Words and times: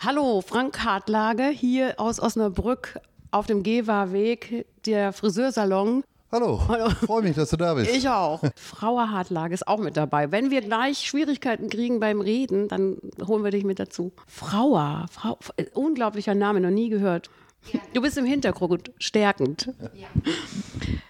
Hallo, 0.00 0.42
Frank 0.42 0.84
Hartlage 0.84 1.48
hier 1.48 1.94
aus 1.98 2.20
Osnabrück 2.20 3.00
auf 3.32 3.46
dem 3.46 3.64
Gewa-Weg, 3.64 4.64
der 4.86 5.12
Friseursalon. 5.12 6.04
Hallo, 6.30 6.62
Hallo. 6.68 6.88
freue 6.90 7.22
mich, 7.22 7.34
dass 7.34 7.50
du 7.50 7.56
da 7.56 7.74
bist. 7.74 7.90
Ich 7.90 8.08
auch. 8.08 8.40
Frau 8.54 9.00
Hartlage 9.00 9.54
ist 9.54 9.66
auch 9.66 9.80
mit 9.80 9.96
dabei. 9.96 10.30
Wenn 10.30 10.52
wir 10.52 10.60
gleich 10.60 10.98
Schwierigkeiten 10.98 11.68
kriegen 11.68 11.98
beim 11.98 12.20
Reden, 12.20 12.68
dann 12.68 12.98
holen 13.26 13.42
wir 13.42 13.50
dich 13.50 13.64
mit 13.64 13.80
dazu. 13.80 14.12
Frauer, 14.28 15.06
Frau, 15.10 15.36
unglaublicher 15.74 16.36
Name, 16.36 16.60
noch 16.60 16.70
nie 16.70 16.90
gehört. 16.90 17.28
Du 17.92 18.00
bist 18.00 18.16
im 18.18 18.24
Hintergrund 18.24 18.92
stärkend. 18.98 19.72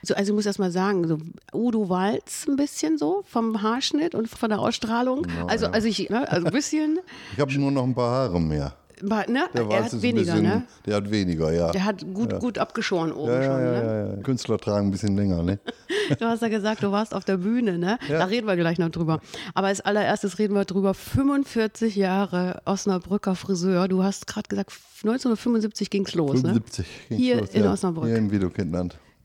So, 0.02 0.14
also 0.14 0.32
ich 0.32 0.34
muss 0.36 0.46
erst 0.46 0.58
mal 0.58 0.70
sagen, 0.70 1.06
so 1.06 1.18
Udo 1.52 1.88
Walz 1.88 2.46
ein 2.48 2.56
bisschen 2.56 2.98
so 2.98 3.22
vom 3.26 3.62
Haarschnitt 3.62 4.14
und 4.14 4.28
von 4.28 4.50
der 4.50 4.60
Ausstrahlung. 4.60 5.26
also, 5.48 5.66
ja. 5.66 5.72
also 5.72 5.88
ich, 5.88 6.08
ne, 6.08 6.30
also 6.30 6.46
ein 6.46 6.52
bisschen, 6.52 7.00
Ich 7.34 7.40
habe 7.40 7.52
nur 7.58 7.70
noch 7.70 7.84
ein 7.84 7.94
paar 7.94 8.10
Haare 8.10 8.40
mehr. 8.40 8.74
aber, 9.02 9.26
ne, 9.28 9.48
Der 9.54 9.62
er 9.62 9.84
hat 9.84 10.02
weniger, 10.02 10.32
bisschen, 10.32 10.42
ne? 10.42 10.62
Der 10.86 10.96
hat 10.96 11.10
weniger, 11.10 11.52
ja. 11.52 11.70
Der 11.72 11.84
hat 11.84 12.04
gut, 12.14 12.38
gut 12.38 12.58
abgeschoren 12.58 13.12
oben 13.12 13.32
ja, 13.32 13.42
schon, 13.42 13.60
ja, 13.60 13.70
ne? 13.70 13.84
ja, 13.84 14.16
ja. 14.16 14.22
Künstler 14.22 14.58
tragen 14.58 14.88
ein 14.88 14.90
bisschen 14.90 15.16
länger, 15.16 15.42
ne? 15.42 15.58
Du 16.18 16.24
hast 16.24 16.40
ja 16.40 16.48
gesagt, 16.48 16.82
du 16.82 16.90
warst 16.90 17.14
auf 17.14 17.24
der 17.26 17.36
Bühne, 17.36 17.76
ne? 17.76 17.98
Da 18.08 18.24
reden 18.24 18.46
wir 18.46 18.56
gleich 18.56 18.78
noch 18.78 18.88
drüber. 18.88 19.20
Aber 19.54 19.66
als 19.66 19.82
allererstes 19.82 20.38
reden 20.38 20.54
wir 20.54 20.64
drüber. 20.64 20.94
45 20.94 21.96
Jahre 21.96 22.62
Osnabrücker 22.64 23.34
Friseur. 23.34 23.88
Du 23.88 24.02
hast 24.02 24.26
gerade 24.26 24.48
gesagt, 24.48 24.72
1975 25.02 25.90
ging's 25.90 26.14
los, 26.14 26.40
75. 26.40 26.86
ne? 26.86 26.92
ging's 27.08 27.20
Hier 27.22 27.40
los, 27.40 27.50
in 27.50 27.64
ja. 27.64 27.72
Osnabrück. 27.72 28.06
Hier 28.06 28.16
in 28.16 28.30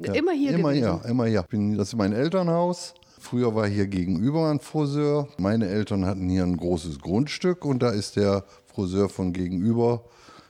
Widokindland. 0.04 0.18
Immer 0.18 0.32
hier 0.32 0.52
Immer 0.52 0.70
gewesen? 0.70 0.84
ja, 0.84 1.10
immer 1.10 1.26
ja. 1.28 1.42
Ich 1.42 1.48
Bin, 1.48 1.78
das 1.78 1.90
ist 1.90 1.96
mein 1.96 2.14
Elternhaus. 2.14 2.94
Früher 3.20 3.56
war 3.56 3.68
hier 3.68 3.88
gegenüber 3.88 4.50
ein 4.50 4.60
Friseur. 4.60 5.28
Meine 5.38 5.68
Eltern 5.68 6.06
hatten 6.06 6.28
hier 6.30 6.44
ein 6.44 6.58
großes 6.58 7.00
Grundstück 7.00 7.64
und 7.64 7.82
da 7.82 7.90
ist 7.90 8.18
der 8.18 8.44
Friseur 8.66 9.08
von 9.08 9.32
gegenüber 9.32 10.04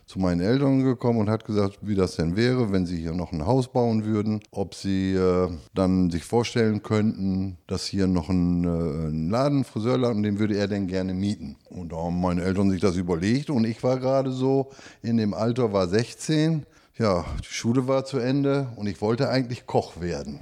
zu 0.05 0.20
meinen 0.20 0.41
Eltern 0.41 0.84
gekommen 0.84 1.20
und 1.20 1.30
hat 1.30 1.45
gesagt, 1.45 1.80
wie 1.81 1.95
das 1.95 2.16
denn 2.17 2.35
wäre, 2.35 2.71
wenn 2.71 2.85
sie 2.85 2.97
hier 2.97 3.14
noch 3.14 3.31
ein 3.31 3.45
Haus 3.45 3.72
bauen 3.72 4.05
würden, 4.05 4.42
ob 4.52 4.75
sie 4.75 5.14
äh, 5.14 5.50
dann 5.73 6.09
sich 6.09 6.23
vorstellen 6.23 6.83
könnten, 6.83 7.58
dass 7.67 7.86
hier 7.86 8.08
noch 8.08 8.30
ein, 8.30 8.64
äh, 8.64 9.08
ein 9.08 9.30
Laden, 9.30 9.64
Friseurladen, 9.64 10.23
den 10.23 10.39
würde 10.39 10.58
er 10.58 10.67
denn 10.67 10.88
gerne 10.88 11.14
mieten. 11.14 11.55
Und 11.70 11.94
da 11.94 11.97
haben 11.97 12.20
meine 12.20 12.44
Eltern 12.44 12.70
sich 12.70 12.81
das 12.81 12.97
überlegt 12.97 13.49
und 13.49 13.66
ich 13.66 13.81
war 13.83 13.97
gerade 13.97 14.31
so 14.31 14.72
in 15.02 15.17
dem 15.17 15.33
Alter, 15.33 15.72
war 15.73 15.88
16. 15.88 16.66
Ja, 16.97 17.25
die 17.39 17.52
Schule 17.53 17.88
war 17.88 18.05
zu 18.05 18.19
Ende 18.19 18.72
und 18.75 18.86
ich 18.86 19.02
wollte 19.02 19.27
eigentlich 19.30 19.66
Koch 19.66 19.99
werden. 19.99 20.41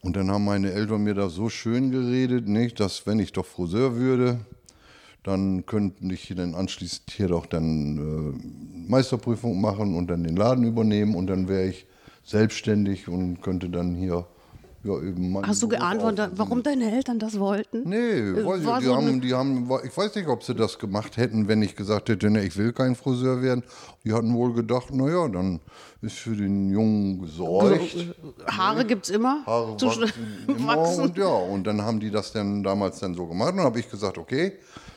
Und 0.00 0.16
dann 0.16 0.30
haben 0.30 0.44
meine 0.46 0.72
Eltern 0.72 1.04
mir 1.04 1.14
das 1.14 1.34
so 1.34 1.50
schön 1.50 1.90
geredet, 1.90 2.48
nicht, 2.48 2.80
dass 2.80 3.06
wenn 3.06 3.18
ich 3.18 3.32
doch 3.32 3.44
Friseur 3.44 3.96
würde, 3.96 4.38
dann 5.22 5.66
könnte 5.66 6.04
ich 6.12 6.32
dann 6.34 6.54
anschließend 6.54 7.10
hier 7.10 7.28
doch 7.28 7.46
dann 7.46 7.98
äh, 7.98 8.90
Meisterprüfung 8.90 9.60
machen 9.60 9.94
und 9.94 10.08
dann 10.08 10.24
den 10.24 10.36
Laden 10.36 10.64
übernehmen 10.64 11.14
und 11.14 11.26
dann 11.26 11.48
wäre 11.48 11.66
ich 11.66 11.86
selbstständig 12.22 13.08
und 13.08 13.42
könnte 13.42 13.68
dann 13.68 13.94
hier 13.94 14.26
ja 14.84 14.96
eben 14.98 15.32
meinen 15.32 15.46
Hast 15.46 15.62
du 15.62 15.68
geantwortet, 15.68 16.32
warum 16.36 16.62
deine 16.62 16.92
Eltern 16.92 17.18
das 17.18 17.38
wollten? 17.38 17.88
Nee, 17.88 18.44
weiß 18.44 18.60
ich, 18.60 18.78
die 18.78 18.84
so 18.84 18.96
haben, 18.96 19.20
die 19.20 19.34
haben, 19.34 19.70
ich 19.84 19.96
weiß 19.96 20.14
nicht, 20.14 20.28
ob 20.28 20.42
sie 20.42 20.54
das 20.54 20.78
gemacht 20.78 21.16
hätten, 21.16 21.48
wenn 21.48 21.62
ich 21.62 21.74
gesagt 21.74 22.08
hätte, 22.08 22.30
nee, 22.30 22.40
ich 22.40 22.56
will 22.56 22.72
kein 22.72 22.94
Friseur 22.94 23.42
werden. 23.42 23.64
Die 24.04 24.12
hatten 24.12 24.34
wohl 24.34 24.52
gedacht, 24.52 24.92
naja, 24.92 25.26
dann 25.28 25.60
ist 26.02 26.16
für 26.16 26.36
den 26.36 26.70
Jungen 26.70 27.20
gesorgt. 27.20 28.14
Haare 28.46 28.84
gibt's 28.84 29.08
immer. 29.08 29.44
Haare 29.46 29.76
Zu 29.76 29.86
wachsen 29.86 30.12
immer 30.48 30.76
wachsen. 30.76 31.04
und 31.04 31.16
ja, 31.16 31.26
und 31.26 31.66
dann 31.66 31.82
haben 31.82 32.00
die 32.00 32.10
das 32.10 32.32
dann 32.32 32.62
damals 32.62 33.00
dann 33.00 33.14
so 33.14 33.26
gemacht 33.26 33.52
und 33.52 33.58
dann 33.58 33.66
habe 33.66 33.80
ich 33.80 33.90
gesagt, 33.90 34.18
okay, 34.18 34.52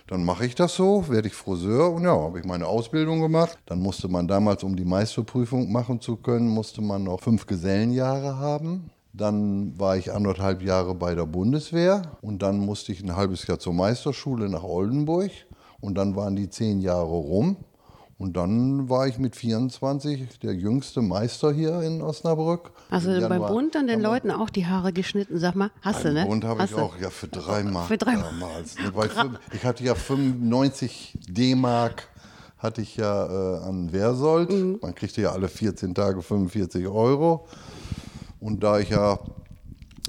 dann 0.07 0.23
mache 0.23 0.45
ich 0.45 0.55
das 0.55 0.75
so, 0.75 1.09
werde 1.09 1.27
ich 1.27 1.33
Friseur 1.33 1.93
und 1.93 2.03
ja, 2.03 2.11
habe 2.11 2.39
ich 2.39 2.45
meine 2.45 2.65
Ausbildung 2.65 3.21
gemacht. 3.21 3.57
Dann 3.65 3.79
musste 3.79 4.07
man 4.07 4.27
damals, 4.27 4.63
um 4.63 4.75
die 4.75 4.85
Meisterprüfung 4.85 5.71
machen 5.71 5.99
zu 5.99 6.15
können, 6.15 6.47
musste 6.47 6.81
man 6.81 7.03
noch 7.03 7.21
fünf 7.21 7.45
Gesellenjahre 7.45 8.37
haben. 8.37 8.89
Dann 9.17 9.77
war 9.79 9.97
ich 9.97 10.13
anderthalb 10.13 10.61
Jahre 10.61 10.93
bei 10.93 11.15
der 11.15 11.25
Bundeswehr 11.25 12.03
und 12.21 12.43
dann 12.43 12.59
musste 12.59 12.91
ich 12.91 13.03
ein 13.03 13.15
halbes 13.15 13.47
Jahr 13.47 13.57
zur 13.57 13.73
Meisterschule 13.73 14.47
nach 14.47 14.63
Oldenburg 14.63 15.31
und 15.81 15.95
dann 15.95 16.15
waren 16.15 16.35
die 16.35 16.49
zehn 16.49 16.81
Jahre 16.81 17.05
rum. 17.05 17.57
Und 18.19 18.35
dann 18.35 18.89
war 18.89 19.07
ich 19.07 19.19
mit 19.19 19.35
24 19.35 20.39
der 20.39 20.53
jüngste 20.55 21.01
Meister 21.03 21.51
hier 21.51 21.81
in 21.81 22.01
Osnabrück. 22.01 22.71
Hast 22.89 23.05
du 23.05 23.13
Im 23.13 23.19
denn 23.19 23.29
beim 23.29 23.45
Bund 23.45 23.75
dann 23.75 23.85
den 23.85 24.01
Leuten 24.01 24.31
auch 24.31 24.49
die 24.49 24.65
Haare 24.65 24.91
geschnitten? 24.91 25.37
Sag 25.37 25.55
mal, 25.55 25.69
hast 25.81 26.03
du, 26.03 26.13
ne? 26.13 26.25
und 26.25 26.43
habe 26.43 26.63
ich 26.63 26.73
auch, 26.73 26.97
ja, 26.99 27.11
für 27.11 27.27
drei 27.27 27.63
Mark 27.63 27.87
Für 27.87 27.97
drei- 27.97 28.15
damals. 28.15 28.75
Ne, 28.75 28.91
ich 29.53 29.63
hatte 29.63 29.83
ja 29.83 29.93
95 29.93 31.17
D-Mark 31.27 32.07
hatte 32.57 32.81
ich 32.81 32.97
ja 32.97 33.25
äh, 33.25 33.63
an 33.65 33.91
Wehrsold. 33.93 34.51
Mhm. 34.51 34.79
Man 34.81 34.95
kriegte 34.95 35.21
ja 35.21 35.31
alle 35.31 35.47
14 35.47 35.93
Tage 35.93 36.21
45 36.23 36.87
Euro. 36.87 37.45
Und 38.39 38.63
da 38.63 38.79
ich 38.79 38.89
ja 38.89 39.19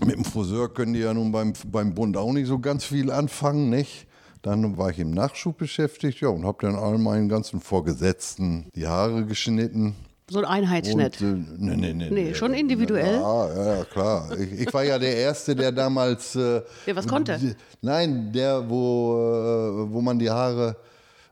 mit 0.04 0.14
dem 0.16 0.24
Friseur 0.24 0.72
können 0.72 0.94
die 0.94 1.00
ja 1.00 1.12
nun 1.14 1.32
beim, 1.32 1.52
beim 1.72 1.94
Bund 1.94 2.16
auch 2.16 2.32
nicht 2.32 2.46
so 2.46 2.58
ganz 2.58 2.84
viel 2.84 3.10
anfangen, 3.10 3.70
nicht? 3.70 4.06
Dann 4.42 4.76
war 4.76 4.90
ich 4.90 4.98
im 5.00 5.10
Nachschub 5.10 5.58
beschäftigt, 5.58 6.20
ja, 6.20 6.28
und 6.28 6.46
habe 6.46 6.58
dann 6.60 6.76
all 6.76 6.98
meinen 6.98 7.28
ganzen 7.28 7.60
Vorgesetzten 7.60 8.66
die 8.74 8.86
Haare 8.86 9.24
geschnitten. 9.26 9.96
So 10.30 10.38
ein 10.38 10.44
Einheitsschnitt. 10.44 11.20
Und, 11.20 11.46
äh, 11.48 11.54
nee, 11.58 11.76
nee, 11.76 11.92
nee, 11.94 12.10
Nee, 12.10 12.34
schon 12.34 12.54
individuell? 12.54 13.14
Ja, 13.14 13.76
ja, 13.78 13.84
klar. 13.84 14.38
Ich, 14.38 14.60
ich 14.60 14.74
war 14.74 14.84
ja 14.84 14.98
der 14.98 15.16
Erste, 15.16 15.56
der 15.56 15.72
damals. 15.72 16.36
Äh, 16.36 16.60
Der 16.86 16.94
was 16.94 17.08
konnte? 17.08 17.56
Nein, 17.80 18.30
der, 18.32 18.68
wo, 18.68 19.14
äh, 19.16 19.90
wo 19.92 20.00
man 20.02 20.18
die 20.18 20.30
Haare 20.30 20.76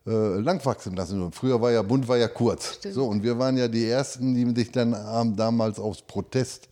äh, 0.06 0.39
lang 0.41 0.65
wachsen 0.65 0.94
lassen. 0.97 1.22
Und 1.22 1.34
früher 1.34 1.61
war 1.61 1.72
ja 1.72 1.83
bunt, 1.83 2.06
war 2.09 2.17
ja 2.17 2.28
kurz. 2.28 2.78
So, 2.91 3.06
und 3.06 3.22
wir 3.22 3.39
waren 3.39 3.56
ja 3.56 3.69
die 3.69 3.89
Ersten, 3.89 4.34
die 4.34 4.55
sich 4.55 4.72
dann 4.72 4.94
haben 4.94 5.37
damals 5.37 5.78
aus 5.78 6.03
Protest 6.03 6.69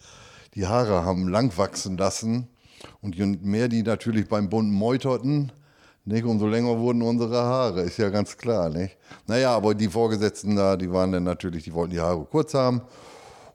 die 0.54 0.66
Haare 0.66 1.04
haben 1.04 1.28
lang 1.28 1.56
wachsen 1.56 1.96
lassen. 1.96 2.48
Und 3.00 3.16
je 3.16 3.26
mehr 3.26 3.68
die 3.68 3.82
natürlich 3.82 4.28
beim 4.28 4.48
Bund 4.48 4.70
meuterten, 4.70 5.52
nicht, 6.06 6.24
umso 6.24 6.46
länger 6.46 6.78
wurden 6.78 7.00
unsere 7.00 7.42
Haare, 7.42 7.80
ist 7.80 7.96
ja 7.96 8.10
ganz 8.10 8.36
klar, 8.36 8.68
nicht? 8.68 8.94
Naja, 9.26 9.56
aber 9.56 9.74
die 9.74 9.88
Vorgesetzten 9.88 10.54
da, 10.54 10.76
die 10.76 10.92
waren 10.92 11.12
dann 11.12 11.24
natürlich, 11.24 11.64
die 11.64 11.72
wollten 11.72 11.92
die 11.92 12.00
Haare 12.00 12.26
kurz 12.30 12.52
haben. 12.52 12.82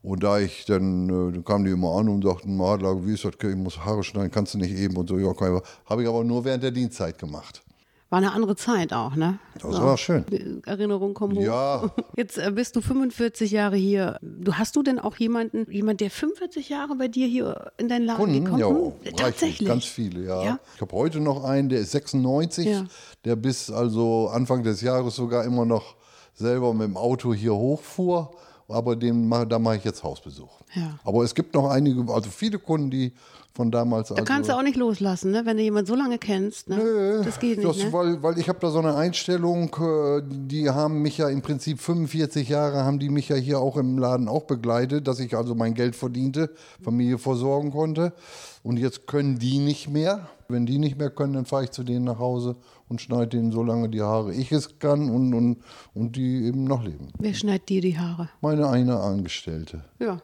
Und 0.01 0.23
da 0.23 0.39
ich 0.39 0.65
dann, 0.65 1.09
äh, 1.09 1.31
dann 1.31 1.45
kamen 1.45 1.65
die 1.65 1.71
immer 1.71 1.95
an 1.95 2.09
und 2.09 2.23
sagten, 2.23 2.57
Madler, 2.57 3.05
wie 3.05 3.13
ist 3.13 3.23
das, 3.23 3.33
ich 3.39 3.55
muss 3.55 3.77
Haare 3.77 4.03
schneiden, 4.03 4.31
kannst 4.31 4.55
du 4.55 4.57
nicht 4.57 4.75
eben 4.75 4.97
und 4.97 5.07
so, 5.07 5.19
ja, 5.19 5.31
kann 5.33 5.57
ich. 5.57 5.63
Habe 5.85 6.01
ich 6.01 6.09
aber 6.09 6.23
nur 6.23 6.43
während 6.43 6.63
der 6.63 6.71
Dienstzeit 6.71 7.19
gemacht. 7.19 7.61
War 8.09 8.17
eine 8.17 8.31
andere 8.31 8.55
Zeit 8.55 8.91
auch, 8.91 9.15
ne? 9.15 9.37
Das 9.61 9.79
war 9.79 9.95
schön. 9.95 10.25
Erinnerungen 10.65 11.13
kommen 11.13 11.37
hoch. 11.37 11.43
Ja. 11.43 11.91
Jetzt 12.15 12.39
äh, 12.39 12.51
bist 12.51 12.75
du 12.75 12.81
45 12.81 13.51
Jahre 13.51 13.75
hier. 13.75 14.17
Du 14.21 14.55
hast 14.55 14.75
du 14.75 14.81
denn 14.81 14.97
auch 14.97 15.15
jemanden, 15.17 15.71
jemand, 15.71 16.01
der 16.01 16.09
45 16.09 16.69
Jahre 16.69 16.95
bei 16.95 17.07
dir 17.07 17.27
hier 17.27 17.71
in 17.77 17.87
deinen 17.87 18.05
Laden 18.05 18.25
Kunden, 18.25 18.45
gekommen 18.45 18.59
ja, 18.59 18.67
reichlich, 18.67 19.15
Tatsächlich. 19.15 19.67
ganz 19.67 19.85
viele, 19.85 20.25
ja. 20.25 20.43
Ja? 20.43 20.59
Ich 20.73 20.81
habe 20.81 20.95
heute 20.95 21.19
noch 21.19 21.43
einen, 21.43 21.69
der 21.69 21.81
ist 21.81 21.91
96, 21.91 22.65
Ja. 22.65 22.85
der 23.25 23.35
bis 23.35 23.69
also 23.69 24.29
Anfang 24.29 24.63
des 24.63 24.81
Jahres 24.81 25.15
sogar 25.15 25.43
immer 25.43 25.65
noch 25.65 25.95
selber 26.33 26.73
mit 26.73 26.87
dem 26.87 26.97
Auto 26.97 27.31
hier 27.33 27.53
hochfuhr. 27.53 28.31
Aber 28.67 28.95
dem, 28.95 29.29
da 29.49 29.57
mache 29.57 29.77
ich 29.77 29.83
jetzt 29.83 30.03
Hausbesuch. 30.03 30.61
Ja. 30.75 30.99
Aber 31.03 31.23
es 31.23 31.33
gibt 31.33 31.55
noch 31.55 31.69
einige, 31.69 32.11
also 32.11 32.29
viele 32.29 32.59
Kunden, 32.59 32.91
die 32.91 33.13
von 33.59 33.71
damals. 33.71 34.07
Da 34.07 34.23
kannst 34.23 34.49
du 34.49 34.53
auch 34.53 34.63
nicht 34.63 34.77
loslassen, 34.77 35.31
ne? 35.31 35.41
wenn 35.43 35.57
du 35.57 35.63
jemanden 35.63 35.87
so 35.87 35.95
lange 35.95 36.17
kennst. 36.17 36.69
Ne? 36.69 36.77
Nö, 36.77 37.21
das 37.25 37.41
geht 37.41 37.57
nicht. 37.57 37.67
das, 37.67 37.83
ne? 37.83 37.91
weil, 37.91 38.23
weil 38.23 38.39
ich 38.39 38.47
habe 38.47 38.57
da 38.61 38.69
so 38.69 38.79
eine 38.79 38.95
Einstellung, 38.95 39.75
äh, 39.81 40.21
die 40.25 40.69
haben 40.69 41.01
mich 41.01 41.17
ja 41.17 41.27
im 41.27 41.41
Prinzip 41.41 41.81
45 41.81 42.47
Jahre, 42.47 42.85
haben 42.85 42.99
die 42.99 43.09
mich 43.09 43.27
ja 43.27 43.35
hier 43.35 43.59
auch 43.59 43.75
im 43.75 43.97
Laden 43.97 44.29
auch 44.29 44.43
begleitet, 44.43 45.09
dass 45.09 45.19
ich 45.19 45.35
also 45.35 45.55
mein 45.55 45.73
Geld 45.73 45.97
verdiente, 45.97 46.51
Familie 46.81 47.17
versorgen 47.17 47.71
konnte. 47.71 48.13
Und 48.63 48.77
jetzt 48.77 49.07
können 49.07 49.37
die 49.39 49.57
nicht 49.57 49.89
mehr. 49.89 50.29
Wenn 50.47 50.65
die 50.65 50.79
nicht 50.79 50.97
mehr 50.97 51.09
können, 51.09 51.33
dann 51.33 51.45
fahre 51.45 51.65
ich 51.65 51.71
zu 51.71 51.83
denen 51.83 52.05
nach 52.05 52.17
Hause 52.17 52.55
und 52.87 53.01
schneide 53.01 53.27
denen 53.27 53.51
so 53.51 53.61
lange 53.61 53.89
die 53.89 54.01
Haare 54.01 54.33
ich 54.33 54.51
es 54.51 54.79
kann 54.79 55.09
und, 55.09 55.33
und, 55.33 55.57
und 55.93 56.15
die 56.15 56.45
eben 56.45 56.63
noch 56.63 56.83
leben. 56.83 57.09
Wer 57.19 57.33
schneidet 57.33 57.67
dir 57.69 57.81
die 57.81 57.99
Haare? 57.99 58.29
Meine 58.41 58.69
eine 58.69 58.99
Angestellte. 58.99 59.83
Ja. 59.99 60.21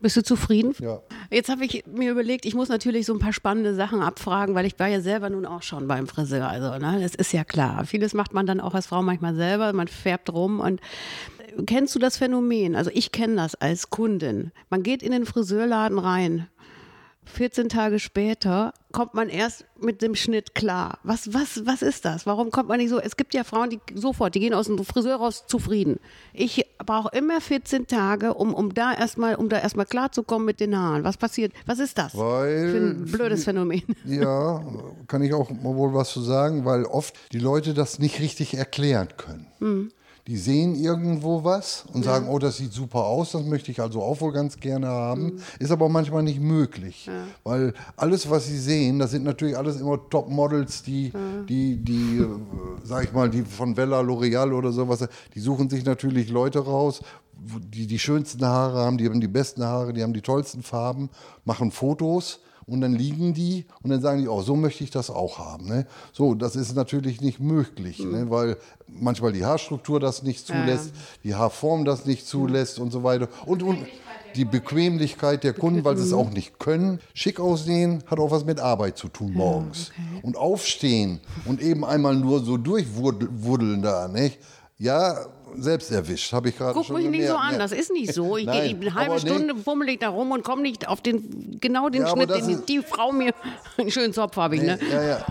Bist 0.00 0.16
du 0.16 0.22
zufrieden? 0.22 0.74
Ja. 0.78 1.00
Jetzt 1.30 1.50
habe 1.50 1.64
ich 1.64 1.84
mir 1.86 2.10
überlegt, 2.10 2.46
ich 2.46 2.54
muss 2.54 2.68
natürlich 2.68 3.04
so 3.04 3.12
ein 3.12 3.18
paar 3.18 3.34
spannende 3.34 3.74
Sachen 3.74 4.00
abfragen, 4.00 4.54
weil 4.54 4.64
ich 4.64 4.78
war 4.78 4.88
ja 4.88 5.00
selber 5.00 5.28
nun 5.28 5.44
auch 5.44 5.62
schon 5.62 5.86
beim 5.88 6.06
Friseur. 6.06 6.48
Also, 6.48 6.78
ne, 6.78 6.98
das 7.00 7.14
ist 7.14 7.32
ja 7.32 7.44
klar. 7.44 7.84
Vieles 7.84 8.14
macht 8.14 8.32
man 8.32 8.46
dann 8.46 8.60
auch 8.60 8.74
als 8.74 8.86
Frau 8.86 9.02
manchmal 9.02 9.34
selber. 9.34 9.72
Man 9.74 9.88
färbt 9.88 10.32
rum 10.32 10.60
und 10.60 10.80
kennst 11.66 11.94
du 11.94 11.98
das 11.98 12.16
Phänomen? 12.16 12.76
Also 12.76 12.90
ich 12.94 13.12
kenne 13.12 13.36
das 13.36 13.54
als 13.54 13.90
Kundin. 13.90 14.52
Man 14.70 14.82
geht 14.82 15.02
in 15.02 15.12
den 15.12 15.26
Friseurladen 15.26 15.98
rein. 15.98 16.46
14 17.30 17.68
Tage 17.68 17.98
später 17.98 18.72
kommt 18.92 19.14
man 19.14 19.28
erst 19.28 19.64
mit 19.80 20.02
dem 20.02 20.14
Schnitt 20.14 20.54
klar. 20.54 20.98
Was, 21.02 21.32
was, 21.32 21.64
was 21.64 21.82
ist 21.82 22.04
das? 22.04 22.26
Warum 22.26 22.50
kommt 22.50 22.68
man 22.68 22.78
nicht 22.78 22.90
so? 22.90 22.98
Es 22.98 23.16
gibt 23.16 23.34
ja 23.34 23.44
Frauen, 23.44 23.70
die 23.70 23.80
sofort, 23.94 24.34
die 24.34 24.40
gehen 24.40 24.52
aus 24.54 24.66
dem 24.66 24.82
Friseur 24.84 25.16
raus 25.16 25.44
zufrieden. 25.46 25.98
Ich 26.32 26.66
brauche 26.84 27.16
immer 27.16 27.40
14 27.40 27.86
Tage, 27.86 28.34
um, 28.34 28.52
um 28.52 28.74
da 28.74 28.92
erstmal, 28.92 29.36
um 29.36 29.48
da 29.48 29.58
erstmal 29.58 29.86
klarzukommen 29.86 30.44
mit 30.44 30.60
den 30.60 30.76
Haaren. 30.76 31.04
Was 31.04 31.16
passiert? 31.16 31.52
Was 31.66 31.78
ist 31.78 31.98
das 31.98 32.16
Weil 32.16 32.70
für 32.70 32.76
ein 32.78 33.04
blödes 33.04 33.44
Phänomen? 33.44 33.82
Ja, 34.04 34.62
kann 35.06 35.22
ich 35.22 35.32
auch 35.34 35.50
wohl 35.50 35.94
was 35.94 36.10
zu 36.10 36.20
sagen, 36.20 36.64
weil 36.64 36.84
oft 36.84 37.14
die 37.32 37.38
Leute 37.38 37.74
das 37.74 37.98
nicht 37.98 38.20
richtig 38.20 38.54
erklären 38.54 39.08
können. 39.16 39.46
Hm. 39.58 39.92
Die 40.26 40.36
sehen 40.36 40.74
irgendwo 40.74 41.44
was 41.44 41.84
und 41.92 42.04
sagen, 42.04 42.28
oh, 42.28 42.38
das 42.38 42.58
sieht 42.58 42.72
super 42.72 43.04
aus, 43.04 43.32
das 43.32 43.42
möchte 43.42 43.70
ich 43.70 43.80
also 43.80 44.02
auch 44.02 44.20
wohl 44.20 44.32
ganz 44.32 44.56
gerne 44.58 44.88
haben. 44.88 45.30
Hm. 45.30 45.38
Ist 45.58 45.70
aber 45.70 45.88
manchmal 45.88 46.22
nicht 46.22 46.40
möglich. 46.40 47.10
Weil 47.42 47.74
alles, 47.96 48.28
was 48.28 48.46
sie 48.46 48.58
sehen, 48.58 48.98
das 48.98 49.10
sind 49.10 49.24
natürlich 49.24 49.56
alles 49.56 49.80
immer 49.80 49.98
Top-Models, 50.10 50.82
die, 50.82 51.12
die, 51.48 51.76
die, 51.76 52.18
äh, 52.18 52.26
sag 52.84 53.04
ich 53.04 53.12
mal, 53.12 53.30
die 53.30 53.42
von 53.42 53.76
Vella, 53.76 54.00
L'Oreal 54.00 54.52
oder 54.52 54.72
sowas, 54.72 55.06
die 55.34 55.40
suchen 55.40 55.68
sich 55.70 55.84
natürlich 55.84 56.28
Leute 56.28 56.60
raus, 56.60 57.00
die 57.72 57.86
die 57.86 57.98
schönsten 57.98 58.44
Haare 58.44 58.80
haben, 58.80 58.98
die 58.98 59.06
haben 59.06 59.20
die 59.20 59.28
besten 59.28 59.64
Haare, 59.64 59.92
die 59.92 60.02
haben 60.02 60.12
die 60.12 60.20
tollsten 60.20 60.62
Farben, 60.62 61.08
machen 61.44 61.70
Fotos 61.70 62.40
und 62.70 62.80
dann 62.80 62.94
liegen 62.94 63.34
die 63.34 63.66
und 63.82 63.90
dann 63.90 64.00
sagen 64.00 64.22
die, 64.22 64.28
oh, 64.28 64.42
so 64.42 64.56
möchte 64.56 64.84
ich 64.84 64.90
das 64.90 65.10
auch 65.10 65.38
haben. 65.38 65.66
Ne? 65.66 65.86
So, 66.12 66.34
das 66.34 66.56
ist 66.56 66.74
natürlich 66.74 67.20
nicht 67.20 67.40
möglich, 67.40 67.98
ne? 67.98 68.30
weil 68.30 68.56
manchmal 68.86 69.32
die 69.32 69.44
Haarstruktur 69.44 70.00
das 70.00 70.22
nicht 70.22 70.46
zulässt, 70.46 70.92
die 71.24 71.34
Haarform 71.34 71.84
das 71.84 72.06
nicht 72.06 72.26
zulässt 72.26 72.78
und 72.78 72.90
so 72.92 73.02
weiter. 73.02 73.28
Und, 73.44 73.62
und 73.62 73.78
die 74.36 74.44
Bequemlichkeit 74.44 75.42
der 75.42 75.52
Kunden, 75.52 75.84
weil 75.84 75.96
sie 75.96 76.04
es 76.04 76.12
auch 76.12 76.30
nicht 76.30 76.58
können. 76.58 77.00
Schick 77.14 77.40
aussehen 77.40 78.04
hat 78.06 78.18
auch 78.20 78.30
was 78.30 78.44
mit 78.44 78.60
Arbeit 78.60 78.96
zu 78.96 79.08
tun 79.08 79.32
morgens. 79.32 79.90
Und 80.22 80.36
aufstehen 80.36 81.20
und 81.46 81.60
eben 81.60 81.84
einmal 81.84 82.14
nur 82.16 82.44
so 82.44 82.56
durchwuddeln 82.56 83.82
da, 83.82 84.08
nicht? 84.08 84.38
Ja, 84.78 85.26
selbst 85.56 85.90
erwischt, 85.90 86.32
habe 86.32 86.48
ich 86.50 86.56
gerade 86.58 86.74
Guck 86.74 86.84
schon 86.86 86.96
mich 86.96 87.10
nicht 87.10 87.26
so 87.28 87.36
an, 87.36 87.52
ne? 87.52 87.58
das 87.58 87.72
ist 87.72 87.92
nicht 87.92 88.12
so. 88.14 88.36
Ich 88.36 88.46
Nein, 88.46 88.78
gehe 88.80 88.90
eine 88.90 88.94
halbe 88.94 89.14
nee. 89.14 89.20
Stunde 89.20 89.54
fummel 89.56 89.88
ich 89.90 89.98
da 89.98 90.08
rum 90.08 90.30
und 90.32 90.42
komme 90.44 90.62
nicht 90.62 90.88
auf 90.88 91.00
den 91.00 91.58
genau 91.60 91.88
den 91.88 92.02
Ja, 92.02 92.08
Schnitt, 92.10 92.30
den 92.30 92.48
ist- 92.48 92.68
die 92.68 92.80
Frau 92.80 93.12
mir 93.12 93.32
einen 93.78 93.90
schönen 93.90 94.12
Zopf 94.12 94.36
habe 94.36 94.56
ich, 94.56 94.62
ne? 94.62 94.78
Ja, 94.90 95.02
ja. 95.02 95.26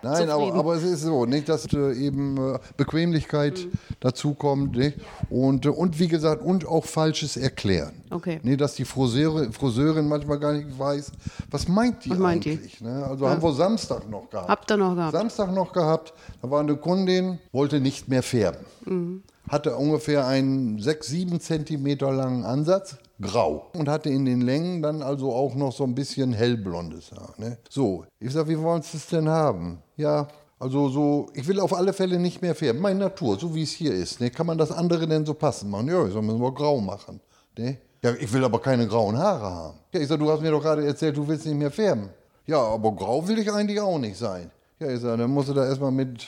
Nein, 0.00 0.30
aber, 0.30 0.54
aber 0.54 0.76
es 0.76 0.84
ist 0.84 1.02
so, 1.02 1.26
nicht, 1.26 1.48
dass 1.48 1.66
äh, 1.72 1.92
eben 1.92 2.36
äh, 2.54 2.58
Bequemlichkeit 2.76 3.58
Mhm. 3.58 3.72
dazu 3.98 4.32
kommt 4.32 4.76
nicht? 4.76 4.96
Und, 5.28 5.66
äh, 5.66 5.70
und 5.70 5.98
wie 5.98 6.06
gesagt, 6.06 6.40
und 6.40 6.64
auch 6.68 6.84
falsches 6.84 7.36
Erklären. 7.36 8.00
Okay. 8.10 8.38
Nee, 8.44 8.56
dass 8.56 8.74
die 8.76 8.84
Friseure, 8.84 9.50
Friseurin 9.52 10.06
manchmal 10.06 10.38
gar 10.38 10.52
nicht 10.52 10.78
weiß, 10.78 11.10
was 11.50 11.66
meint 11.66 12.04
die 12.04 12.10
Was 12.10 12.18
meint 12.18 12.44
die? 12.44 12.52
eigentlich. 12.52 12.80
Ne? 12.80 13.04
Also 13.10 13.28
haben 13.28 13.42
wir 13.42 13.52
Samstag 13.52 14.08
noch 14.08 14.30
gehabt. 14.30 14.48
Habt 14.48 14.70
ihr 14.70 14.76
noch 14.76 14.94
gehabt? 14.94 15.12
Samstag 15.12 15.52
noch 15.52 15.72
gehabt, 15.72 16.14
da 16.42 16.48
war 16.48 16.60
eine 16.60 16.76
Kundin, 16.76 17.40
wollte 17.50 17.80
nicht 17.80 18.08
mehr 18.08 18.22
färben. 18.22 18.64
Mhm. 18.84 19.22
Hatte 19.48 19.76
ungefähr 19.76 20.26
einen 20.26 20.78
6, 20.78 21.06
7 21.06 21.40
Zentimeter 21.40 22.12
langen 22.12 22.44
Ansatz, 22.44 22.96
grau. 23.20 23.66
Und 23.74 23.88
hatte 23.88 24.10
in 24.10 24.24
den 24.24 24.42
Längen 24.42 24.82
dann 24.82 25.02
also 25.02 25.32
auch 25.32 25.54
noch 25.54 25.72
so 25.72 25.84
ein 25.84 25.94
bisschen 25.94 26.32
hellblondes 26.32 27.12
Haar. 27.12 27.34
Ne? 27.38 27.58
So, 27.68 28.04
ich 28.20 28.32
sag, 28.32 28.48
wie 28.48 28.58
wollen 28.58 28.82
Sie 28.82 28.96
es 28.96 29.06
denn 29.06 29.28
haben? 29.28 29.78
Ja, 29.96 30.28
also 30.58 30.88
so, 30.88 31.30
ich 31.34 31.46
will 31.46 31.60
auf 31.60 31.72
alle 31.72 31.92
Fälle 31.92 32.18
nicht 32.18 32.42
mehr 32.42 32.54
färben. 32.54 32.80
Meine 32.80 32.98
Natur, 32.98 33.38
so 33.38 33.54
wie 33.54 33.62
es 33.62 33.70
hier 33.70 33.94
ist. 33.94 34.20
Ne? 34.20 34.30
Kann 34.30 34.46
man 34.46 34.58
das 34.58 34.72
andere 34.72 35.06
denn 35.06 35.24
so 35.24 35.34
passen 35.34 35.70
machen? 35.70 35.88
Ja, 35.88 36.04
ich 36.04 36.12
sag, 36.12 36.22
müssen 36.22 36.40
wir 36.40 36.52
grau 36.52 36.80
machen. 36.80 37.20
Ne? 37.56 37.78
Ja, 38.02 38.12
ich 38.12 38.32
will 38.32 38.44
aber 38.44 38.60
keine 38.60 38.86
grauen 38.86 39.16
Haare 39.16 39.50
haben. 39.50 39.78
Ja, 39.92 40.00
ich 40.00 40.08
sag, 40.08 40.18
du 40.18 40.30
hast 40.30 40.42
mir 40.42 40.50
doch 40.50 40.62
gerade 40.62 40.84
erzählt, 40.84 41.16
du 41.16 41.26
willst 41.26 41.46
nicht 41.46 41.56
mehr 41.56 41.70
färben. 41.70 42.10
Ja, 42.46 42.60
aber 42.60 42.92
grau 42.92 43.26
will 43.26 43.38
ich 43.38 43.50
eigentlich 43.52 43.80
auch 43.80 43.98
nicht 43.98 44.16
sein. 44.16 44.50
Ja, 44.80 44.90
ich 44.90 45.00
sag, 45.00 45.18
dann 45.18 45.30
musst 45.30 45.48
du 45.48 45.54
da 45.54 45.66
erstmal 45.66 45.90
mit, 45.90 46.26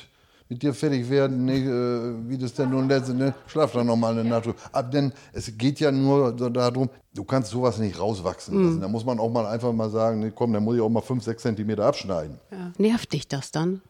mit 0.50 0.62
dir 0.62 0.74
fertig 0.74 1.08
werden, 1.08 1.44
ne, 1.44 1.58
äh, 1.58 2.28
wie 2.28 2.36
das 2.36 2.52
denn 2.54 2.70
nun 2.70 2.88
letzte, 2.88 3.14
ne? 3.14 3.32
Schlaf 3.46 3.72
doch 3.72 3.84
nochmal 3.84 4.18
eine 4.18 4.28
Nacht. 4.28 4.48
Aber 4.72 4.88
denn 4.88 5.12
es 5.32 5.56
geht 5.56 5.78
ja 5.78 5.92
nur 5.92 6.32
darum, 6.32 6.90
du 7.14 7.22
kannst 7.22 7.52
sowas 7.52 7.78
nicht 7.78 7.98
rauswachsen 7.98 8.62
lassen. 8.62 8.80
Da 8.80 8.88
muss 8.88 9.04
man 9.04 9.20
auch 9.20 9.30
mal 9.30 9.46
einfach 9.46 9.72
mal 9.72 9.88
sagen, 9.88 10.18
ne, 10.18 10.32
komm, 10.32 10.52
dann 10.52 10.64
muss 10.64 10.74
ich 10.74 10.82
auch 10.82 10.88
mal 10.88 11.02
5, 11.02 11.22
6 11.22 11.40
Zentimeter 11.40 11.86
abschneiden. 11.86 12.38
Ja. 12.50 12.72
Nervt 12.78 13.12
dich 13.12 13.28
das 13.28 13.52
dann? 13.52 13.80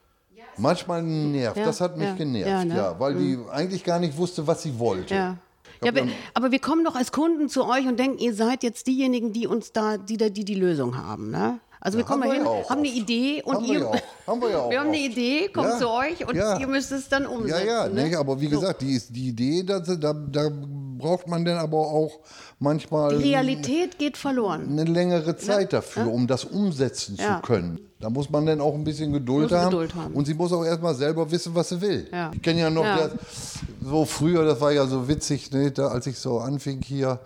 Manchmal 0.59 1.03
nervt, 1.03 1.57
Ja, 1.57 1.65
das 1.65 1.81
hat 1.81 1.97
mich 1.97 2.09
ja, 2.09 2.15
genervt, 2.15 2.47
ja, 2.69 2.77
ja, 2.77 2.93
ne? 2.93 2.97
weil 2.99 3.15
die 3.15 3.39
eigentlich 3.51 3.83
gar 3.83 3.99
nicht 3.99 4.19
wusste, 4.19 4.47
was 4.47 4.63
sie 4.63 4.79
wollte. 4.79 5.15
Ja. 5.15 5.39
Ja, 5.83 5.93
aber, 5.93 6.03
aber 6.35 6.51
wir 6.51 6.59
kommen 6.59 6.85
doch 6.85 6.95
als 6.95 7.11
Kunden 7.11 7.49
zu 7.49 7.65
euch 7.67 7.87
und 7.87 7.99
denken, 7.99 8.19
ihr 8.19 8.35
seid 8.35 8.63
jetzt 8.63 8.87
diejenigen, 8.87 9.33
die 9.33 9.47
uns 9.47 9.73
da, 9.73 9.97
die 9.97 10.19
da, 10.19 10.29
die, 10.29 10.45
die 10.45 10.57
Lösung 10.57 10.99
haben, 10.99 11.31
ne? 11.31 11.59
Also 11.83 11.97
wir 11.97 12.03
Ja, 12.05 12.09
kommen 12.09 12.25
haben 12.25 12.29
da 12.31 12.35
hin, 12.35 12.45
wir 12.45 12.53
ja 12.53 12.63
auch 12.65 12.71
haben 12.71 12.79
eine. 12.81 12.89
Idee 12.89 13.43
und 13.43 13.55
Haben 13.55 13.65
wir 13.67 13.73
ihr, 13.73 13.81
ja 13.81 13.87
auch. 13.87 14.01
Haben 14.27 14.41
wir 14.43 14.51
ja 14.51 14.59
auch 14.63 14.71
wir 14.71 14.81
haben 14.81 14.89
eine. 14.89 14.99
Idee, 14.99 15.49
kommt 15.49 15.69
Ja. 15.69 15.79
zu 15.79 15.89
euch 15.91 16.29
und 16.29 16.37
Ja. 16.37 16.59
ihr 16.59 16.67
müsst 16.67 16.93
es 16.93 17.09
dann 17.09 17.23
Ja, 17.23 17.29
umsetzen. 17.31 17.67
ja, 17.67 17.89
ne? 17.89 18.09
ne? 18.11 18.17
aber 18.19 18.41
wie 18.41 18.49
gesagt, 18.49 18.83
die, 18.83 19.01
die 19.09 19.29
Idee, 19.29 19.63
da, 19.63 19.79
da, 19.81 20.13
da 20.13 20.51
braucht 20.99 21.27
man 21.27 21.45
dann 21.47 21.57
aber 21.57 21.79
auch 21.79 22.19
manchmal 22.59 23.17
Die 23.17 23.31
Realität 23.31 23.99
geht 23.99 24.19
verloren. 24.19 24.69
eine 24.71 24.85
längere 24.85 25.37
Zeit 25.39 25.73
dafür, 25.73 26.13
um 26.13 26.27
das 26.27 26.45
umsetzen 26.45 27.17
Ja. 27.19 27.37
zu 27.37 27.43
können. 27.47 27.81
Da 27.99 28.11
muss 28.11 28.29
man 28.31 28.45
dann 28.47 28.61
auch 28.61 28.75
ein 28.75 28.85
bisschen 28.85 29.13
Geduld, 29.13 29.51
haben. 29.53 29.71
Geduld 29.71 29.95
haben. 29.95 30.13
Und 30.15 30.27
sie 30.27 30.35
muss 30.35 30.53
auch 30.53 30.65
erstmal 30.65 30.95
selber 30.95 31.31
wissen, 31.31 31.55
was 31.55 31.71
sie 31.71 31.81
will. 31.81 32.09
Ja. 32.13 32.31
Ich 32.35 32.43
kenne 32.43 32.61
ja 32.61 32.69
noch 32.71 32.85
Ja. 32.85 33.09
Das, 33.09 33.13
so 33.83 34.05
früher, 34.05 34.45
das 34.45 34.61
war 34.61 34.73
ja 34.73 34.87
so 34.87 35.09
witzig, 35.09 35.51
ne, 35.53 35.71
da, 35.71 35.89
als 35.89 36.07
ich 36.07 36.19
so 36.19 36.39
anfing 36.41 36.83
hier, 36.83 37.19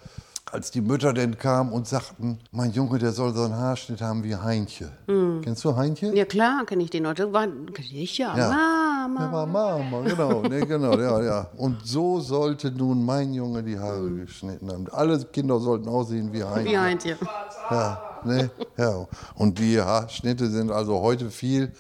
als 0.55 0.71
die 0.71 0.81
Mütter 0.81 1.13
dann 1.13 1.37
kamen 1.37 1.73
und 1.73 1.89
sagten, 1.89 2.39
mein 2.53 2.71
Junge, 2.71 2.99
der 2.99 3.11
soll 3.11 3.35
so 3.35 3.43
einen 3.43 3.57
Haarschnitt 3.57 4.01
haben 4.01 4.23
wie 4.23 4.37
Heinche. 4.37 4.89
Kennst 5.43 5.65
du 5.65 5.75
Heinche? 5.75 6.11
Hm. 6.11 6.17
Ja 6.17 6.25
klar, 6.25 6.65
kenne 6.65 6.85
ich 6.85 6.91
den 6.91 7.03
noch. 7.03 7.15
Das 7.15 7.33
war, 7.33 7.49
ich 7.77 8.19
ja. 8.19 8.35
Mama. 8.37 9.21
Ja, 9.21 9.33
war 9.33 9.47
Mama, 9.47 10.01
genau, 10.03 10.43
ne, 10.43 10.65
genau, 10.65 10.97
ja, 10.97 11.23
ja. 11.23 11.47
Und 11.57 11.85
so 11.85 12.21
sollte 12.21 12.71
nun 12.71 13.05
mein 13.05 13.35
Junge 13.35 13.65
die 13.65 13.77
Haare 13.77 14.09
geschnitten 14.13 14.71
haben. 14.71 14.87
Alle 14.93 15.19
Kinder 15.25 15.59
sollten 15.59 15.89
aussehen 15.89 16.33
wie 16.33 16.45
Heinche. 16.45 16.71
Wie 16.71 17.09
ihr? 17.09 17.19
Ja, 17.71 18.03
ne, 18.25 18.51
ja. 18.77 19.07
Und 19.35 19.59
die 19.59 19.81
Haarschnitte 19.81 20.49
sind 20.49 20.71
also 20.71 21.01
heute 21.01 21.31
viel, 21.31 21.73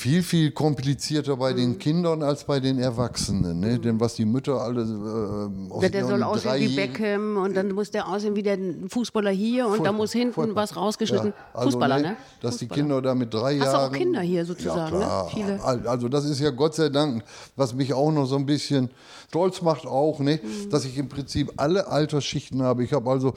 viel, 0.00 0.22
viel 0.22 0.50
komplizierter 0.52 1.36
bei 1.36 1.52
Mhm. 1.52 1.56
den 1.56 1.78
Kindern 1.78 2.22
als 2.22 2.44
bei 2.44 2.58
den 2.58 2.78
Erwachsenen. 2.78 3.60
Ne? 3.60 3.78
Denn 3.78 4.00
was 4.00 4.14
die 4.14 4.24
Mütter 4.24 4.58
alle 4.60 4.80
äh, 4.82 5.70
aus 5.72 5.80
Der, 5.80 5.90
der 5.90 6.06
soll 6.06 6.22
aussehen 6.22 6.58
wie 6.70 6.74
Beckham 6.76 7.36
und 7.36 7.54
dann 7.54 7.72
muss 7.72 7.90
der 7.90 8.08
aussehen 8.08 8.34
wie 8.34 8.42
der 8.42 8.56
Fußballer 8.88 9.30
hier 9.30 9.66
und 9.66 9.84
da 9.84 9.92
muss 9.92 10.12
hinten 10.12 10.32
Furchtbar. 10.32 10.62
was 10.62 10.74
rausgeschnitten. 10.76 11.34
Ja, 11.36 11.44
also, 11.52 11.70
Fußballer, 11.72 11.98
ne? 11.98 12.16
Dass 12.40 12.56
die 12.56 12.64
Fußballer. 12.66 12.80
Kinder 12.82 13.02
da 13.02 13.14
mit 13.14 13.34
drei 13.34 13.58
Hast 13.58 13.66
du 13.72 13.76
Jahren. 13.76 13.90
auch 13.90 13.96
Kinder 13.96 14.20
hier 14.22 14.46
sozusagen, 14.46 15.00
ja, 15.00 15.22
ne? 15.24 15.28
Viele. 15.34 15.62
Al- 15.62 15.86
Also 15.86 16.08
das 16.08 16.24
ist 16.24 16.40
ja 16.40 16.48
Gott 16.50 16.74
sei 16.74 16.88
Dank, 16.88 17.22
was 17.56 17.74
mich 17.74 17.92
auch 17.92 18.10
noch 18.10 18.24
so 18.24 18.36
ein 18.36 18.46
bisschen 18.46 18.88
stolz 19.28 19.60
macht 19.60 19.86
auch, 19.86 20.18
ne? 20.20 20.40
Mhm. 20.42 20.70
dass 20.70 20.86
ich 20.86 20.96
im 20.96 21.08
Prinzip 21.10 21.52
alle 21.58 21.88
Altersschichten 21.88 22.62
habe. 22.62 22.84
Ich 22.84 22.92
habe 22.94 23.10
also 23.10 23.34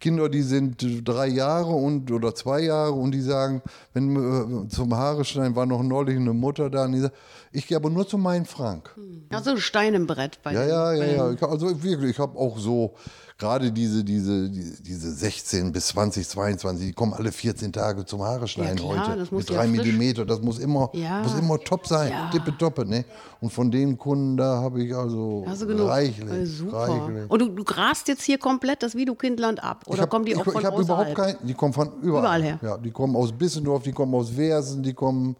Kinder, 0.00 0.28
die 0.28 0.42
sind 0.42 0.84
drei 1.04 1.26
Jahre 1.28 1.72
und 1.74 2.10
oder 2.10 2.34
zwei 2.34 2.60
Jahre 2.62 2.92
und 2.92 3.12
die 3.12 3.20
sagen, 3.20 3.60
wenn 3.92 4.64
äh, 4.64 4.68
zum 4.68 4.94
Haare 4.94 5.24
schneiden 5.24 5.54
war 5.56 5.66
noch 5.66 5.82
neulich 5.82 6.05
eine 6.14 6.32
Mutter 6.32 6.70
da 6.70 6.84
und 6.84 6.92
die 6.92 7.00
sagt, 7.00 7.14
ich 7.52 7.66
gehe 7.66 7.76
aber 7.76 7.90
nur 7.90 8.06
zu 8.06 8.18
meinem 8.18 8.44
Frank. 8.44 8.94
Also 9.30 9.50
ein 9.50 9.58
Stein 9.58 9.94
im 9.94 10.06
Brett 10.06 10.38
bei 10.42 10.52
Ja, 10.52 10.64
ja, 10.64 10.92
ja, 10.92 11.04
ja. 11.04 11.30
Ich, 11.32 11.42
also 11.42 11.82
wirklich, 11.82 12.10
ich 12.10 12.18
habe 12.18 12.38
auch 12.38 12.58
so 12.58 12.94
gerade 13.38 13.70
diese, 13.70 14.02
diese, 14.02 14.48
die- 14.48 14.82
diese 14.82 15.10
16 15.12 15.70
bis 15.70 15.88
20, 15.88 16.26
22, 16.26 16.86
die 16.86 16.92
kommen 16.94 17.12
alle 17.12 17.30
14 17.30 17.70
Tage 17.70 18.04
zum 18.06 18.22
Haare 18.22 18.48
schneiden 18.48 18.78
Ja, 18.78 18.92
klar, 18.94 19.08
heute. 19.08 19.18
das 19.18 19.30
muss 19.30 19.42
mit 19.42 19.50
ja 19.50 19.56
drei 19.56 19.66
Millimeter, 19.66 20.24
das 20.24 20.40
muss 20.40 20.58
immer, 20.58 20.88
Ja. 20.94 21.22
muss 21.22 21.38
immer 21.38 21.58
top 21.60 21.86
sein, 21.86 22.12
Ja. 22.12 22.30
tippetoppe, 22.30 22.86
ne? 22.86 23.04
Und 23.42 23.52
von 23.52 23.70
den 23.70 23.98
Kunden, 23.98 24.38
da 24.38 24.56
habe 24.62 24.82
ich 24.82 24.94
also 24.94 25.44
genug? 25.66 25.88
reichlich, 25.88 26.30
Äh, 26.32 26.46
super. 26.46 26.88
reichlich. 26.88 27.30
Und 27.30 27.38
du, 27.42 27.48
du 27.50 27.62
grast 27.64 28.08
jetzt 28.08 28.22
hier 28.22 28.38
komplett 28.38 28.82
das 28.82 28.94
Vidukindland 28.94 29.62
ab? 29.62 29.82
Oder 29.86 29.96
Ich 29.96 30.00
hab- 30.02 30.10
kommen 30.10 30.24
die 30.24 30.32
ich, 30.32 30.38
auch 30.38 30.44
von 30.44 30.56
Ich 30.58 30.64
habe 30.64 30.80
überhaupt 30.80 31.14
kein, 31.14 31.36
die 31.42 31.52
kommen 31.54 31.74
von 31.74 31.88
überall. 32.00 32.40
Überall 32.40 32.42
her. 32.42 32.58
Ja, 32.62 32.78
die 32.78 32.90
kommen 32.90 33.14
aus 33.16 33.32
Bissendorf, 33.32 33.82
die 33.82 33.92
kommen 33.92 34.14
aus 34.14 34.30
Versen, 34.30 34.82
die 34.82 34.94
kommen, 34.94 35.36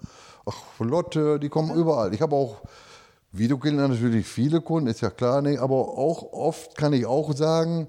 ach, 0.46 0.80
Lotte, 0.80 1.38
die 1.38 1.48
kommen 1.48 1.74
überall. 1.74 2.14
Ich 2.14 2.22
habe 2.22 2.34
auch 2.34 2.62
Videokinder 3.32 3.88
natürlich 3.88 4.26
viele 4.26 4.60
Kunden, 4.60 4.88
ist 4.88 5.02
ja 5.02 5.10
klar, 5.10 5.42
ne, 5.42 5.58
aber 5.58 5.76
auch 5.76 6.32
oft 6.32 6.76
kann 6.76 6.92
ich 6.92 7.04
auch 7.04 7.34
sagen, 7.34 7.88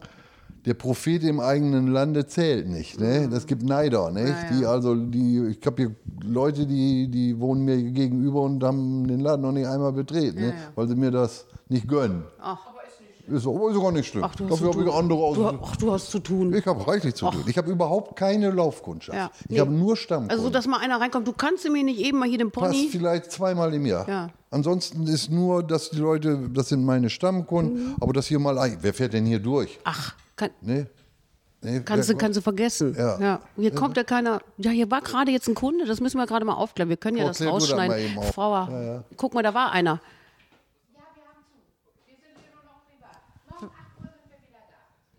der 0.65 0.73
Prophet 0.73 1.23
im 1.23 1.39
eigenen 1.39 1.87
Lande 1.87 2.27
zählt 2.27 2.67
nicht. 2.67 2.99
Ne? 2.99 3.29
Das 3.29 3.47
gibt 3.47 3.63
Neider, 3.63 4.11
nicht? 4.11 4.35
Die 4.51 4.65
also, 4.65 4.95
die, 4.95 5.55
ich 5.57 5.65
habe 5.65 5.81
hier 5.81 5.95
Leute, 6.21 6.65
die, 6.65 7.07
die 7.07 7.39
wohnen 7.39 7.63
mir 7.63 7.81
gegenüber 7.81 8.41
und 8.41 8.61
haben 8.63 9.07
den 9.07 9.21
Laden 9.21 9.43
noch 9.43 9.53
nicht 9.53 9.65
einmal 9.65 9.93
betreten, 9.93 10.41
ne? 10.41 10.47
ja. 10.47 10.53
weil 10.75 10.89
sie 10.89 10.95
mir 10.95 11.11
das 11.11 11.45
nicht 11.69 11.87
gönnen. 11.87 12.25
Ach. 12.41 12.76
Ist 13.27 13.45
aber 13.45 13.73
sogar 13.73 13.91
nicht 13.91 14.07
schlimm. 14.07 14.23
Ach, 14.23 14.33
du 14.35 14.45
hast 14.45 14.51
Dafür 14.53 14.71
zu 14.71 14.77
habe 14.77 14.83
ich 14.85 14.89
tun. 14.89 14.99
andere 14.99 15.19
aus. 15.19 15.35
Du, 15.35 15.45
ach, 15.63 15.75
du 15.75 15.91
hast 15.91 16.11
zu 16.11 16.19
tun. 16.19 16.53
Ich 16.53 16.65
habe 16.65 16.87
reichlich 16.87 17.13
zu 17.15 17.29
tun. 17.29 17.43
Ich 17.45 17.57
habe 17.57 17.69
überhaupt 17.69 18.15
keine 18.15 18.49
Laufkundschaft. 18.51 19.17
Ja. 19.17 19.29
Ich 19.43 19.49
Nee. 19.49 19.59
habe 19.59 19.71
nur 19.71 19.97
Stammkunden. 19.97 20.31
Also, 20.31 20.43
so, 20.43 20.49
dass 20.49 20.65
mal 20.65 20.77
einer 20.79 20.99
reinkommt, 21.01 21.27
du 21.27 21.33
kannst 21.33 21.69
mir 21.69 21.83
nicht 21.83 21.99
eben 21.99 22.19
mal 22.19 22.27
hier 22.29 22.37
den 22.37 22.51
Passt 22.51 22.71
Pony. 22.71 22.87
vielleicht 22.89 23.31
zweimal 23.31 23.73
im 23.73 23.85
Jahr. 23.85 24.07
Ja. 24.07 24.29
Ansonsten 24.49 25.05
ist 25.07 25.29
nur, 25.29 25.61
dass 25.61 25.89
die 25.89 25.97
Leute, 25.99 26.49
das 26.53 26.69
sind 26.69 26.85
meine 26.85 27.09
Stammkunden, 27.09 27.89
Mhm. 27.89 27.95
aber 27.99 28.13
das 28.13 28.27
hier 28.27 28.39
mal, 28.39 28.77
wer 28.81 28.93
fährt 28.93 29.11
denn 29.11 29.25
hier 29.25 29.39
durch? 29.39 29.77
Ach, 29.83 30.13
kann, 30.37 30.51
Ne? 30.61 30.87
Nee, 31.61 31.81
Kannst 31.83 32.07
du, 32.09 32.15
kannst 32.15 32.37
du 32.37 32.41
vergessen. 32.41 32.95
Ja. 32.97 33.39
Hier 33.57 33.73
kommt 33.73 33.97
ja 33.97 34.03
keiner. 34.03 34.39
Ja, 34.57 34.69
hier 34.71 34.89
war 34.91 35.01
gerade 35.01 35.31
jetzt 35.31 35.49
ein 35.49 35.55
Kunde, 35.55 35.85
das 35.85 35.99
müssen 35.99 36.17
wir 36.17 36.27
gerade 36.27 36.45
mal 36.45 36.53
aufklären. 36.53 36.87
Wir 36.87 36.97
können 36.97 37.17
ja 37.17 37.25
Oh, 37.25 37.27
das 37.29 37.41
rausschneiden. 37.43 37.87
mal 37.87 37.99
eben 37.99 38.17
auf. 38.19 38.31
Frau, 38.35 39.01
guck 39.17 39.33
mal, 39.33 39.41
da 39.41 39.53
war 39.55 39.71
einer. 39.71 39.99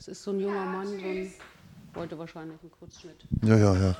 Das 0.08 0.16
ist 0.16 0.24
so 0.24 0.30
ein 0.30 0.40
junger 0.40 0.64
Mann, 0.64 0.86
so 0.86 0.94
ein, 0.94 1.30
wollte 1.92 2.18
wahrscheinlich 2.18 2.58
einen 2.62 2.70
Kurzschnitt. 2.70 3.26
Ja, 3.44 3.58
ja, 3.58 3.74
ja. 3.76 3.94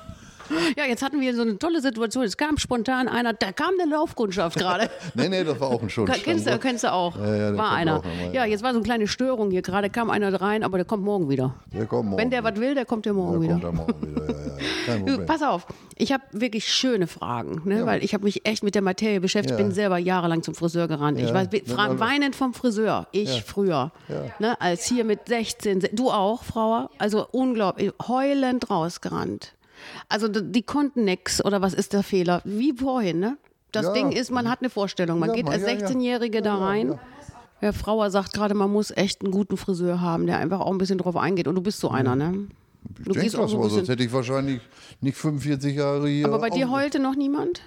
Ja, 0.77 0.85
jetzt 0.87 1.03
hatten 1.03 1.21
wir 1.21 1.35
so 1.35 1.43
eine 1.43 1.59
tolle 1.59 1.81
Situation. 1.81 2.25
Es 2.25 2.37
kam 2.37 2.57
spontan 2.59 3.09
einer, 3.09 3.33
da 3.33 3.53
kam 3.53 3.71
eine 3.81 3.91
Laufkundschaft 3.91 4.59
gerade. 4.59 4.89
Nee, 5.15 5.29
nee, 5.29 5.43
das 5.45 5.59
war 5.61 5.69
auch 5.69 5.83
ein 5.83 5.91
Schutz. 5.91 6.11
kennst, 6.23 6.47
du, 6.47 6.59
kennst 6.59 6.85
du 6.85 6.93
auch? 6.93 7.17
Ja, 7.19 7.37
ja, 7.51 7.57
war 7.57 7.73
einer. 7.73 7.99
auch 7.99 8.05
immer, 8.05 8.33
ja, 8.33 8.45
ja. 8.45 8.45
jetzt 8.47 8.63
war 8.63 8.73
so 8.73 8.79
eine 8.79 8.85
kleine 8.85 9.09
Störung 9.09 9.51
hier. 9.51 9.63
Gerade 9.63 9.91
kam 9.91 10.11
einer 10.11 10.33
rein, 10.41 10.63
aber 10.63 10.79
der 10.79 10.85
kommt 10.85 11.03
morgen 11.05 11.29
wieder. 11.29 11.55
Der 11.73 11.87
kommt 11.87 12.11
morgen. 12.11 12.21
Wenn 12.23 12.31
der 12.31 12.45
was 12.45 12.57
will, 12.57 12.75
der 12.75 12.85
kommt 12.85 13.07
ja 13.07 13.13
morgen 13.13 13.41
der 13.41 13.57
wieder. 13.57 13.67
kommt 13.67 13.77
morgen 13.77 14.03
wieder. 14.03 15.27
Pass 15.27 15.43
auf, 15.43 15.67
ich 15.97 16.13
habe 16.13 16.23
wirklich 16.33 16.67
schöne 16.73 17.07
Fragen, 17.07 17.63
ne? 17.65 17.85
weil 17.87 18.03
ich 18.05 18.15
habe 18.15 18.25
mich 18.25 18.47
echt 18.47 18.63
mit 18.63 18.75
der 18.75 18.83
Materie 18.83 19.21
beschäftigt, 19.21 19.57
bin 19.57 19.73
selber 19.73 19.99
jahrelang 19.99 20.43
zum 20.43 20.55
Friseur 20.55 20.89
gerannt. 20.89 21.19
Ich 21.19 21.33
war 21.35 21.99
weinend 22.01 22.35
vom 22.37 22.55
Friseur, 22.55 23.07
ich 23.13 23.43
früher, 23.43 23.93
ne? 24.39 24.61
als 24.61 24.85
hier 24.87 25.05
mit 25.05 25.29
16, 25.29 25.81
se- 25.83 25.91
du 25.93 26.11
auch, 26.11 26.43
Frau, 26.43 26.89
also 26.99 27.27
unglaublich, 27.33 27.93
heulend 28.07 28.71
rausgerannt. 28.71 29.53
Also 30.09 30.29
die 30.29 30.63
konnten 30.63 31.05
nix 31.05 31.45
oder 31.45 31.61
was 31.63 31.75
ist 31.75 31.93
der 31.93 32.03
Fehler? 32.03 32.41
Wie 32.45 32.73
vorhin, 32.73 33.19
ne? 33.21 33.37
Das 33.73 33.87
Ja. 33.87 33.93
Ding 33.93 34.13
ist, 34.13 34.31
man 34.31 34.49
hat 34.49 34.61
eine 34.61 34.71
Vorstellung, 34.71 35.19
man 35.19 35.31
Ja, 35.31 35.35
geht 35.37 35.49
als 35.49 35.63
ja, 35.63 35.69
ja. 35.71 35.87
16-Jährige 35.87 36.43
da 36.43 36.57
rein. 36.57 36.99
Herr 37.61 37.73
Frauer 37.73 38.11
sagt 38.11 38.33
gerade, 38.33 38.55
man 38.55 38.71
muss 38.73 38.91
echt 38.91 39.23
einen 39.23 39.33
guten 39.33 39.57
Friseur 39.57 40.01
haben, 40.01 40.27
der 40.27 40.39
einfach 40.39 40.61
auch 40.61 40.71
ein 40.71 40.79
bisschen 40.79 40.99
drauf 40.99 41.17
eingeht. 41.17 41.49
Und 41.49 41.57
du 41.57 41.61
bist 41.61 41.81
so 41.81 41.91
einer, 41.91 42.15
ne? 42.15 42.47
Ich 43.01 43.05
Du 43.05 43.13
denke 43.13 43.37
auch 43.39 43.43
das 43.43 43.51
so 43.51 43.69
sonst 43.69 43.89
hätte 43.89 44.05
ich 44.05 44.13
wahrscheinlich 44.13 44.61
nicht 45.01 45.17
45 45.17 45.77
Jahre 45.77 46.09
hier. 46.09 46.27
Aber 46.27 46.39
bei 46.39 46.51
dir 46.51 46.71
heulte 46.71 47.01
noch 47.01 47.17
niemand? 47.17 47.63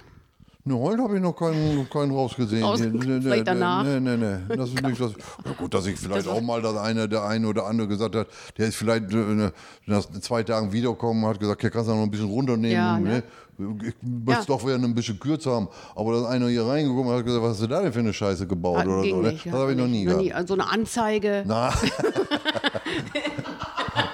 Ne, 0.64 0.78
heute 0.78 1.02
habe 1.02 1.16
ich 1.16 1.20
noch 1.22 1.32
keinen, 1.32 1.88
keinen 1.90 2.12
rausgesehen. 2.12 2.62
Raus- 2.62 2.78
Nee, 2.78 2.86
nee, 2.92 3.20
vielleicht 3.20 3.48
danach. 3.48 3.82
Nee, 3.82 3.98
nee, 3.98 4.16
nee. 4.16 4.36
Das 4.56 4.68
ist 4.68 4.80
nicht 4.80 5.00
das. 5.00 5.10
Ja 5.44 5.52
gut, 5.58 5.74
dass 5.74 5.86
ich 5.86 5.98
vielleicht 5.98 6.28
auch 6.28 6.40
mal 6.40 6.62
das 6.62 6.76
eine, 6.76 7.08
der 7.08 7.24
eine 7.24 7.48
oder 7.48 7.66
andere 7.66 7.88
gesagt 7.88 8.14
hat, 8.14 8.28
der 8.58 8.68
ist 8.68 8.76
vielleicht 8.76 9.12
äh, 9.12 9.50
nach 9.86 10.04
zwei 10.20 10.44
Tagen 10.44 10.72
wiederkommen, 10.72 11.26
hat 11.26 11.40
gesagt, 11.40 11.62
hier 11.62 11.70
kannst 11.70 11.88
du 11.88 11.94
noch 11.96 12.02
ein 12.04 12.10
bisschen 12.12 12.28
runternehmen. 12.30 12.70
Ja, 12.76 12.96
ne? 12.98 13.24
Ich 13.58 13.64
möchte 14.02 14.40
Ja. 14.42 14.44
doch 14.46 14.64
wieder 14.64 14.76
ein 14.76 14.94
bisschen 14.94 15.18
kürzer 15.18 15.50
haben. 15.52 15.68
Aber 15.96 16.12
dass 16.12 16.26
einer 16.26 16.46
hier 16.48 16.64
reingekommen 16.64 17.10
hat, 17.10 17.18
hat 17.18 17.24
gesagt, 17.26 17.42
was 17.42 17.50
hast 17.54 17.62
du 17.62 17.66
da 17.66 17.82
denn 17.82 17.92
für 17.92 17.98
eine 17.98 18.12
Scheiße 18.12 18.46
gebaut? 18.46 18.78
Ah, 18.78 18.88
oder 18.88 19.02
so, 19.08 19.16
ne? 19.20 19.32
nicht, 19.32 19.44
ja, 19.44 19.52
Das 19.52 19.60
habe 19.62 19.72
ich 19.72 19.78
noch 19.78 19.88
nie 19.88 20.04
gehabt. 20.04 20.32
Also 20.32 20.54
eine 20.54 20.70
Anzeige, 20.70 21.42
Na. 21.44 21.72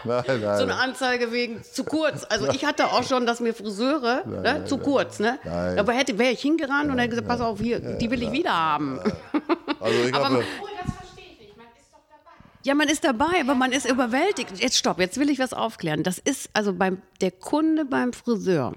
nein, 0.08 0.40
nein. 0.40 0.40
so 0.58 0.62
eine 0.64 0.74
Anzeige 0.74 1.30
wegen 1.32 1.62
zu 1.62 1.84
kurz. 1.84 2.24
Also 2.28 2.48
ich 2.50 2.64
hatte 2.64 2.86
auch 2.86 3.04
schon, 3.04 3.26
dass 3.26 3.40
mir 3.40 3.54
Friseure 3.54 4.26
ne, 4.26 4.64
zu 4.64 4.78
kurz, 4.78 5.18
ne? 5.20 5.38
Nein. 5.44 5.78
Aber 5.78 5.92
hätte 5.92 6.18
wäre 6.18 6.32
ich 6.32 6.40
hingerannt 6.40 6.90
und 6.90 6.98
hätte 6.98 7.10
gesagt, 7.10 7.28
pass 7.28 7.40
auf 7.40 7.60
hier, 7.60 7.78
die 7.78 8.10
will 8.10 8.22
ich 8.22 8.32
wieder 8.32 8.52
haben. 8.52 8.98
also 9.80 9.98
ich 10.06 10.14
aber- 10.14 10.24
habe. 10.24 10.44
Oh, 10.62 10.66
das 10.84 10.94
verstehe 10.96 11.24
ich 11.32 11.38
nicht. 11.40 11.56
Man 11.56 11.66
ist 11.66 11.92
doch 11.92 12.00
dabei. 12.10 12.32
Ja, 12.64 12.74
man 12.74 12.88
ist 12.88 13.04
dabei, 13.04 13.40
aber 13.40 13.54
man 13.54 13.72
ist 13.72 13.88
überwältigt. 13.88 14.58
Jetzt 14.58 14.76
stopp, 14.76 14.98
jetzt 14.98 15.18
will 15.18 15.30
ich 15.30 15.38
was 15.38 15.52
aufklären. 15.52 16.02
Das 16.02 16.18
ist 16.18 16.50
also 16.52 16.72
beim 16.74 17.00
der 17.20 17.30
Kunde 17.30 17.84
beim 17.84 18.12
Friseur. 18.12 18.72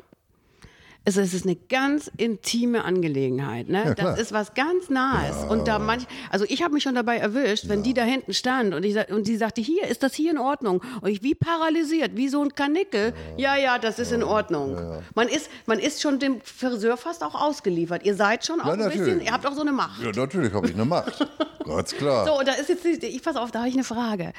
Es 1.04 1.18
ist, 1.18 1.46
eine 1.46 1.56
ganz 1.56 2.12
intime 2.18 2.84
Angelegenheit. 2.84 3.70
Ne? 3.70 3.96
klar. 3.96 3.96
das 3.96 4.20
ist 4.20 4.34
was 4.34 4.54
ganz 4.54 4.90
Nahes. 4.90 5.44
Und 5.50 5.68
da 5.68 5.80
manch, 5.80 6.06
also 6.30 6.46
ich 6.48 6.62
habe 6.62 6.76
mich 6.76 6.84
schon 6.84 6.94
dabei 6.94 7.18
erwischt, 7.18 7.68
wenn 7.70 7.82
die 7.82 7.96
da 7.96 8.04
hinten 8.04 8.36
stand 8.36 8.76
und, 8.76 8.84
ich, 8.84 8.96
und 9.10 9.26
sie 9.26 9.36
sagte, 9.36 9.62
hier, 9.62 9.88
ist 9.88 10.04
das 10.04 10.14
hier 10.14 10.30
in 10.30 10.38
Ordnung? 10.38 10.84
Und 11.02 11.10
ich 11.10 11.24
wie 11.24 11.34
paralysiert, 11.34 12.16
wie 12.18 12.30
so 12.30 12.44
ein 12.44 12.54
Kanickel. 12.54 13.14
Ja, 13.36 13.56
ja, 13.56 13.80
das 13.80 13.98
ist 13.98 14.12
in 14.12 14.22
Ordnung. 14.22 14.78
Man, 15.16 15.28
ist, 15.28 15.50
man 15.66 15.80
ist 15.80 16.02
schon 16.04 16.20
dem 16.20 16.40
Friseur 16.42 16.98
fast 16.98 17.24
auch 17.24 17.34
ausgeliefert. 17.34 18.06
Ihr 18.06 18.14
seid 18.14 18.46
schon 18.46 18.62
auch 18.62 18.68
Ja, 18.68 18.74
ein 18.74 18.90
bisschen, 18.90 19.22
ihr 19.22 19.32
habt 19.32 19.48
auch 19.48 19.54
so 19.54 19.62
eine 19.62 19.72
Macht. 19.72 20.04
Ja, 20.04 20.12
natürlich 20.12 20.54
habe 20.54 20.68
ich 20.68 20.76
eine 20.76 20.86
Macht. 20.86 21.28
Ganz 21.66 21.94
klar. 21.94 22.28
So, 22.28 22.38
und 22.38 22.48
da 22.48 22.54
ist 22.54 22.70
jetzt, 22.70 22.86
ich 22.86 23.24
pass 23.24 23.36
auf, 23.36 23.50
da 23.52 23.60
habe 23.60 23.70
ich 23.70 23.76
eine 23.76 23.84
Frage. 23.84 24.34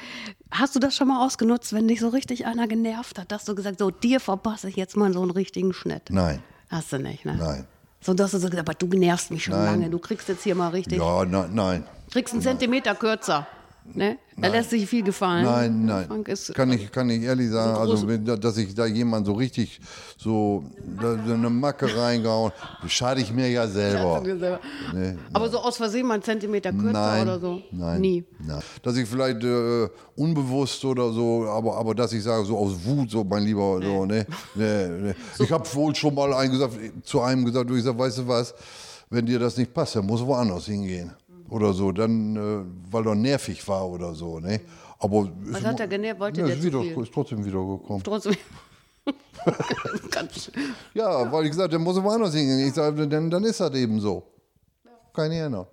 Hast 0.49 0.75
du 0.75 0.79
das 0.79 0.95
schon 0.95 1.09
mal 1.09 1.25
ausgenutzt, 1.25 1.73
wenn 1.73 1.89
dich 1.89 1.99
so 1.99 2.07
richtig 2.07 2.45
einer 2.45 2.67
genervt 2.67 3.19
hat, 3.19 3.33
dass 3.33 3.43
du 3.43 3.53
gesagt, 3.53 3.79
so 3.79 3.91
dir 3.91 4.21
verpasse 4.21 4.69
ich 4.69 4.77
jetzt 4.77 4.95
mal 4.95 5.11
so 5.11 5.21
einen 5.21 5.31
richtigen 5.31 5.73
Schnitt? 5.73 6.03
Nein. 6.09 6.41
Hast 6.73 6.91
du 6.91 6.97
nicht, 6.97 7.23
ne? 7.23 7.35
Nein. 7.37 7.67
So, 8.01 8.13
dass 8.15 8.31
du 8.31 8.39
so 8.39 8.49
gesagt, 8.49 8.67
aber 8.67 8.73
du 8.77 8.87
nervst 8.97 9.29
mich 9.29 9.43
schon 9.43 9.53
Nein. 9.53 9.65
lange. 9.65 9.89
Du 9.91 9.99
kriegst 9.99 10.27
jetzt 10.27 10.43
hier 10.43 10.55
mal 10.55 10.69
richtig, 10.69 10.97
Ja, 10.97 11.23
na, 11.23 11.47
nein. 11.47 11.85
kriegst 12.11 12.33
einen 12.33 12.41
Zentimeter 12.41 12.95
kürzer. 12.95 13.45
Ne? 13.93 14.17
Da 14.37 14.47
lässt 14.47 14.71
sich 14.71 14.87
viel 14.87 15.03
gefallen. 15.03 15.43
Nein, 15.43 15.85
nein. 15.85 16.07
Frank 16.07 16.27
ist, 16.27 16.53
kann, 16.55 16.71
ich, 16.71 16.91
kann 16.91 17.09
ich 17.09 17.21
ehrlich 17.21 17.51
sagen, 17.51 17.77
also 17.77 18.07
dass 18.37 18.57
ich 18.57 18.73
da 18.73 18.85
jemand 18.85 19.25
so 19.25 19.33
richtig 19.33 19.79
so 20.17 20.63
da, 20.99 21.17
so 21.25 21.33
eine 21.33 21.49
Macke 21.49 21.95
reingehauen, 21.95 22.51
schade 22.87 23.21
ich 23.21 23.31
mir 23.31 23.49
ja 23.49 23.67
selber. 23.67 24.23
Nee, 24.93 25.15
aber 25.33 25.49
so 25.49 25.59
aus 25.59 25.77
Versehen 25.77 26.07
mal 26.07 26.15
einen 26.15 26.23
Zentimeter 26.23 26.71
kürzer 26.71 26.91
nein, 26.93 27.23
oder 27.23 27.39
so? 27.39 27.61
nein, 27.71 28.01
Nie. 28.01 28.23
nein. 28.39 28.61
Dass 28.81 28.95
ich 28.95 29.07
vielleicht 29.07 29.43
äh, 29.43 29.89
unbewusst 30.15 30.83
oder 30.85 31.11
so, 31.11 31.45
aber, 31.47 31.77
aber 31.77 31.93
dass 31.93 32.13
ich 32.13 32.23
sage, 32.23 32.45
so 32.45 32.57
aus 32.57 32.73
Wut, 32.83 33.11
so 33.11 33.23
mein 33.23 33.43
Lieber, 33.43 33.79
so, 33.83 34.05
ne, 34.05 34.25
ne, 34.55 34.89
ne. 34.89 35.15
Ich 35.39 35.51
habe 35.51 35.67
wohl 35.73 35.93
schon 35.93 36.15
mal 36.15 36.33
einen 36.33 36.51
gesagt, 36.51 36.73
zu 37.03 37.21
einem 37.21 37.45
gesagt, 37.45 37.69
du, 37.69 37.75
ich 37.75 37.83
sag, 37.83 37.97
weißt 37.97 38.19
du 38.19 38.27
was, 38.27 38.55
wenn 39.09 39.25
dir 39.25 39.37
das 39.37 39.57
nicht 39.57 39.73
passt, 39.73 39.95
dann 39.95 40.05
musst 40.05 40.23
du 40.23 40.27
woanders 40.27 40.65
hingehen. 40.65 41.11
Oder 41.49 41.73
so, 41.73 41.91
dann, 41.91 42.35
äh, 42.35 42.91
weil 42.91 43.07
er 43.07 43.15
nervig 43.15 43.67
war 43.67 43.87
oder 43.87 44.13
so, 44.13 44.39
ne? 44.39 44.61
Aber 44.99 45.29
Was 45.43 45.59
ist 45.59 45.65
hat 45.65 45.79
er 45.79 45.87
genervt? 45.87 46.19
Wollte 46.19 46.41
Ja, 46.41 46.47
der 46.47 46.55
ist, 46.55 46.63
wieder, 46.63 46.81
ist 46.83 47.13
trotzdem 47.13 47.43
wiedergekommen. 47.45 48.03
Trotzdem. 48.03 48.35
Ja, 50.93 51.29
weil 51.31 51.43
ich 51.45 51.51
gesagt, 51.51 51.73
dann 51.73 51.81
muss 51.81 51.97
er 51.97 52.03
woanders 52.03 52.33
hingehen. 52.33 52.65
Ich 52.67 52.73
sage, 52.73 53.07
dann, 53.07 53.29
dann 53.29 53.43
ist 53.43 53.59
das 53.59 53.73
eben 53.75 53.99
so. 53.99 54.23
Keine 55.13 55.45
Ahnung. 55.45 55.67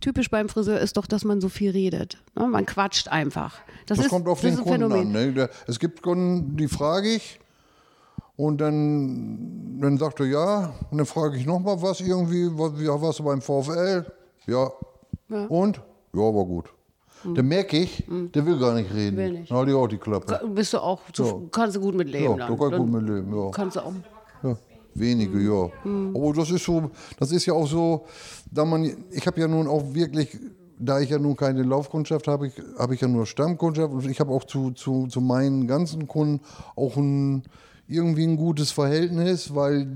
Typisch 0.00 0.30
beim 0.30 0.48
Friseur 0.48 0.78
ist 0.78 0.96
doch, 0.96 1.06
dass 1.06 1.24
man 1.24 1.40
so 1.40 1.48
viel 1.48 1.70
redet. 1.70 2.22
Ne? 2.36 2.46
Man 2.46 2.64
quatscht 2.66 3.08
einfach. 3.08 3.58
Das, 3.86 3.98
Das 3.98 4.06
ist, 4.06 4.10
kommt 4.10 4.28
auf 4.28 4.40
das 4.40 4.54
den 4.54 4.64
Kunden 4.64 4.90
Phänomen. 4.90 5.16
an. 5.16 5.34
Ne? 5.34 5.50
Es 5.66 5.78
gibt 5.78 6.02
Kunden, 6.02 6.56
die 6.56 6.68
frage 6.68 7.08
ich 7.08 7.40
und 8.36 8.60
dann, 8.60 9.78
dann 9.80 9.98
sagt 9.98 10.20
er 10.20 10.26
ja 10.26 10.74
und 10.90 10.98
dann 10.98 11.06
frage 11.06 11.36
ich 11.36 11.46
nochmal 11.46 11.80
was 11.82 12.00
irgendwie, 12.00 12.48
was, 12.52 12.72
ja, 12.80 13.00
warst 13.00 13.18
du 13.18 13.24
beim 13.24 13.40
VfL? 13.40 14.06
Ja. 14.46 14.70
Und? 15.48 15.80
Ja, 16.12 16.20
war 16.20 16.44
gut. 16.44 16.66
Dann 17.24 17.46
merke 17.46 17.78
ich, 17.78 18.04
der 18.08 18.44
will 18.44 18.58
gar 18.58 18.74
nicht 18.74 18.92
reden. 18.92 19.16
Hm. 19.16 19.16
Will 19.16 19.32
nicht. 19.32 19.50
Dann 19.50 19.58
halt 19.58 19.68
ich 19.68 19.74
auch 19.74 19.86
die 19.86 19.98
Klappe. 19.98 20.40
Bist 20.48 20.72
du 20.72 20.78
auch, 20.78 21.00
zu, 21.12 21.24
Ja. 21.24 21.34
kannst 21.52 21.76
du 21.76 21.80
gut 21.80 21.94
mit 21.94 22.08
leben. 22.08 22.36
Ja, 22.36 22.48
da 22.48 22.56
kann 22.56 22.72
ich 22.72 22.76
gut 22.78 22.90
mit 22.90 23.08
leben, 23.08 23.36
ja. 23.36 23.50
Kannst 23.50 23.76
du 23.76 23.80
auch. 23.80 23.92
Ja, 24.42 24.56
wenige, 24.94 25.38
ja. 25.40 25.70
Aber 26.14 26.32
das 26.34 26.50
ist 26.50 26.64
so, 26.64 26.90
das 27.18 27.30
ist 27.30 27.46
ja 27.46 27.54
auch 27.54 27.66
so, 27.66 28.06
da 28.50 28.64
man, 28.64 28.84
ich 29.10 29.26
habe 29.26 29.40
ja 29.40 29.46
nun 29.46 29.68
auch 29.68 29.94
wirklich, 29.94 30.36
da 30.78 30.98
ich 30.98 31.10
ja 31.10 31.18
nun 31.18 31.36
keine 31.36 31.62
Laufkundschaft 31.62 32.26
habe, 32.26 32.48
ich, 32.48 32.54
habe 32.76 32.94
ich 32.94 33.00
ja 33.00 33.06
nur 33.08 33.24
Stammkundschaft 33.24 33.92
und 33.92 34.10
ich 34.10 34.18
habe 34.18 34.32
auch 34.32 34.44
zu, 34.44 34.72
zu, 34.72 35.06
zu 35.06 35.20
meinen 35.20 35.68
ganzen 35.68 36.08
Kunden 36.08 36.40
auch 36.74 36.96
ein 36.96 37.44
irgendwie 37.88 38.24
ein 38.24 38.36
gutes 38.36 38.70
Verhältnis, 38.70 39.54
weil 39.54 39.86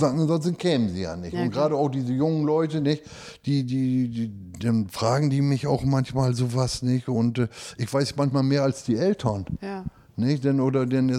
ansonsten 0.00 0.56
kämen 0.56 0.88
sie 0.88 1.02
ja 1.02 1.16
nicht. 1.16 1.32
Ja, 1.32 1.42
und 1.42 1.50
gerade 1.50 1.74
auch 1.74 1.88
diese 1.88 2.12
jungen 2.12 2.44
Leute 2.44 2.80
nicht, 2.80 3.02
die, 3.46 3.64
die, 3.64 4.08
die, 4.08 4.32
dann 4.58 4.88
fragen 4.88 5.30
die 5.30 5.42
mich 5.42 5.66
auch 5.66 5.84
manchmal 5.84 6.34
sowas 6.34 6.82
nicht. 6.82 7.08
Und 7.08 7.38
äh, 7.38 7.48
ich 7.78 7.92
weiß 7.92 8.16
manchmal 8.16 8.42
mehr 8.42 8.62
als 8.62 8.84
die 8.84 8.96
Eltern. 8.96 9.46
Ja. 9.60 9.84
Nicht? 10.16 10.44
Denn, 10.44 10.60
oder, 10.60 10.86
denn, 10.86 11.10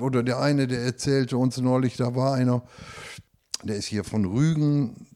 oder 0.00 0.22
der 0.22 0.40
eine, 0.40 0.66
der 0.66 0.80
erzählte 0.80 1.36
uns 1.36 1.58
neulich, 1.58 1.96
da 1.96 2.14
war 2.14 2.34
einer, 2.34 2.62
der 3.62 3.76
ist 3.76 3.86
hier 3.86 4.04
von 4.04 4.24
Rügen 4.24 5.06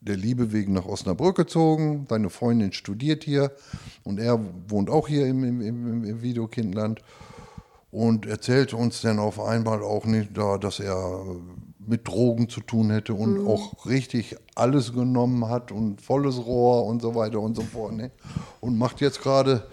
der 0.00 0.16
Liebe 0.16 0.52
wegen 0.52 0.74
nach 0.74 0.86
Osnabrück 0.86 1.36
gezogen. 1.36 2.06
Seine 2.08 2.30
Freundin 2.30 2.72
studiert 2.72 3.24
hier 3.24 3.52
und 4.02 4.20
er 4.20 4.38
wohnt 4.68 4.90
auch 4.90 5.08
hier 5.08 5.26
im, 5.26 5.42
im, 5.44 5.60
im, 5.60 6.04
im 6.04 6.22
Videokindland 6.22 7.00
und 7.94 8.26
erzählte 8.26 8.76
uns 8.76 9.02
dann 9.02 9.20
auf 9.20 9.40
einmal 9.40 9.82
auch 9.82 10.04
nicht, 10.04 10.36
da, 10.36 10.58
dass 10.58 10.80
er 10.80 11.24
mit 11.78 12.08
Drogen 12.08 12.48
zu 12.48 12.60
tun 12.60 12.90
hätte 12.90 13.14
und 13.14 13.46
auch 13.46 13.86
richtig 13.86 14.36
alles 14.56 14.92
genommen 14.92 15.48
hat 15.48 15.70
und 15.70 16.00
volles 16.00 16.44
Rohr 16.44 16.86
und 16.86 17.00
so 17.00 17.14
weiter 17.14 17.40
und 17.40 17.54
so 17.54 17.62
fort. 17.62 17.92
Ne? 17.92 18.10
Und 18.60 18.78
macht 18.78 19.00
jetzt 19.00 19.22
gerade 19.22 19.64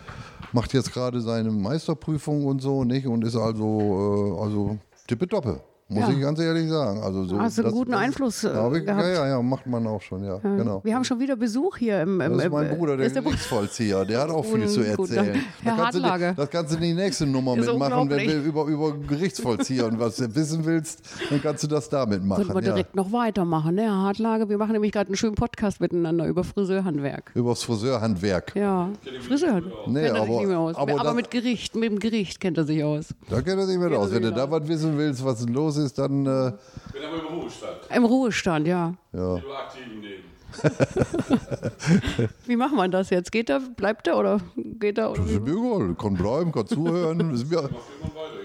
macht 0.52 0.74
jetzt 0.74 0.94
gerade 0.94 1.20
seine 1.22 1.50
Meisterprüfung 1.50 2.46
und 2.46 2.62
so, 2.62 2.84
nicht? 2.84 3.08
Und 3.08 3.24
ist 3.24 3.36
also, 3.36 4.38
äh, 4.38 4.44
also 4.44 4.78
tippetoppe. 5.08 5.62
Muss 5.92 6.08
Ja. 6.08 6.14
ich 6.14 6.22
ganz 6.22 6.40
ehrlich 6.40 6.70
sagen. 6.70 7.02
Also 7.04 7.26
so, 7.26 7.40
Hast 7.40 7.58
du 7.58 7.64
einen 7.64 7.72
guten 7.74 7.94
Einfluss, 7.94 8.44
äh, 8.44 8.48
ja, 8.54 8.68
ich, 8.72 8.74
ja, 8.74 8.80
gehabt. 8.80 9.04
ja, 9.08 9.28
ja, 9.28 9.42
macht 9.42 9.68
man 9.68 9.86
auch 9.88 10.02
schon, 10.02 10.24
ja, 10.24 10.38
genau. 10.38 10.82
Wir 10.84 10.96
haben 10.96 11.04
schon 11.04 11.20
wieder 11.20 11.36
Besuch 11.36 11.78
hier 11.78 12.02
im. 12.02 12.22
im 12.22 12.34
Das 12.38 12.46
ist 12.46 12.52
mein 12.52 12.70
Bruder, 12.78 12.98
der 12.98 13.08
ist 13.08 13.16
der 13.16 13.22
Bruder- 13.22 13.36
Gerichtsvollzieher. 13.36 14.06
Der 14.06 14.22
hat 14.22 14.30
auch 14.30 14.44
viel 14.54 14.68
zu 14.68 14.82
Gut, 14.96 15.12
erzählen. 15.12 15.40
Herr 15.64 15.76
Da 15.78 15.84
kannst, 15.84 15.98
du, 16.00 16.34
das 16.38 16.50
kannst 16.50 16.72
du 16.72 16.76
in 16.78 16.82
die 16.84 16.94
nächste 16.94 17.26
Nummer 17.28 17.56
Ist 17.58 17.68
mitmachen, 17.68 18.10
wenn 18.10 18.28
du 18.28 18.34
über, 18.40 18.66
über 18.66 18.94
Gerichtsvollzieher 18.98 19.86
und 19.88 20.00
was 20.00 20.16
du 20.16 20.34
wissen 20.36 20.66
willst, 20.66 21.02
dann 21.30 21.42
kannst 21.42 21.64
du 21.64 21.68
das 21.68 21.90
damit 21.90 22.24
machen. 22.24 22.44
Könnten 22.48 22.56
wir 22.62 22.68
Ja. 22.68 22.74
direkt 22.74 22.96
noch 22.96 23.12
weitermachen, 23.12 23.76
ne, 23.76 23.84
Herr 23.84 23.92
Hartlage? 24.02 24.50
Wir 24.50 24.58
machen 24.58 24.72
nämlich 24.72 24.92
gerade 24.92 25.08
einen 25.08 25.18
schönen 25.18 25.36
Podcast 25.36 25.82
miteinander 25.82 26.26
über 26.28 26.44
Friseurhandwerk. 26.44 27.32
Übers 27.36 27.64
Friseurhandwerk. 27.64 28.56
Ja, 28.56 28.90
Friseurhandwerk. 29.28 29.88
Nee, 29.88 30.04
kennt 30.04 30.08
er 30.08 30.14
sich 30.14 30.22
aber- 30.30 30.40
nicht 30.40 30.48
mehr 30.48 30.60
aus. 30.60 30.76
aber 30.76 30.94
Aber, 30.94 31.04
das- 31.04 31.16
mit 31.16 31.32
Gericht, 31.32 31.76
mit 31.76 31.92
dem 31.92 32.00
Gericht 32.00 32.40
kennt 32.40 32.58
er 32.58 32.64
sich 32.64 32.84
aus. 32.84 33.10
Da 33.30 33.42
kennt 33.42 33.60
er 33.60 33.66
sich 33.68 33.78
mit 33.78 33.94
aus. 33.94 34.12
Wenn 34.12 34.22
du 34.22 34.28
sich 34.30 34.38
da 34.38 34.50
was 34.50 34.68
wissen 34.68 34.98
willst, 34.98 35.24
was 35.26 35.48
los 35.48 35.78
ist, 35.78 35.81
dann 35.90 36.26
äh, 36.26 36.52
bin 36.94 37.04
aber 37.04 37.20
im 37.20 37.40
Ruhestand. 37.40 37.78
Im 37.94 38.06
Ruhestand, 38.06 38.68
ja. 38.68 38.94
ja. 39.14 39.36
Lieber 39.36 39.68
Leben. 40.02 40.24
Wie 42.46 42.56
machen 42.56 42.76
wir 42.78 42.88
das 42.88 43.10
jetzt? 43.10 43.32
Geht 43.32 43.50
er, 43.50 43.60
bleibt 43.60 44.08
er 44.08 44.18
oder 44.18 44.42
geht 44.56 44.98
er? 44.98 45.12
Oder 45.12 45.22
Das 45.22 45.32
ist 45.32 45.42
mir 45.42 45.52
egal. 45.52 45.96
Kann 45.96 46.14
bleiben, 46.16 46.52
kann 46.52 46.68
zuhören. 46.68 47.34
Ist 47.34 47.50
mir, 47.50 47.70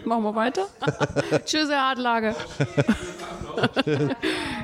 Machen 0.05 0.23
wir 0.23 0.35
weiter? 0.35 0.67
Tschüss, 1.45 1.69
Herr 1.69 1.89
Hartlage. 1.89 2.35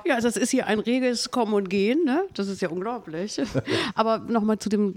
ja, 0.05 0.21
das 0.21 0.37
ist 0.37 0.51
hier 0.51 0.67
ein 0.69 0.79
reges 0.79 1.31
Kommen 1.31 1.55
und 1.55 1.69
Gehen, 1.69 2.05
ne? 2.05 2.25
Das 2.35 2.47
ist 2.47 2.63
ja 2.63 2.69
unglaublich. 2.69 3.41
Aber 3.95 4.19
nochmal 4.19 4.59
zu 4.59 4.69
dem 4.69 4.95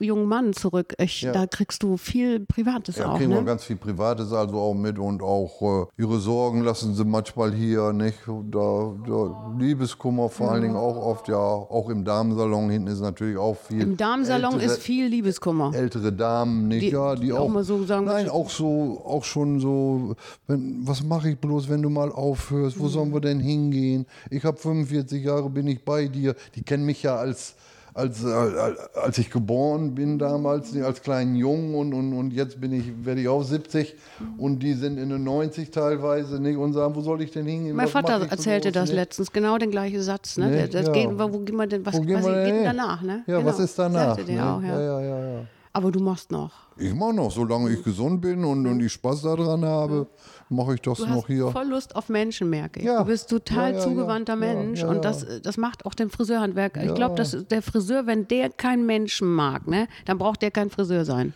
jungen 0.00 0.26
Mann 0.26 0.52
zurück. 0.52 0.94
Ich, 0.98 1.22
Ja. 1.22 1.32
Da 1.32 1.46
kriegst 1.46 1.82
du 1.82 1.96
viel 1.96 2.40
Privates 2.40 2.96
Ja, 2.96 3.12
auch, 3.12 3.16
kriegen 3.18 3.30
wir 3.30 3.38
ne? 3.40 3.44
ganz 3.44 3.64
viel 3.64 3.76
Privates 3.76 4.32
also 4.32 4.56
auch 4.58 4.74
mit 4.74 4.98
und 4.98 5.22
auch 5.22 5.86
äh, 5.96 6.02
ihre 6.02 6.18
Sorgen 6.18 6.62
lassen 6.62 6.94
sie 6.94 7.04
manchmal 7.04 7.52
hier, 7.52 7.92
nicht? 7.92 8.18
Da, 8.26 8.92
da 9.06 9.54
Liebeskummer 9.58 10.28
vor 10.28 10.50
allen 10.52 10.62
Dingen 10.62 10.76
auch 10.76 10.96
oft, 10.96 11.28
ja, 11.28 11.36
auch 11.36 11.88
im 11.90 12.04
Damensalon 12.04 12.70
hinten 12.70 12.88
ist 12.88 13.00
natürlich 13.00 13.36
auch 13.36 13.56
viel. 13.56 13.82
Im 13.82 13.96
Damensalon 13.96 14.54
ältere, 14.54 14.72
ist 14.72 14.82
viel 14.82 15.06
Liebeskummer. 15.06 15.72
ältere 15.74 16.12
Damen, 16.12 16.68
nicht? 16.68 16.82
Die- 16.82 16.90
ja, 16.90 17.14
die 17.14 17.22
die 17.26 17.32
auch 17.32 17.40
auch, 17.40 17.48
mal 17.48 17.64
so 17.64 17.84
sagen, 17.84 18.06
nein, 18.06 18.28
auch 18.28 18.50
so, 18.50 19.00
auch 19.04 19.24
schon 19.24 19.60
so, 19.60 20.14
wenn, 20.46 20.86
was 20.86 21.02
mache 21.02 21.30
ich 21.30 21.38
bloß, 21.38 21.68
wenn 21.68 21.82
du 21.82 21.88
mal 21.90 22.10
aufhörst? 22.12 22.78
Wo 22.78 22.88
sollen 22.88 23.12
wir 23.12 23.20
denn 23.20 23.40
hingehen? 23.40 24.06
Ich 24.30 24.44
habe 24.44 24.56
45 24.58 25.24
Jahre, 25.24 25.48
bin 25.50 25.66
ich 25.66 25.84
bei 25.84 26.08
dir. 26.08 26.34
Die 26.54 26.62
kennen 26.62 26.84
mich 26.84 27.02
ja 27.02 27.16
als 27.16 27.54
als, 27.94 28.24
als, 28.24 28.94
als 28.94 29.18
ich 29.18 29.30
geboren 29.30 29.94
bin 29.94 30.18
damals, 30.18 30.76
als 30.76 31.00
kleinen 31.00 31.36
Jungen 31.36 31.74
und, 31.76 31.94
und, 31.94 32.12
und 32.12 32.32
jetzt 32.32 32.60
bin 32.60 32.72
ich, 32.72 33.04
werde 33.04 33.20
ich 33.20 33.28
auch 33.28 33.44
70 33.44 33.94
und 34.36 34.58
die 34.58 34.74
sind 34.74 34.98
in 34.98 35.10
den 35.10 35.22
90 35.22 35.70
teilweise 35.70 36.40
nicht 36.40 36.56
und 36.56 36.72
sagen, 36.72 36.94
wo 36.96 37.00
soll 37.00 37.22
ich 37.22 37.30
denn 37.30 37.46
hingehen? 37.46 37.76
Mein 37.76 37.86
Was 37.86 37.92
Vater 37.92 38.26
erzählte 38.28 38.72
das 38.72 38.88
nicht? 38.88 38.96
letztens, 38.96 39.32
genau 39.32 39.58
den 39.58 39.70
gleichen 39.70 40.02
Satz. 40.02 40.36
Ne? 40.36 40.48
Ne? 40.48 40.68
Das 40.68 40.86
Ja. 40.86 40.92
geht, 40.92 41.08
wo 41.16 41.28
gehen 41.38 41.56
wir 41.56 41.68
denn, 41.68 41.86
was, 41.86 41.94
was 41.94 42.04
geht 42.04 42.24
denn 42.24 42.64
danach? 42.64 43.00
Ne? 43.02 43.22
Ja, 43.26 43.38
genau. 43.38 43.48
was 43.48 43.60
ist 43.60 43.78
danach? 43.78 44.16
Sagte 44.16 44.32
ne? 44.32 44.44
auch, 44.44 44.60
ja. 44.60 44.68
ja, 44.68 44.80
ja, 44.80 45.00
ja, 45.00 45.34
ja. 45.34 45.40
Aber 45.72 45.90
du 45.90 46.00
machst 46.00 46.30
noch. 46.30 46.52
Ich 46.76 46.94
mache 46.94 47.14
noch, 47.14 47.30
solange 47.30 47.70
ich 47.70 47.82
gesund 47.82 48.20
bin 48.20 48.44
und, 48.44 48.66
und 48.66 48.80
ich 48.80 48.92
Spaß 48.92 49.22
daran 49.22 49.64
habe, 49.64 50.06
mache 50.48 50.74
ich 50.74 50.80
das 50.82 50.98
Du 50.98 51.06
noch 51.06 51.26
hier. 51.26 51.48
voll 51.48 51.68
Lust 51.68 51.96
auf 51.96 52.08
Menschen, 52.08 52.50
merke 52.50 52.80
ich. 52.80 52.86
Ja. 52.86 52.98
Du 53.00 53.06
bist 53.06 53.30
total 53.30 53.74
Ja, 53.74 53.80
zugewandter 53.80 54.36
Mensch 54.36 54.82
und 54.82 55.04
das, 55.04 55.26
das 55.42 55.56
macht 55.56 55.86
auch 55.86 55.94
den 55.94 56.10
Friseurhandwerk. 56.10 56.78
Ich 56.82 56.94
glaube, 56.94 57.14
dass 57.14 57.36
der 57.48 57.62
Friseur, 57.62 58.06
wenn 58.06 58.28
der 58.28 58.50
keinen 58.50 58.86
Menschen 58.86 59.28
mag, 59.32 59.66
ne, 59.66 59.88
dann 60.04 60.18
braucht 60.18 60.42
der 60.42 60.50
kein 60.50 60.70
Friseur 60.70 61.04
sein. 61.04 61.32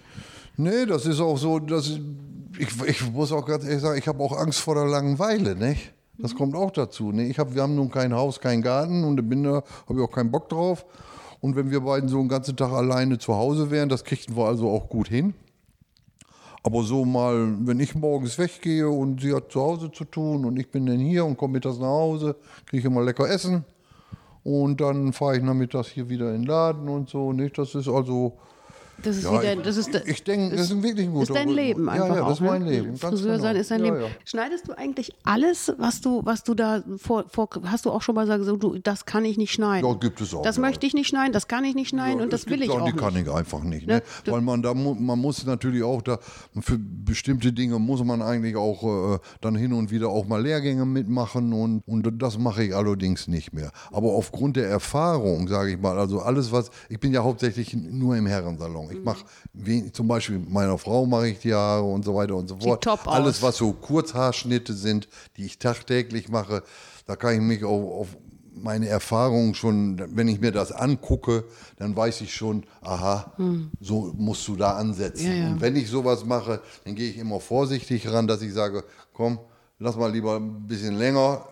Nee, 0.57 0.87
das 0.87 1.07
ist 1.07 1.21
auch 1.21 1.38
so, 1.38 1.59
dass 1.59 1.88
ich, 1.88 2.00
ich, 2.59 2.83
ich 2.87 3.12
muss 3.12 3.31
auch 3.33 3.47
ganz 3.47 3.65
ehrlich 3.65 3.81
sagen, 3.81 3.99
ich 3.99 4.09
habe 4.09 4.23
auch 4.23 4.37
Angst 4.37 4.61
vor 4.61 4.75
der 4.75 4.87
Langeweile, 4.87 5.55
nicht? 5.55 5.93
Das 6.21 6.35
kommt 6.35 6.57
auch 6.57 6.73
dazu. 6.73 7.12
Ne? 7.12 7.27
Ich 7.29 7.38
hab, 7.38 7.55
wir 7.55 7.62
haben 7.62 7.77
nun 7.77 7.91
kein 7.93 8.12
Haus, 8.12 8.41
kein 8.41 8.61
Garten 8.61 9.05
und 9.05 9.29
bin 9.29 9.45
da, 9.45 9.62
habe 9.88 9.95
ich 9.95 10.00
auch 10.00 10.11
keinen 10.11 10.33
Bock 10.33 10.49
drauf. 10.49 10.85
Und 11.41 11.55
wenn 11.55 11.71
wir 11.71 11.81
beiden 11.81 12.09
so 12.09 12.19
einen 12.19 12.29
ganzen 12.29 12.57
Tag 12.57 12.73
alleine 12.73 13.19
zu 13.19 13.37
Hause 13.37 13.71
wären, 13.71 13.88
das 13.88 14.03
kriegten 14.03 14.37
wir 14.37 14.47
also 14.47 14.69
auch 14.69 14.88
gut 14.88 15.07
hin. 15.07 15.35
Aber 16.62 16.83
so 16.83 17.05
mal, 17.05 17.55
wenn 17.61 17.81
ich 17.81 17.95
morgens 17.95 18.38
weggehe 18.38 18.88
und 18.88 19.21
sie 19.21 19.35
hat 19.35 19.50
zu 19.53 19.61
Hause 19.61 19.91
zu 19.93 20.05
tun 20.05 20.45
und 20.45 20.59
ich 20.59 20.71
bin 20.71 20.87
dann 20.87 20.99
hier 20.99 21.25
und 21.25 21.37
komme 21.37 21.55
mittags 21.55 21.79
nach 21.79 21.87
Hause, 21.87 22.37
kriege 22.67 22.81
ich 22.81 22.85
immer 22.85 23.03
lecker 23.03 23.29
Essen. 23.29 23.65
Und 24.45 24.81
dann 24.81 25.12
fahre 25.12 25.37
ich 25.37 25.43
nachmittags 25.43 25.88
hier 25.88 26.09
wieder 26.09 26.35
in 26.35 26.43
den 26.43 26.49
Laden 26.49 26.88
und 26.88 27.09
so. 27.09 27.33
Nicht? 27.33 27.59
Das 27.59 27.75
ist 27.75 27.88
also, 27.88 28.38
Das 29.02 29.17
ist 29.17 29.25
ja, 29.25 29.33
wieder, 29.33 29.52
ich, 29.55 29.62
das 29.62 29.76
ist, 29.76 29.95
ich 30.07 30.25
denke, 30.25 30.57
das 30.57 30.71
ist 30.71 30.83
wirklich 30.83 31.07
ein 31.07 31.12
guter 31.12 31.35
ist 31.35 31.37
dein. 31.37 31.49
Leben 31.49 31.88
einfach 31.88 32.09
Ja, 32.09 32.14
ja, 32.17 32.23
auch. 32.23 32.28
das 32.28 32.40
ist 32.40 32.45
mein 32.47 32.62
ne? 32.62 32.71
Leben. 32.71 32.88
Ganz 32.88 33.02
Friseur 33.02 33.33
genau. 33.33 33.43
sein 33.43 33.57
ist 33.57 33.71
dein 33.71 33.85
ja, 33.85 33.93
Leben. 33.93 34.00
Ja. 34.02 34.09
Schneidest 34.25 34.69
du 34.69 34.78
eigentlich 34.78 35.12
alles, 35.25 35.73
was 35.78 36.00
du, 36.00 36.23
was 36.25 36.45
du 36.45 36.55
da 36.55 36.83
vor, 36.97 37.26
vor 37.28 37.49
hast 37.64 37.85
du 37.85 37.90
auch 37.90 38.02
schon 38.02 38.14
mal 38.14 38.23
gesagt, 38.23 38.45
so, 38.45 38.57
du, 38.57 38.78
das 38.78 39.05
kann 39.07 39.25
ich 39.25 39.37
nicht 39.37 39.52
schneiden. 39.52 39.88
Ja, 39.88 39.95
gibt 39.95 40.21
es 40.21 40.35
auch, 40.35 40.43
Das 40.43 40.59
möchte 40.59 40.87
ich 40.87 40.95
nicht 40.95 41.09
schneiden, 41.09 41.33
das 41.33 41.49
kann 41.49 41.64
ich 41.64 41.75
nicht 41.75 41.88
schneiden 41.88 42.21
und 42.21 42.33
das 42.33 42.47
will 42.47 42.62
ich 42.62 42.71
auch 42.71 42.78
die 42.78 42.93
nicht. 42.93 42.99
kann 42.99 43.17
ich 43.17 43.31
einfach 43.31 43.62
nicht. 43.62 43.87
Ne? 43.87 43.97
Ne? 43.97 44.02
Weil 44.33 44.40
man 44.40 44.62
da 44.62 44.75
man 44.75 45.19
muss 45.19 45.45
natürlich 45.45 45.83
auch 45.83 46.02
da 46.02 46.19
für 46.61 46.78
bestimmte 46.78 47.52
Dinge 47.52 47.78
muss 47.78 48.02
man 48.05 48.23
eigentlich 48.23 48.57
auch 48.57 49.14
äh, 49.14 49.19
dann 49.40 49.57
hin 49.57 49.73
und 49.73 49.90
wieder 49.90 50.09
auch 50.09 50.26
mal 50.26 50.43
Lehrgänge 50.43 50.85
mitmachen 50.85 51.52
und, 51.52 51.83
und 51.87 52.23
das 52.23 52.38
mache 52.38 52.64
ich 52.64 52.75
allerdings 52.75 53.28
nicht 53.28 53.52
mehr. 53.52 53.71
Aber 53.90 54.12
aufgrund 54.12 54.57
der 54.57 54.69
Erfahrung, 54.69 55.49
sage 55.49 55.73
ich 55.73 55.81
mal, 55.81 55.99
also 55.99 56.21
alles 56.21 56.52
was, 56.52 56.71
ich 56.88 57.00
bin 57.00 57.12
ja 57.12 57.23
hauptsächlich 57.23 57.75
nur 57.75 58.17
im 58.17 58.26
Herrensalon. 58.26 58.88
Mhm. 58.90 58.99
Ich 58.99 59.04
mache 59.04 59.25
wen- 59.52 59.92
zum 59.95 60.09
Beispiel 60.09 60.38
meiner 60.38 60.78
Frau 60.78 61.06
mache 61.06 61.28
ich 61.28 61.39
die 61.41 61.54
Haare 61.54 61.82
und 61.84 62.04
so 62.04 62.15
weiter 62.15 62.36
und 62.36 62.49
so 62.49 62.58
fort. 62.58 62.82
top 62.84 63.06
aus. 63.06 63.15
Alles 63.15 63.43
was 63.43 63.56
so 63.56 63.73
Kurzhaarschnitte 63.73 64.75
sind, 64.75 65.08
die 65.36 65.45
ich 65.47 65.58
tagtäglich 65.58 66.28
mache, 66.28 66.63
da 67.06 67.17
kann 67.17 67.34
ich 67.34 67.41
mich 67.41 67.65
auf, 67.65 68.00
auf 68.00 68.08
meine 68.60 68.89
Erfahrung 68.89 69.54
schon, 69.54 70.02
wenn 70.17 70.26
ich 70.26 70.41
mir 70.41 70.50
das 70.50 70.73
angucke, 70.73 71.45
dann 71.76 71.95
weiß 71.97 72.23
ich 72.23 72.34
schon, 72.34 72.65
aha, 72.80 73.32
so 73.80 74.13
musst 74.17 74.49
du 74.49 74.56
da 74.56 74.73
ansetzen. 74.73 75.26
Hm. 75.26 75.32
Ja, 75.32 75.45
ja. 75.45 75.52
Und 75.52 75.60
wenn 75.60 75.76
ich 75.76 75.89
sowas 75.89 76.25
mache, 76.25 76.60
dann 76.84 76.97
gehe 76.97 77.08
ich 77.08 77.19
immer 77.19 77.39
vorsichtig 77.39 78.10
ran, 78.10 78.26
dass 78.26 78.43
ich 78.43 78.52
sage, 78.52 78.82
komm, 79.13 79.39
lass 79.78 79.97
mal 79.97 80.10
lieber 80.10 80.36
ein 80.36 80.67
bisschen 80.67 80.97
länger. 80.99 81.47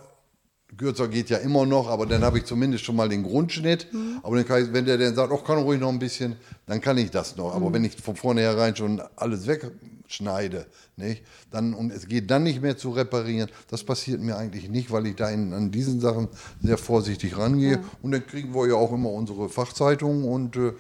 Kürzer 0.76 1.09
geht 1.09 1.31
ja 1.31 1.38
immer 1.38 1.64
noch, 1.64 1.88
aber 1.88 2.07
dann 2.07 2.22
habe 2.22 2.38
ich 2.38 2.44
zumindest 2.44 2.85
schon 2.85 2.96
mal 2.96 3.09
den 3.09 3.22
Grundschnitt. 3.22 3.87
Hm. 3.92 4.20
Aber 4.22 4.37
dann 4.37 4.46
kann 4.46 4.64
ich, 4.64 4.72
wenn 4.72 4.85
der 4.85 4.98
dann 4.98 5.14
sagt, 5.14 5.33
oh, 5.33 5.38
kann 5.38 5.59
ruhig 5.59 5.81
noch 5.81 5.88
ein 5.88 5.98
bisschen, 5.98 6.37
dann 6.66 6.81
kann 6.81 6.98
ich 6.98 7.11
das 7.11 7.37
noch. 7.37 7.55
Aber 7.55 7.72
wenn 7.72 7.85
ich 7.85 7.96
von 7.96 8.16
vornherein 8.16 8.74
schon 8.74 9.00
alles 9.14 9.46
wegschneide, 9.46 10.66
nicht, 10.96 11.22
dann, 11.50 11.72
und 11.72 11.92
es 11.92 12.09
geht 12.09 12.31
dann 12.31 12.42
nicht 12.42 12.61
mehr 12.62 12.76
zu 12.76 12.90
reparieren, 12.90 13.48
das 13.68 13.85
passiert 13.85 14.20
mir 14.20 14.37
eigentlich 14.37 14.68
nicht, 14.68 14.90
weil 14.90 15.07
ich 15.07 15.16
da 15.16 15.31
in, 15.31 15.52
an 15.52 15.70
diesen 15.70 16.00
Sachen 16.00 16.29
sehr 16.62 16.79
vorsichtig 16.79 17.38
rangehe. 17.38 17.83
Und 18.02 18.12
dann 18.12 18.26
kriegen 18.26 18.55
wir 18.55 18.68
ja 18.68 18.74
auch 18.74 18.92
immer 18.92 19.11
unsere 19.11 19.48
Fachzeitung 19.48 20.24
und 20.24 20.57
äh, 20.57 20.72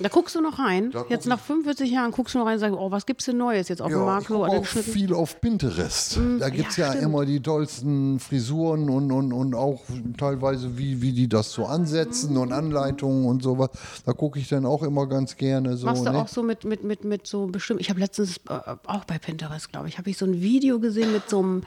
Da 0.00 0.08
guckst 0.08 0.34
du 0.34 0.40
noch 0.40 0.58
rein. 0.58 0.90
Da 0.90 1.04
Jetzt 1.08 1.26
nach 1.26 1.40
45 1.40 1.90
Jahren 1.90 2.10
guckst 2.12 2.34
du 2.34 2.38
noch 2.38 2.46
rein 2.46 2.54
und 2.54 2.60
sagst, 2.60 2.76
oh, 2.78 2.90
was 2.90 3.06
gibt's 3.06 3.24
denn 3.24 3.36
Neues 3.38 3.68
jetzt 3.68 3.82
auf 3.82 3.88
dem 3.88 3.98
Ja, 3.98 4.04
Markt? 4.04 4.22
ich 4.22 4.28
So, 4.28 4.44
auch 4.44 4.64
viel 4.64 5.12
auf 5.14 5.40
Pinterest. 5.40 6.18
da 6.38 6.48
gibt 6.50 6.70
es 6.70 6.76
ja, 6.76 6.94
ja, 6.94 7.00
immer 7.00 7.24
die 7.24 7.40
tollsten 7.40 8.20
Frisuren 8.20 8.88
und, 8.90 9.10
und, 9.10 9.32
und 9.32 9.54
auch 9.54 9.82
teilweise, 10.16 10.78
wie, 10.78 11.02
wie 11.02 11.12
die 11.12 11.28
das 11.28 11.52
so 11.52 11.66
ansetzen 11.66 12.36
und 12.36 12.52
Anleitungen 12.52 13.26
und 13.26 13.42
sowas. 13.42 13.70
Da 14.06 14.12
gucke 14.12 14.38
ich 14.38 14.48
dann 14.48 14.66
auch 14.66 14.82
immer 14.82 15.06
ganz 15.06 15.36
gerne 15.36 15.76
so. 15.76 15.86
Machst 15.86 16.06
du 16.06 16.10
ne? 16.10 16.18
auch 16.18 16.28
so 16.28 16.42
mit, 16.42 16.64
mit, 16.64 16.84
mit, 16.84 17.04
mit 17.04 17.26
so 17.26 17.46
bestimmt. 17.46 17.80
Ich 17.80 17.90
habe 17.90 18.00
letztens 18.00 18.38
äh, 18.48 18.58
auch 18.86 19.04
bei 19.04 19.18
Pinterest, 19.18 19.70
glaube 19.70 19.88
ich, 19.88 19.98
habe 19.98 20.10
ich 20.10 20.18
so 20.18 20.26
ein 20.26 20.40
Video 20.40 20.78
gesehen 20.78 21.12
mit 21.12 21.28
so 21.28 21.40
einem 21.40 21.62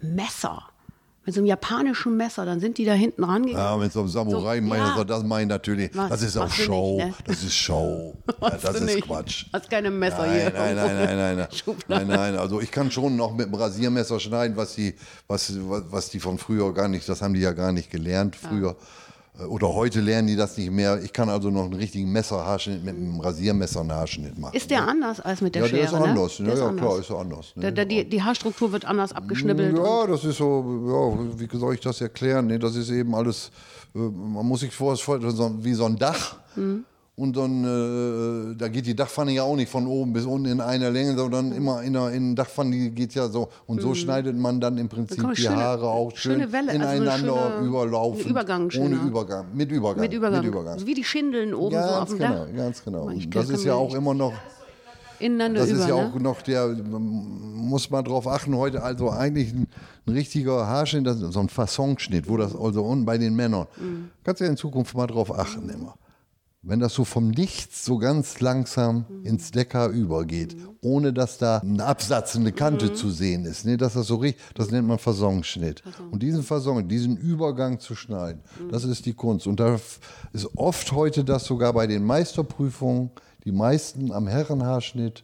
Messer. 0.00 0.62
Mit 1.26 1.34
so 1.34 1.40
einem 1.40 1.48
japanischen 1.48 2.16
Messer. 2.16 2.44
Dann 2.46 2.60
sind 2.60 2.78
die 2.78 2.84
da 2.84 2.92
hinten 2.92 3.24
rangegangen. 3.24 3.58
Ja, 3.58 3.76
mit 3.76 3.92
so 3.92 4.00
einem 4.00 4.08
Samurai, 4.08 4.60
So, 4.62 4.74
ja. 4.74 5.04
das 5.04 5.24
meine 5.24 5.42
ich 5.42 5.48
natürlich. 5.48 5.90
Mach- 5.92 6.08
das 6.08 6.22
ist 6.22 6.36
auch 6.36 6.48
Show. 6.50 6.96
nicht, 6.96 7.06
ne? 7.08 7.14
Das 7.26 7.42
ist 7.42 7.54
Show. 7.54 8.14
ja, 8.40 8.50
das 8.50 8.74
ist 8.76 8.84
nicht. 8.84 9.02
Quatsch. 9.06 9.46
Hast 9.52 9.68
keine 9.68 9.90
Messer 9.90 10.18
Nein, 10.26 10.32
hier. 10.40 10.50
nein, 10.52 10.76
nein, 10.76 10.96
nein, 10.96 11.16
nein, 11.16 11.36
nein. 11.36 11.48
Nein, 11.88 12.06
nein. 12.06 12.36
Also 12.38 12.60
ich 12.60 12.70
kann 12.70 12.90
schon 12.90 13.16
noch 13.16 13.34
mit 13.34 13.46
dem 13.48 13.54
Rasiermesser 13.54 14.20
schneiden, 14.20 14.56
was 14.56 14.74
die, 14.76 14.94
was, 15.26 15.52
was, 15.68 15.82
was 15.90 16.08
die 16.10 16.20
von 16.20 16.38
früher 16.38 16.72
gar 16.72 16.88
nicht, 16.88 17.08
das 17.08 17.20
haben 17.22 17.34
die 17.34 17.40
ja 17.40 17.52
gar 17.52 17.72
nicht 17.72 17.90
gelernt 17.90 18.36
früher. 18.36 18.70
Äh, 18.70 18.74
Oder 19.38 19.74
heute 19.74 20.00
lernen 20.00 20.28
die 20.28 20.36
das 20.36 20.56
nicht 20.56 20.70
mehr. 20.70 21.02
Ich 21.02 21.12
kann 21.12 21.28
also 21.28 21.50
noch 21.50 21.64
einen 21.64 21.74
richtigen 21.74 22.10
Messerhaarschnitt 22.10 22.82
mit 22.82 22.96
einem 22.96 23.20
Rasiermesser 23.20 23.80
einen 23.80 23.92
Haarschnitt 23.92 24.38
machen. 24.38 24.56
Ist 24.56 24.70
der 24.70 24.88
anders 24.88 25.20
als 25.20 25.42
mit 25.42 25.54
der 25.54 25.62
ja, 25.62 25.68
Schere? 25.68 25.80
der 25.80 25.86
ist 25.86 25.92
ne? 25.92 25.98
anders. 26.08 26.36
Der 26.38 26.46
Ja, 26.46 26.52
ist 26.54 26.60
anders. 26.62 26.86
klar, 26.86 26.98
ist 27.00 27.10
er 27.10 27.18
anders. 27.18 27.52
Ne? 27.54 27.62
Der, 27.62 27.72
der, 27.72 27.84
die, 27.84 28.08
die 28.08 28.22
Haarstruktur 28.22 28.72
wird 28.72 28.86
anders 28.86 29.12
abgeschnibbelt. 29.12 29.76
Ja, 29.76 30.06
das 30.06 30.24
ist 30.24 30.38
so, 30.38 30.64
ja, 30.88 31.38
wie 31.38 31.58
soll 31.58 31.74
ich 31.74 31.80
das 31.80 32.00
erklären? 32.00 32.46
Nee, 32.46 32.58
das 32.58 32.76
ist 32.76 32.88
eben 32.88 33.14
alles, 33.14 33.50
äh, 33.94 33.98
man 33.98 34.46
muss 34.46 34.60
sich 34.60 34.72
vorstellen, 34.72 35.22
wie 35.62 35.74
so 35.74 35.84
ein 35.84 35.96
Dach. 35.98 36.36
Mhm. 36.54 36.84
Und 37.18 37.34
dann, 37.34 37.64
äh, 37.64 38.56
da 38.56 38.68
geht 38.68 38.84
die 38.84 38.94
Dachpfanne 38.94 39.32
ja 39.32 39.42
auch 39.42 39.56
nicht 39.56 39.70
von 39.70 39.86
oben 39.86 40.12
bis 40.12 40.26
unten 40.26 40.44
in 40.48 40.60
einer 40.60 40.90
Länge, 40.90 41.16
sondern 41.16 41.46
Mhm. 41.48 41.56
immer 41.56 41.82
in 41.82 41.96
einer 41.96 42.10
in 42.12 42.36
der 42.36 42.44
Dachpfanne 42.44 42.90
geht 42.90 43.14
ja 43.14 43.28
so. 43.28 43.48
Und 43.66 43.80
so 43.80 43.94
schneidet 43.94 44.36
man 44.36 44.60
dann 44.60 44.76
im 44.76 44.90
Prinzip 44.90 45.26
die 45.34 45.40
schöne- 45.40 45.56
Haare 45.56 45.88
auch 45.88 46.14
schön 46.14 46.40
Welle, 46.52 46.72
also 46.72 46.84
ineinander 47.02 47.48
schöne- 47.58 47.66
überlaufen. 47.66 48.26
Übergang 48.30 48.70
Ohne. 48.78 48.96
Übergang, 48.96 49.46
mit 49.54 49.72
Übergang. 49.72 50.02
mit 50.02 50.12
Übergang. 50.12 50.40
Mit 50.42 50.48
Übergang. 50.52 50.78
So 50.78 50.86
wie 50.86 50.92
die 50.92 51.04
Schindeln 51.04 51.54
oben 51.54 51.74
so 51.74 51.80
auf 51.80 51.90
Ganz 52.00 52.10
dem 52.10 52.18
genau, 52.18 52.34
Dach. 52.44 52.54
ganz 52.54 52.84
genau. 52.84 53.08
Ich 53.08 53.24
Und 53.24 53.34
das 53.34 53.48
ist 53.48 53.64
ja 53.64 53.72
auch 53.74 53.94
immer 53.94 54.12
noch. 54.12 54.34
Ineinander 55.18 55.60
das 55.60 55.70
über, 55.70 55.78
ist 55.80 55.88
ja 55.88 55.96
ne? 55.96 56.10
auch 56.14 56.18
noch 56.20 56.42
der, 56.42 56.68
muss 56.68 57.88
man 57.88 58.04
drauf 58.04 58.28
achten, 58.28 58.54
heute 58.54 58.82
also 58.82 59.08
eigentlich 59.08 59.54
ein, 59.54 59.66
ein 60.06 60.12
richtiger 60.12 60.66
Haarschnitt, 60.66 61.06
so 61.30 61.40
ein 61.40 61.48
Fassonschnitt, 61.48 62.28
wo 62.28 62.36
das 62.36 62.54
also 62.54 62.82
unten 62.82 63.06
bei 63.06 63.16
den 63.16 63.34
Männern, 63.34 63.66
Mhm. 63.78 64.10
kannst 64.22 64.42
ja 64.42 64.46
in 64.48 64.58
Zukunft 64.58 64.94
mal 64.94 65.06
drauf 65.06 65.32
achten 65.32 65.70
immer. 65.70 65.94
Wenn 66.68 66.80
das 66.80 66.94
so 66.94 67.04
vom 67.04 67.28
Nichts 67.30 67.84
so 67.84 67.96
ganz 67.98 68.40
langsam 68.40 69.04
Mhm. 69.08 69.24
ins 69.24 69.52
Decker 69.52 69.86
übergeht, 69.88 70.56
ohne 70.80 71.12
dass 71.12 71.38
da 71.38 71.58
ein 71.58 71.80
Absatz, 71.80 72.34
eine 72.34 72.50
Kante 72.50 72.86
Mhm. 72.86 72.94
zu 72.96 73.10
sehen 73.10 73.44
ist, 73.44 73.64
ne, 73.64 73.76
dass 73.76 73.94
das 73.94 74.08
so 74.08 74.16
richtig, 74.16 74.42
das 74.54 74.72
nennt 74.72 74.88
man 74.88 74.98
Fassonschnitt. 74.98 75.84
Und 76.10 76.24
diesen 76.24 76.42
Fasson, 76.42 76.88
diesen 76.88 77.16
Übergang 77.16 77.78
zu 77.78 77.94
schneiden, 77.94 78.42
Mhm. 78.60 78.70
das 78.70 78.82
ist 78.82 79.06
die 79.06 79.14
Kunst. 79.14 79.46
Und 79.46 79.60
da 79.60 79.78
ist 80.32 80.48
oft 80.56 80.90
heute 80.90 81.22
das 81.22 81.44
sogar 81.44 81.72
bei 81.72 81.86
den 81.86 82.04
Meisterprüfungen, 82.04 83.10
die 83.44 83.52
meisten 83.52 84.10
am 84.10 84.26
Herrenhaarschnitt 84.26 85.22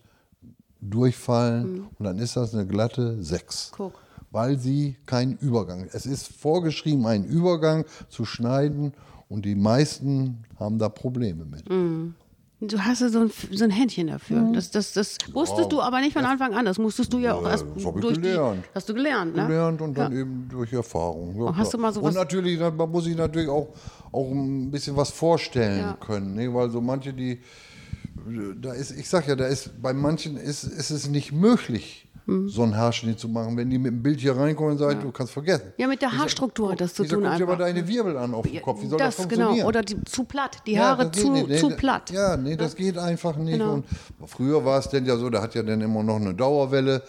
durchfallen 0.80 1.86
und 1.98 2.04
dann 2.04 2.18
ist 2.18 2.36
das 2.36 2.54
eine 2.54 2.66
glatte 2.66 3.22
6. 3.22 3.70
Mhm. 3.72 3.76
Guck. 3.76 3.94
Weil 4.30 4.58
sie 4.58 4.96
keinen 5.04 5.36
Übergang. 5.38 5.88
Es 5.92 6.06
ist 6.06 6.28
vorgeschrieben, 6.28 7.04
einen 7.06 7.24
Übergang 7.24 7.84
zu 8.08 8.24
schneiden 8.24 8.94
und 9.32 9.44
die 9.44 9.54
meisten 9.54 10.44
haben 10.60 10.78
da 10.78 10.88
Probleme 10.88 11.44
mit. 11.44 11.68
Mhm. 11.70 12.14
Du 12.60 12.78
hast 12.78 13.00
ja 13.00 13.08
so 13.08 13.20
ein, 13.22 13.30
so 13.50 13.64
ein 13.64 13.70
Händchen 13.70 14.06
dafür. 14.06 14.52
Das, 14.52 14.70
das, 14.70 14.92
das 14.92 15.16
wusstest 15.32 15.72
du 15.72 15.80
aber 15.80 16.00
nicht 16.00 16.12
von 16.12 16.24
Anfang 16.24 16.54
an. 16.54 16.64
Das 16.64 16.78
musstest 16.78 17.12
du 17.12 17.18
ja 17.18 17.34
auch 17.34 17.44
erst 17.44 17.64
das 17.74 17.82
durch 17.82 18.20
gelernt. 18.20 18.64
die. 18.64 18.74
Hast 18.76 18.88
du 18.88 18.94
gelernt, 18.94 19.34
ne? 19.34 19.46
Gelernt 19.48 19.80
und 19.80 19.98
dann 19.98 20.12
eben 20.12 20.46
durch 20.48 20.72
Erfahrung. 20.72 21.34
Ja, 21.36 21.42
Und 21.46 21.56
hast 21.56 21.74
du 21.74 21.78
mal 21.78 21.92
sowas- 21.92 22.10
und 22.10 22.14
natürlich, 22.14 22.60
man 22.60 22.88
muss 22.88 23.04
sich 23.04 23.16
natürlich 23.16 23.48
auch, 23.48 23.66
auch 24.12 24.30
ein 24.30 24.70
bisschen 24.70 24.96
was 24.96 25.10
vorstellen 25.10 25.80
Ja. 25.80 25.96
können. 25.98 26.34
Ne? 26.36 26.54
Weil 26.54 26.70
so 26.70 26.80
manche, 26.80 27.12
die, 27.12 27.40
da 28.60 28.74
ist, 28.74 28.92
ich 28.92 29.08
sag 29.08 29.26
ja, 29.26 29.34
da 29.34 29.46
ist, 29.46 29.82
bei 29.82 29.92
manchen 29.92 30.36
ist, 30.36 30.62
ist 30.62 30.90
es 30.90 31.08
nicht 31.08 31.32
möglich, 31.32 32.06
Hm. 32.26 32.48
so 32.48 32.62
einen 32.62 32.76
Haarschnitt 32.76 33.18
zu 33.18 33.28
machen. 33.28 33.56
Wenn 33.56 33.68
die 33.68 33.78
mit 33.78 33.92
dem 33.92 34.02
Bild 34.02 34.20
hier 34.20 34.36
reinkommen 34.36 34.72
und 34.72 34.78
sagen, 34.78 35.00
du 35.02 35.10
kannst 35.10 35.32
vergessen. 35.32 35.72
Ja, 35.76 35.86
mit 35.88 36.02
der 36.02 36.16
Haarstruktur 36.16 36.70
hat 36.72 36.80
das 36.80 36.94
zu 36.94 37.04
tun 37.04 37.22
guckt 37.24 37.38
dir 37.38 37.42
aber 37.44 37.52
einfach. 37.54 37.66
deine 37.66 37.88
Wirbel 37.88 38.16
an 38.16 38.32
auf 38.34 38.46
dem 38.46 38.62
Kopf? 38.62 38.80
Wie 38.82 38.86
soll 38.86 38.98
das, 38.98 39.08
das 39.08 39.14
funktionieren? 39.16 39.54
genau. 39.56 39.66
Oder 39.68 39.82
die, 39.82 40.02
zu 40.04 40.24
platt. 40.24 40.58
Die 40.66 40.72
Ja, 40.72 40.82
Haare 40.90 41.10
zu, 41.10 41.30
nicht. 41.32 41.48
Nee, 41.48 41.56
zu 41.58 41.70
platt. 41.70 42.10
Ja, 42.10 42.36
nee, 42.36 42.56
das 42.56 42.76
geht 42.76 42.96
einfach 42.98 43.36
nicht. 43.36 43.58
Genau. 43.58 43.74
Und 43.74 43.84
früher 44.26 44.64
war 44.64 44.78
es 44.78 44.88
denn 44.88 45.04
ja 45.04 45.16
so, 45.16 45.30
da 45.30 45.42
hat 45.42 45.54
ja 45.54 45.62
dann 45.62 45.80
immer 45.80 46.02
noch 46.02 46.16
eine 46.16 46.32
Dauerwelle 46.34 47.02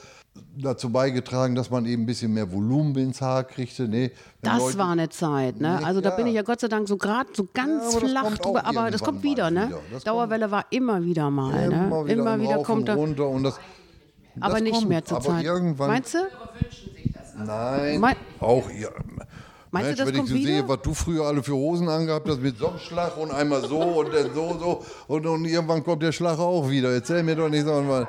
dazu 0.58 0.90
beigetragen, 0.90 1.54
dass 1.54 1.70
man 1.70 1.86
eben 1.86 2.04
ein 2.04 2.06
bisschen 2.08 2.34
mehr 2.34 2.52
Volumen 2.52 2.96
ins 2.98 3.22
Haar 3.22 3.44
kriegte. 3.44 3.88
Nee, 3.88 4.12
Das 4.42 4.58
Leute- 4.58 4.78
war 4.80 4.90
eine 4.92 5.10
Zeit, 5.10 5.62
ne? 5.62 5.80
Also 5.86 6.02
da 6.02 6.10
Ja. 6.10 6.16
bin 6.16 6.26
ich 6.26 6.34
ja 6.34 6.42
Gott 6.42 6.60
sei 6.60 6.68
Dank 6.70 6.88
so 6.88 6.98
gerade 6.98 7.30
so 7.36 7.48
ganz 7.54 7.94
aber 7.96 8.02
das 8.02 8.10
flach 8.10 8.38
drüber, 8.40 8.66
aber 8.66 8.90
das 8.90 9.04
kommt 9.04 9.22
wieder, 9.22 9.52
mal 9.52 9.52
ne? 9.52 9.68
wieder. 9.68 9.80
Das 9.92 10.04
Dauerwelle 10.06 10.50
war 10.50 10.66
immer 10.72 11.04
wieder 11.04 11.30
mal, 11.30 11.70
ne? 11.70 11.86
immer 11.86 12.06
wieder, 12.06 12.14
immer 12.14 12.34
im 12.34 12.42
wieder 12.42 12.64
kommt 12.64 12.90
runter 12.90 13.28
und 13.30 13.44
das, 13.44 13.60
aber 14.40 14.54
das 14.56 14.62
nicht 14.64 14.74
kommt. 14.74 14.90
mehr 14.90 15.04
zur 15.06 15.18
aber 15.18 15.26
Zeit. 15.28 15.44
Irgendwann, 15.46 15.88
Meinst 15.90 16.14
du? 16.14 16.18
Nein, 17.46 18.00
Mein- 18.00 18.16
auch 18.40 18.70
ja. 18.70 18.90
Meinst 19.72 19.90
du, 19.90 19.96
Mensch, 19.96 19.98
das 19.98 20.08
wenn 20.08 20.16
kommt 20.18 20.30
ich 20.30 20.34
so 20.36 20.40
wieder? 20.40 20.48
sehe, 20.54 20.68
was 20.70 20.82
du 20.84 20.94
früher 20.94 21.26
alle 21.26 21.42
für 21.42 21.54
Hosen 21.56 21.90
angehabt 21.90 22.30
hast, 22.30 22.42
mit 22.42 22.58
so 22.60 22.68
einem 22.70 22.78
Schlag 22.80 23.18
und 23.18 23.32
einmal 23.32 23.62
so 23.68 23.80
und 23.82 24.14
dann 24.14 24.32
so, 24.34 24.56
so 24.60 24.84
und, 25.08 25.26
und 25.26 25.46
irgendwann 25.46 25.84
kommt 25.84 26.04
der 26.04 26.12
Schlag 26.12 26.38
auch 26.38 26.70
wieder. 26.70 26.92
Erzähl 26.94 27.24
mir 27.24 27.36
doch 27.36 27.50
nicht 27.50 27.66
so, 27.66 27.72
weil 27.88 28.08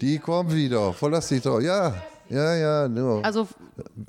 die 0.00 0.18
kommt 0.20 0.54
wieder. 0.54 0.92
Verlass 0.92 1.26
dich 1.28 1.42
doch. 1.42 1.58
Ja, 1.60 1.92
ja, 2.28 2.54
ja. 2.54 2.86
ja. 2.86 3.20
Also 3.22 3.48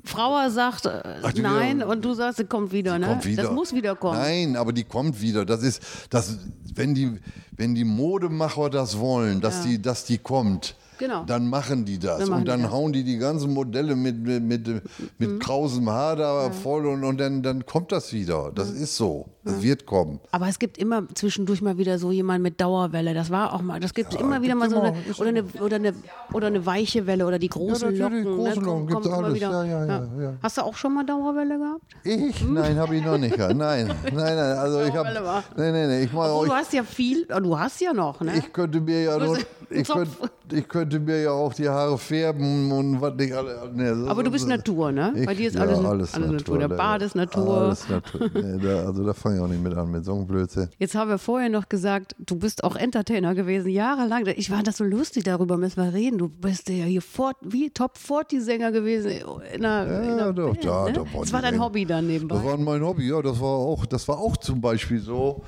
Frauer 0.04 0.50
sagt 0.50 0.86
äh, 0.86 1.02
Ach, 1.22 1.32
nein 1.34 1.78
wieder- 1.78 1.88
und 1.88 2.04
du 2.04 2.14
sagst, 2.14 2.38
sie 2.38 2.44
kommt 2.44 2.70
wieder, 2.70 2.96
ne? 2.96 3.06
kommt 3.08 3.24
wieder. 3.24 3.42
Das 3.42 3.52
muss 3.52 3.74
wieder 3.74 3.96
kommen. 3.96 4.18
Nein, 4.18 4.56
aber 4.56 4.72
die 4.72 4.84
kommt 4.84 5.20
wieder. 5.20 5.44
Das 5.44 5.62
ist, 5.64 5.82
das, 6.10 6.38
wenn 6.76 6.94
die, 6.94 7.18
wenn 7.56 7.74
die 7.74 7.84
Modemacher 7.84 8.70
das 8.70 8.96
wollen, 8.98 9.40
dass 9.40 9.62
die, 9.62 9.82
dass 9.82 10.04
die 10.04 10.18
kommt. 10.18 10.76
Genau. 10.98 11.24
Dann 11.24 11.48
machen 11.48 11.84
die 11.84 11.98
das. 11.98 12.20
Machen 12.20 12.40
und 12.40 12.48
dann 12.48 12.58
die 12.58 12.62
das. 12.64 12.70
Mhm. 12.72 12.76
hauen 12.76 12.92
die 12.92 13.04
die 13.04 13.18
ganzen 13.18 13.52
Modelle 13.54 13.96
mit, 13.96 14.18
mit, 14.18 14.42
mit, 14.42 14.82
mit 15.18 15.40
krausem 15.40 15.88
Haar 15.90 16.16
da 16.16 16.50
voll 16.50 16.86
und, 16.86 17.04
und 17.04 17.18
dann, 17.18 17.42
dann 17.42 17.64
kommt 17.66 17.92
das 17.92 18.12
wieder. 18.12 18.50
Das 18.54 18.70
ist 18.70 18.96
so. 18.96 19.26
Das 19.44 19.62
wird 19.62 19.86
kommen. 19.86 20.20
Aber 20.30 20.46
es 20.48 20.58
gibt 20.58 20.76
immer 20.76 21.04
zwischendurch 21.14 21.62
mal 21.62 21.78
wieder 21.78 21.98
so 21.98 22.12
jemand 22.12 22.42
mit 22.42 22.60
Dauerwelle. 22.60 23.14
Das 23.14 23.30
war 23.30 23.54
auch 23.54 23.62
mal, 23.62 23.80
das 23.80 23.94
gibt 23.94 24.14
immer 24.14 24.42
wieder 24.42 24.54
gibt 24.54 24.58
mal 24.58 24.70
so 24.70 24.80
eine 24.80 24.94
oder, 25.18 25.28
eine 25.28 25.44
oder 25.62 25.76
eine 25.76 25.94
oder 26.34 26.46
eine 26.48 26.66
weiche 26.66 27.06
Welle 27.06 27.26
oder 27.26 27.38
die 27.38 27.48
großen 27.48 27.94
Ja, 27.96 28.08
Locken. 28.08 28.24
große 28.24 28.58
ne? 28.60 28.66
Locken 28.66 28.86
gibt's 28.88 29.06
immer 29.06 29.16
alles. 29.18 29.34
wieder. 29.34 29.50
Ja, 29.50 29.64
ja, 29.64 29.86
ja, 29.86 30.08
ja. 30.22 30.34
Hast 30.42 30.58
du 30.58 30.62
auch 30.62 30.74
schon 30.74 30.92
mal 30.92 31.06
Dauerwelle 31.06 31.56
gehabt? 31.58 31.80
Ich? 32.04 32.44
Nein, 32.46 32.76
habe 32.76 32.96
ich 32.96 33.04
noch 33.04 33.16
nicht. 33.16 33.36
gehabt. 33.36 33.56
Nein, 33.56 33.86
nein, 34.04 34.14
nein. 34.14 34.58
Also 34.58 34.82
ich 34.82 34.92
habe. 34.94 35.08
Nein, 35.56 35.72
nein, 35.72 35.88
nein. 35.88 36.02
Ich 36.02 36.10
Oh, 36.14 36.20
auch. 36.20 36.44
du 36.44 36.52
hast 36.52 36.72
ja 36.72 36.82
viel, 36.82 37.24
du 37.26 37.58
hast 37.58 37.80
ja 37.80 37.92
noch, 37.94 38.20
ne? 38.20 38.32
Ich 38.36 38.52
könnte 38.52 38.80
mir 38.80 39.02
ja 39.04 39.18
nur, 39.18 39.36
einen 39.36 39.44
ich, 39.70 39.86
Zopf. 39.86 39.96
könnte, 40.20 40.56
ich 40.56 40.68
könnte 40.68 41.00
mir 41.00 41.22
ja 41.22 41.30
auch 41.32 41.52
die 41.52 41.68
Haare 41.68 41.98
färben 41.98 42.72
und 42.72 43.00
was 43.00 43.14
nicht 43.14 43.32
alle. 43.32 43.70
Nee, 43.74 43.92
so- 43.94 44.08
Aber 44.08 44.22
du 44.22 44.30
bist 44.30 44.48
Natur, 44.48 44.92
ne? 44.92 45.12
Bei 45.26 45.34
dir 45.34 45.48
ist 45.48 45.54
ja, 45.54 45.62
alles, 45.62 45.78
alles, 45.84 46.18
Natur. 46.18 46.58
Der 46.58 46.68
da- 46.68 46.76
Bart 46.76 47.02
ist 47.02 47.14
Natur. 47.14 47.58
Alles 47.62 47.88
Natur. 47.88 48.30
Nee, 48.34 48.58
da, 48.62 48.86
also 48.86 49.04
da 49.04 49.12
fange 49.14 49.36
ich 49.36 49.42
auch 49.42 49.48
nicht 49.48 49.62
mit 49.62 49.74
an, 49.74 49.90
mit 49.90 50.04
so 50.04 50.14
einem 50.14 50.26
Blödsinn. 50.26 50.68
Jetzt 50.78 50.94
haben 50.94 51.10
wir 51.10 51.18
vorher 51.18 51.48
noch 51.50 51.68
gesagt, 51.68 52.14
du 52.18 52.36
bist 52.36 52.64
auch 52.64 52.76
Entertainer 52.76 53.34
gewesen, 53.34 53.68
jahrelang. 53.70 54.26
Ich 54.36 54.48
fand 54.50 54.66
das 54.66 54.78
so 54.78 54.84
lustig, 54.84 55.24
darüber 55.24 55.56
müssen 55.56 55.82
wir 55.82 55.92
reden. 55.92 56.18
Du 56.18 56.28
bist 56.28 56.68
ja 56.68 56.84
hier 56.84 57.02
fort, 57.02 57.36
wie 57.42 57.70
Top-40-Sänger 57.70 58.72
gewesen 58.72 59.10
in 59.54 59.64
einer, 59.64 59.86
in 60.02 60.08
einer 60.10 60.18
Ja, 60.26 60.32
doch, 60.32 60.52
Band, 60.54 60.64
da, 60.64 60.84
ne? 60.86 60.92
da 60.92 61.04
Das 61.20 61.32
war 61.32 61.42
dein 61.42 61.60
Hobby 61.60 61.84
dann 61.84 62.06
nebenbei. 62.06 62.36
Das 62.36 62.44
war 62.44 62.56
mein 62.56 62.82
Hobby, 62.82 63.08
ja. 63.08 63.20
Das 63.22 63.40
war 63.40 63.48
auch, 63.48 63.84
das 63.86 64.08
war 64.08 64.18
auch 64.18 64.36
zum 64.36 64.60
Beispiel 64.60 65.00
so, 65.00 65.42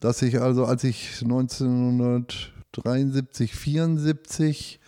dass 0.00 0.22
ich 0.22 0.40
also, 0.40 0.64
als 0.64 0.82
ich 0.84 1.22
1973, 2.76 3.54
74 3.54 4.80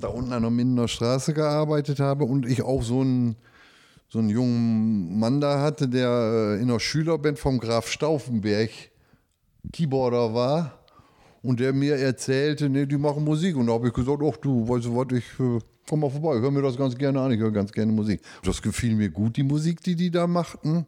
da 0.00 0.08
unten 0.08 0.32
an 0.32 0.42
der 0.42 0.50
Mindener 0.50 0.88
Straße 0.88 1.34
gearbeitet 1.34 2.00
habe 2.00 2.24
und 2.24 2.46
ich 2.46 2.62
auch 2.62 2.82
so 2.82 3.00
einen, 3.00 3.36
so 4.08 4.18
einen 4.18 4.28
jungen 4.28 5.18
Mann 5.18 5.40
da 5.40 5.60
hatte, 5.60 5.88
der 5.88 6.56
äh, 6.58 6.62
in 6.62 6.68
der 6.68 6.80
Schülerband 6.80 7.38
vom 7.38 7.58
Graf 7.58 7.88
Stauffenberg 7.88 8.70
Keyboarder 9.72 10.34
war 10.34 10.78
und 11.42 11.60
der 11.60 11.72
mir 11.72 11.96
erzählte, 11.96 12.68
nee, 12.68 12.86
die 12.86 12.98
machen 12.98 13.24
Musik. 13.24 13.56
Und 13.56 13.66
da 13.66 13.74
habe 13.74 13.88
ich 13.88 13.94
gesagt, 13.94 14.22
ach 14.22 14.36
du, 14.38 14.68
weißt 14.68 14.86
du 14.86 14.96
was, 14.96 15.06
ich 15.12 15.24
äh, 15.40 15.58
komm 15.88 16.00
mal 16.00 16.10
vorbei, 16.10 16.40
hör 16.40 16.50
mir 16.50 16.62
das 16.62 16.76
ganz 16.76 16.96
gerne 16.96 17.20
an, 17.20 17.32
ich 17.32 17.38
höre 17.38 17.50
ganz 17.50 17.72
gerne 17.72 17.92
Musik. 17.92 18.20
Das 18.42 18.60
gefiel 18.60 18.94
mir 18.94 19.10
gut, 19.10 19.36
die 19.36 19.42
Musik, 19.42 19.82
die 19.82 19.96
die 19.96 20.10
da 20.10 20.26
machten. 20.26 20.86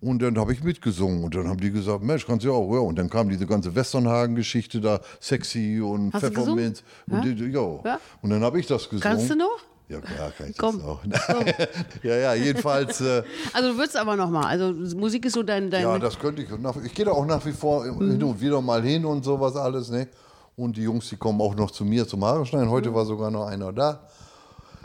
Und 0.00 0.20
dann 0.20 0.38
habe 0.38 0.52
ich 0.52 0.62
mitgesungen 0.62 1.24
und 1.24 1.34
dann 1.34 1.48
haben 1.48 1.58
die 1.60 1.70
gesagt, 1.70 2.02
Mensch, 2.02 2.26
kannst 2.26 2.44
du 2.44 2.50
ja 2.50 2.54
auch. 2.54 2.72
Ja. 2.72 2.80
Und 2.80 2.98
dann 2.98 3.08
kam 3.08 3.28
diese 3.28 3.46
ganze 3.46 3.74
Westernhagen-Geschichte 3.74 4.80
da, 4.80 5.00
Sexy 5.20 5.80
und 5.80 6.12
Hast 6.12 6.26
Pfefferminz. 6.26 6.82
Und, 7.08 7.24
die, 7.24 7.44
ja. 7.46 7.80
Ja? 7.84 8.00
und 8.20 8.30
dann 8.30 8.42
habe 8.42 8.60
ich 8.60 8.66
das 8.66 8.84
gesungen. 8.88 9.02
Kannst 9.02 9.30
du 9.30 9.36
noch? 9.36 9.58
Ja, 9.88 10.00
klar, 10.00 10.32
kann 10.36 10.50
ich 10.50 10.58
Komm. 10.58 10.80
das 11.06 11.28
auch. 11.28 11.44
ja, 12.02 12.16
ja, 12.16 12.34
jedenfalls. 12.34 13.00
Äh, 13.00 13.22
Also 13.52 13.70
du 13.72 13.78
würdest 13.78 13.96
aber 13.96 14.16
noch 14.16 14.30
mal. 14.30 14.44
Also 14.44 14.72
Musik 14.96 15.24
ist 15.26 15.34
so 15.34 15.44
dein, 15.44 15.70
dein 15.70 15.82
ja, 15.82 15.98
das 15.98 16.18
könnte 16.18 16.42
ich. 16.42 16.48
Nach, 16.58 16.76
ich 16.84 16.92
gehe 16.92 17.04
da 17.04 17.12
auch 17.12 17.24
nach 17.24 17.44
wie 17.46 17.52
vor 17.52 17.84
hin 17.84 18.22
und 18.22 18.40
wieder 18.40 18.60
mal 18.60 18.82
hin 18.82 19.04
und 19.04 19.24
sowas 19.24 19.54
alles. 19.54 19.90
Ne? 19.90 20.08
Und 20.56 20.76
die 20.76 20.82
Jungs, 20.82 21.08
die 21.08 21.16
kommen 21.16 21.40
auch 21.40 21.54
noch 21.54 21.70
zu 21.70 21.84
mir 21.84 22.06
zum 22.06 22.24
Haare 22.24 22.44
schneiden. 22.44 22.68
Heute 22.68 22.92
war 22.92 23.04
sogar 23.04 23.30
noch 23.30 23.46
einer 23.46 23.72
da. 23.72 24.00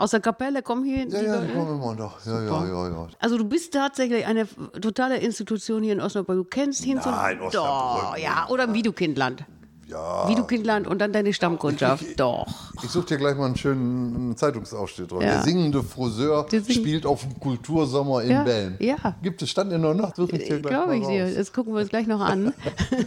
Aus 0.02 0.10
der 0.10 0.20
Kapelle 0.20 0.62
kommen 0.62 0.84
hier 0.84 1.06
Ja, 1.08 1.22
ja, 1.22 1.40
die 1.40 1.52
kommen 1.52 1.80
immer 1.80 1.94
noch. 1.94 2.26
Ja, 2.26 2.42
ja, 2.42 2.66
ja, 2.66 2.88
ja. 2.88 3.06
Also 3.20 3.38
du 3.38 3.44
bist 3.44 3.72
tatsächlich 3.72 4.26
eine 4.26 4.48
totale 4.80 5.18
Institution 5.18 5.82
hier 5.82 5.92
in 5.92 6.00
Osnabrück. 6.00 6.36
Du 6.36 6.44
kennst 6.44 6.82
hin 6.82 6.96
Nein, 6.96 7.38
zum 7.38 7.46
Osnabrück 7.46 7.52
Doch, 7.52 8.16
ja, 8.18 8.46
oder 8.48 8.64
im 8.64 8.74
Videokindland. 8.74 9.44
Ja. 9.92 10.28
Videokindland 10.28 10.86
und 10.86 10.98
dann 11.00 11.12
deine 11.12 11.32
Stammkundschaft. 11.32 12.18
Doch. 12.18 12.72
Ich 12.82 12.88
suche 12.90 13.06
dir 13.06 13.18
gleich 13.18 13.36
mal 13.36 13.46
einen 13.46 13.56
schönen 13.56 14.36
Zeitungsausschnitt 14.36 15.12
raus. 15.12 15.22
Ja. 15.22 15.34
Der 15.34 15.42
singende 15.42 15.82
Friseur 15.82 16.46
Der 16.50 16.62
sing- 16.62 16.74
spielt 16.76 17.04
auf 17.06 17.22
dem 17.22 17.38
Kultursommer 17.38 18.22
in 18.22 18.30
Ja, 18.30 18.42
Belm. 18.42 18.74
ja. 18.80 18.96
Gibt 19.22 19.42
es 19.42 19.50
Stand 19.50 19.72
in 19.72 19.82
der 19.82 19.94
Nacht? 19.94 20.16
Suche 20.16 20.36
ich 20.36 20.44
dir 20.48 20.60
gleich 20.60 20.72
Glaube 20.72 20.96
ich 20.96 21.06
dir. 21.06 21.32
Das 21.34 21.52
gucken 21.52 21.74
wir 21.74 21.80
uns 21.80 21.90
gleich 21.90 22.06
noch 22.06 22.20
an. 22.20 22.52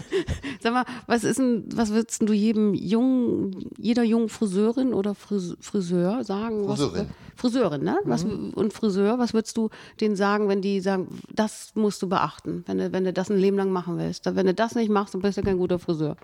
Sag 0.61 0.73
mal, 0.73 0.85
was 1.07 1.23
ist 1.23 1.39
denn, 1.39 1.65
was 1.73 1.91
würdest 1.91 2.21
du 2.27 2.33
jedem 2.33 2.73
jungen, 2.73 3.69
jeder 3.77 4.03
jungen 4.03 4.29
Friseurin 4.29 4.93
oder 4.93 5.15
Fris- 5.15 5.55
Friseur 5.59 6.23
sagen? 6.23 6.65
Friseurin. 6.67 7.07
Was, 7.07 7.41
Friseurin, 7.41 7.83
ne? 7.83 7.97
Was, 8.05 8.23
und 8.23 8.73
Friseur, 8.73 9.19
was 9.19 9.33
würdest 9.33 9.57
du 9.57 9.69
denen 9.99 10.15
sagen, 10.15 10.47
wenn 10.47 10.61
die 10.61 10.79
sagen, 10.79 11.07
das 11.33 11.71
musst 11.75 12.01
du 12.01 12.07
beachten, 12.09 12.63
wenn 12.67 12.77
du, 12.77 12.91
wenn 12.93 13.03
du 13.03 13.11
das 13.13 13.29
ein 13.29 13.37
Leben 13.37 13.57
lang 13.57 13.71
machen 13.71 13.97
willst? 13.97 14.25
Wenn 14.35 14.45
du 14.45 14.53
das 14.53 14.75
nicht 14.75 14.89
machst, 14.89 15.13
dann 15.13 15.21
bist 15.21 15.37
du 15.37 15.41
kein 15.43 15.57
guter 15.57 15.77
Friseur. 15.79 16.15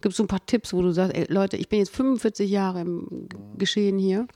Gibt 0.00 0.12
es 0.12 0.16
so 0.16 0.24
ein 0.24 0.28
paar 0.28 0.44
Tipps, 0.44 0.72
wo 0.72 0.82
du 0.82 0.92
sagst, 0.92 1.14
ey, 1.14 1.26
Leute, 1.28 1.56
ich 1.56 1.68
bin 1.68 1.78
jetzt 1.78 1.94
45 1.94 2.50
Jahre 2.50 2.80
im 2.82 3.28
Geschehen 3.56 3.98
hier. 3.98 4.26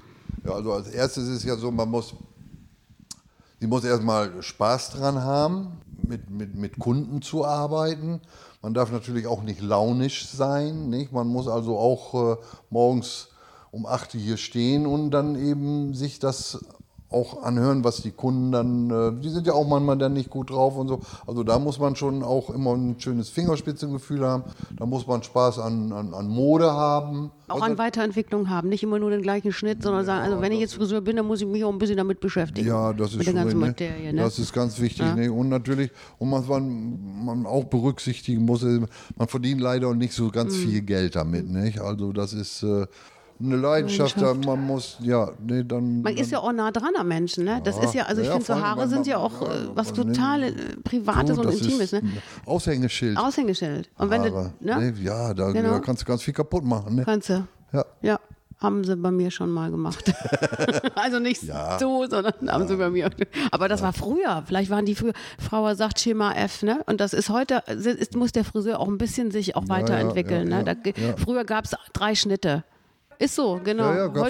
Ja, 0.45 0.53
also 0.53 0.73
als 0.73 0.89
erstes 0.89 1.29
ist 1.29 1.45
ja 1.45 1.57
so, 1.57 1.71
man 1.71 1.89
muss, 1.89 2.15
sie 3.59 3.67
muss 3.67 3.85
erstmal 3.85 4.43
Spaß 4.43 4.91
dran 4.91 5.23
haben, 5.23 5.79
mit, 6.07 6.31
mit, 6.31 6.55
mit 6.55 6.79
Kunden 6.79 7.23
zu 7.23 7.45
arbeiten. 7.45 8.21
Man 8.63 8.75
darf 8.75 8.91
natürlich 8.91 9.27
auch 9.27 9.43
nicht 9.43 9.61
launisch 9.61 10.27
sein. 10.29 10.91
Nicht? 10.91 11.13
Man 11.13 11.29
muss 11.29 11.49
also 11.49 11.79
auch 11.79 12.33
äh, 12.33 12.37
morgens 12.71 13.29
um 13.71 13.87
8 13.87 14.15
Uhr 14.15 14.21
hier 14.21 14.37
stehen 14.37 14.87
und 14.87 15.11
dann 15.11 15.37
eben 15.37 15.95
sich 15.95 16.19
das 16.19 16.65
auch 17.11 17.43
anhören, 17.43 17.83
was 17.83 18.03
die 18.03 18.13
Kunden 18.13 18.53
dann, 18.53 18.91
äh, 18.91 19.21
die 19.21 19.31
sind 19.31 19.47
ja 19.47 19.53
auch 19.53 19.67
manchmal 19.67 19.99
dann 19.99 20.13
nicht 20.13 20.31
gut 20.31 20.51
drauf 20.51 20.77
und 20.77 20.89
so. 20.89 21.01
Also 21.27 21.43
da 21.43 21.59
muss 21.59 21.79
man 21.81 21.97
schon 21.97 22.23
auch 22.23 22.51
immer 22.51 22.75
ein 22.75 22.97
schönes 22.99 23.29
Fingerspitzengefühl 23.31 24.25
haben. 24.25 24.45
Da 24.77 24.87
muss 24.87 25.07
man 25.07 25.23
Spaß 25.23 25.59
an, 25.59 25.93
an, 25.93 26.15
an 26.15 26.29
Mode 26.29 26.73
haben. 26.73 27.33
Auch 27.49 27.55
also, 27.55 27.65
an 27.67 27.79
Weiterentwicklung 27.79 28.49
haben, 28.49 28.69
nicht 28.69 28.85
immer 28.85 29.01
nur 29.01 29.11
den 29.11 29.23
gleichen 29.23 29.53
Schnitt, 29.53 29.83
sondern 29.83 30.05
sagen, 30.05 30.25
also 30.25 30.41
wenn 30.41 30.53
ich 30.53 30.61
jetzt 30.61 30.75
Friseur 30.75 31.01
bin, 31.01 31.17
dann 31.17 31.27
muss 31.27 31.41
ich 31.41 31.49
mich 31.49 31.65
auch 31.65 31.73
ein 31.73 31.79
bisschen 31.79 31.97
damit 31.97 32.21
beschäftigen. 32.21 32.69
Ja, 32.69 32.93
das 32.93 33.13
ist 33.15 33.25
schon 33.25 33.35
ganzen 33.35 33.59
ne? 33.59 33.67
Materie. 33.67 34.13
Ne? 34.13 34.23
Das 34.23 34.39
ist 34.39 34.53
ganz 34.53 34.81
wichtig. 34.81 35.05
Ne? 35.17 35.33
Und 35.33 35.49
natürlich, 35.49 35.91
und 36.19 36.31
was 36.31 36.47
man, 36.47 37.25
man 37.25 37.45
auch 37.47 37.65
berücksichtigen 37.65 38.45
muss, 38.45 38.63
man 38.63 39.27
verdient 39.27 39.61
leider 39.61 39.93
nicht 39.95 40.13
so 40.13 40.31
ganz 40.31 40.55
Mhm. 40.55 40.63
viel 40.69 40.83
Geld 40.83 41.17
damit. 41.17 41.49
Nicht? 41.49 41.81
Also 41.81 42.13
das 42.13 42.33
ist 42.33 42.63
äh, 42.63 42.87
eine 43.43 43.57
Leidenschaft, 43.57 44.21
da 44.21 44.35
man 44.35 44.67
muss, 44.67 44.99
ja, 45.01 45.31
nee, 45.43 45.63
dann. 45.65 46.03
Man 46.03 46.17
ist 46.17 46.31
ja 46.31 46.41
auch 46.41 46.53
nah 46.53 46.71
dran 46.71 46.93
am 46.99 47.09
Menschen, 47.09 47.45
ne? 47.45 47.61
Das 47.65 47.79
ist 47.79 47.95
ja, 47.95 48.05
also 48.05 48.21
ich 48.21 48.27
Ja, 48.29 48.35
finde, 48.35 48.47
so 48.47 48.55
Haare 48.61 48.87
sind 48.89 49.07
ja 49.07 49.17
auch 49.19 49.41
ja, 49.43 49.49
äh, 49.55 49.69
was 49.75 49.93
total 49.93 50.43
äh, 50.43 50.53
Privates 50.85 51.37
Du, 51.37 51.43
und 51.43 51.53
Intimes, 51.53 51.93
ne? 51.93 52.03
Aushängeschild. 52.47 53.17
Aushängeschild. 53.17 53.89
Und 53.99 54.11
wenn 54.11 54.23
du, 54.23 54.31
Haare. 54.35 54.53
ne? 54.61 54.93
Nee, 54.93 55.03
ja, 55.05 55.33
da, 55.35 55.53
Genau. 55.53 55.71
da 55.71 55.79
kannst 55.81 56.03
du 56.03 56.07
ganz 56.07 56.23
viel 56.23 56.35
kaputt 56.35 56.65
machen. 56.65 56.97
Ne? 56.97 57.05
Kannst 57.05 57.31
du. 57.31 57.47
Ja. 57.73 57.85
Ja, 58.03 58.21
haben 58.59 58.85
sie 58.85 58.95
bei 58.97 59.11
mir 59.11 59.31
schon 59.31 59.51
mal 59.51 59.71
gemacht. 59.71 60.13
also 60.95 61.19
nicht 61.19 61.43
Ja. 61.45 61.79
so, 61.79 62.05
sondern 62.11 62.35
haben 62.51 62.69
sie 62.69 62.77
bei 62.77 62.91
mir. 62.91 63.09
Aber 63.51 63.69
das 63.69 63.81
war 63.81 63.93
früher. 63.95 64.43
Vielleicht 64.47 64.71
waren 64.71 64.85
die 64.85 64.95
früher. 64.95 65.13
Frau 65.39 65.73
sagt 65.75 65.99
Schema 66.01 66.33
F, 66.35 66.63
ne? 66.63 66.83
Und 66.87 67.01
das 67.01 67.15
ist 67.15 67.31
heute, 67.31 67.63
ist, 67.69 68.17
muss 68.17 68.33
der 68.33 68.45
Friseur 68.45 68.81
auch 68.81 68.89
ein 68.89 68.99
bisschen 68.99 69.31
sich 69.31 69.57
auch 69.57 69.69
weiterentwickeln. 69.69 70.51
ja, 70.51 70.63
ne? 70.63 70.65
ja, 70.67 70.75
Da, 70.75 70.91
ja. 70.91 71.17
Früher 71.17 71.45
gab 71.45 71.65
es 71.65 71.75
drei 71.95 72.15
Schnitte. 72.15 72.65
Ist 73.21 73.35
so, 73.35 73.61
genau. 73.63 73.85
Ja, 73.85 73.97
ja, 73.97 74.07
gab 74.09 74.29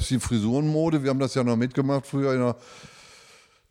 es 0.00 0.08
die, 0.08 0.14
die 0.14 0.20
Frisurenmode, 0.20 1.02
wir 1.02 1.10
haben 1.10 1.18
das 1.18 1.34
ja 1.34 1.42
noch 1.42 1.56
mitgemacht 1.56 2.06
früher. 2.06 2.34
In 2.34 2.38
der, 2.38 2.54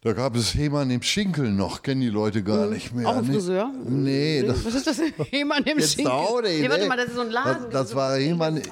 da 0.02 0.12
gab 0.12 0.36
es 0.36 0.54
Hemann 0.54 0.92
im 0.92 1.02
Schinkel 1.02 1.54
noch, 1.54 1.82
kennen 1.82 2.02
die 2.02 2.10
Leute 2.10 2.44
gar 2.44 2.68
nicht 2.68 2.94
mehr. 2.94 3.08
auch 3.08 3.16
ein? 3.16 3.24
Friseur? 3.24 3.72
Nee, 3.88 4.44
das, 4.46 4.66
was 4.66 4.76
ist 4.76 4.88
das? 4.88 5.00
Jemand 5.32 5.66
im 5.70 5.80
jetzt 5.80 5.94
Schinkel. 5.94 6.12
auch 6.12 6.42
nicht. 6.42 6.60
Nee, 6.60 6.70
warte 6.70 6.84
ne? 6.84 6.90
mal, 6.90 6.98
das 6.98 7.08
ist 7.08 7.16
so 7.16 7.22
ein 7.22 7.32
Laden. 7.32 7.64
Das, 7.64 7.72
das 7.72 7.92
so 7.92 7.96
war 7.96 8.18
Hemann. 8.18 8.58
Hemann 8.58 8.70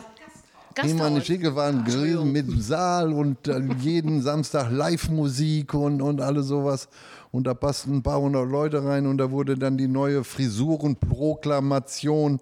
im 0.76 0.98
Gasthaus. 0.98 1.26
Schinkel 1.26 1.56
war 1.56 1.70
ein 1.70 1.86
Grill 1.86 2.26
mit 2.26 2.62
Saal 2.62 3.14
und 3.14 3.38
jeden 3.80 4.22
Samstag 4.22 4.70
Live-Musik 4.70 5.74
und, 5.74 6.02
und 6.02 6.20
alles 6.20 6.48
sowas. 6.48 6.90
Und 7.32 7.48
da 7.48 7.54
passten 7.54 7.96
ein 7.96 8.04
paar 8.04 8.20
hundert 8.20 8.50
Leute 8.50 8.84
rein 8.84 9.08
und 9.08 9.18
da 9.18 9.32
wurde 9.32 9.58
dann 9.58 9.78
die 9.78 9.88
neue 9.88 10.26
Frisurenproklamation 10.26 12.42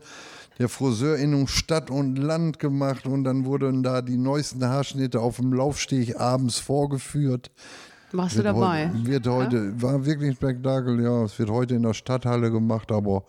der 0.60 0.70
Friseurinnung 0.70 1.48
Stadt 1.48 1.90
und 1.90 2.18
Land 2.18 2.60
gemacht 2.60 3.06
und 3.08 3.24
dann 3.24 3.46
wurden 3.46 3.84
da 3.84 4.02
die 4.02 4.18
neuesten 4.18 4.64
Haarschnitte 4.66 5.20
auf 5.20 5.38
dem 5.38 5.54
Laufsteg 5.54 6.20
abends 6.20 6.60
vorgeführt. 6.60 7.52
Warst 8.12 8.38
du 8.38 8.44
dabei? 8.44 8.90
heu- 8.90 9.08
Wird 9.08 9.28
heute, 9.28 9.82
war 9.82 10.06
wirklich 10.06 10.32
ein 10.32 10.36
Spektakel, 10.36 11.02
ja. 11.02 11.24
Es 11.24 11.40
wird 11.40 11.50
heute 11.50 11.76
in 11.76 11.84
der 11.84 11.94
Stadthalle 11.94 12.52
gemacht, 12.52 12.92
aber, 12.92 13.24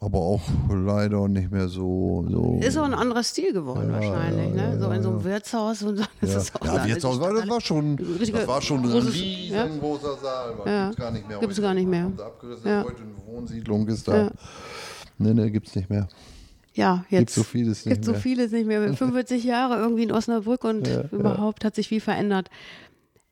aber 0.00 0.18
auch 0.18 0.42
leider 0.68 1.28
nicht 1.28 1.52
mehr 1.52 1.68
so. 1.68 2.26
so 2.28 2.58
Ist 2.60 2.76
auch 2.76 2.84
ein 2.84 2.94
anderer 2.94 3.22
Stil 3.22 3.52
geworden 3.52 3.92
wahrscheinlich, 3.92 4.52
ne? 4.54 4.76
So 4.80 4.90
in 4.90 5.02
so 5.04 5.10
einem 5.10 5.22
Wirtshaus 5.24 5.82
und 5.84 5.98
so. 5.98 6.04
Das 6.20 6.32
ja, 6.32 6.38
ist 6.38 6.60
auch 6.60 6.66
ja 6.66 6.86
Wirtshaus 6.86 7.20
war, 7.20 7.32
das 7.32 7.48
war 7.48 7.60
schon, 7.60 7.96
das 7.96 8.46
war 8.48 8.60
schon 8.60 8.82
ein 8.84 8.90
riesengroßer 8.90 10.16
Saal. 10.20 10.54
Ja. 10.66 10.86
Gibt's 10.88 11.00
gar 11.00 11.10
nicht 11.12 11.28
mehr. 11.28 11.38
Gibt's 11.38 11.56
heute. 11.56 11.62
gar 11.62 11.74
nicht 11.74 11.88
mehr. 11.88 12.02
Haben 12.02 12.16
sie 12.16 12.24
abgerissen, 12.24 12.68
Ja. 12.68 12.84
heute 12.84 13.02
eine 13.02 13.14
Wohnsiedlung 13.36 13.86
ist 13.86 14.08
da. 14.08 14.16
Ja. 14.24 14.30
Nee, 15.18 15.34
nee, 15.34 15.50
gibt's 15.50 15.74
nicht 15.76 15.88
mehr. 15.88 16.08
Ja, 16.78 17.04
jetzt 17.10 17.34
so 17.34 17.42
vieles 17.42 17.84
nicht 17.84 17.94
gibt 17.94 18.04
so 18.04 18.12
mehr. 18.12 18.20
vieles 18.20 18.52
nicht 18.52 18.64
mehr. 18.64 18.80
45 18.80 19.42
Jahre 19.44 19.78
irgendwie 19.78 20.04
in 20.04 20.12
Osnabrück 20.12 20.62
und 20.62 20.88
überhaupt 21.10 21.64
hat 21.64 21.74
sich 21.74 21.88
viel 21.88 22.00
verändert. 22.00 22.50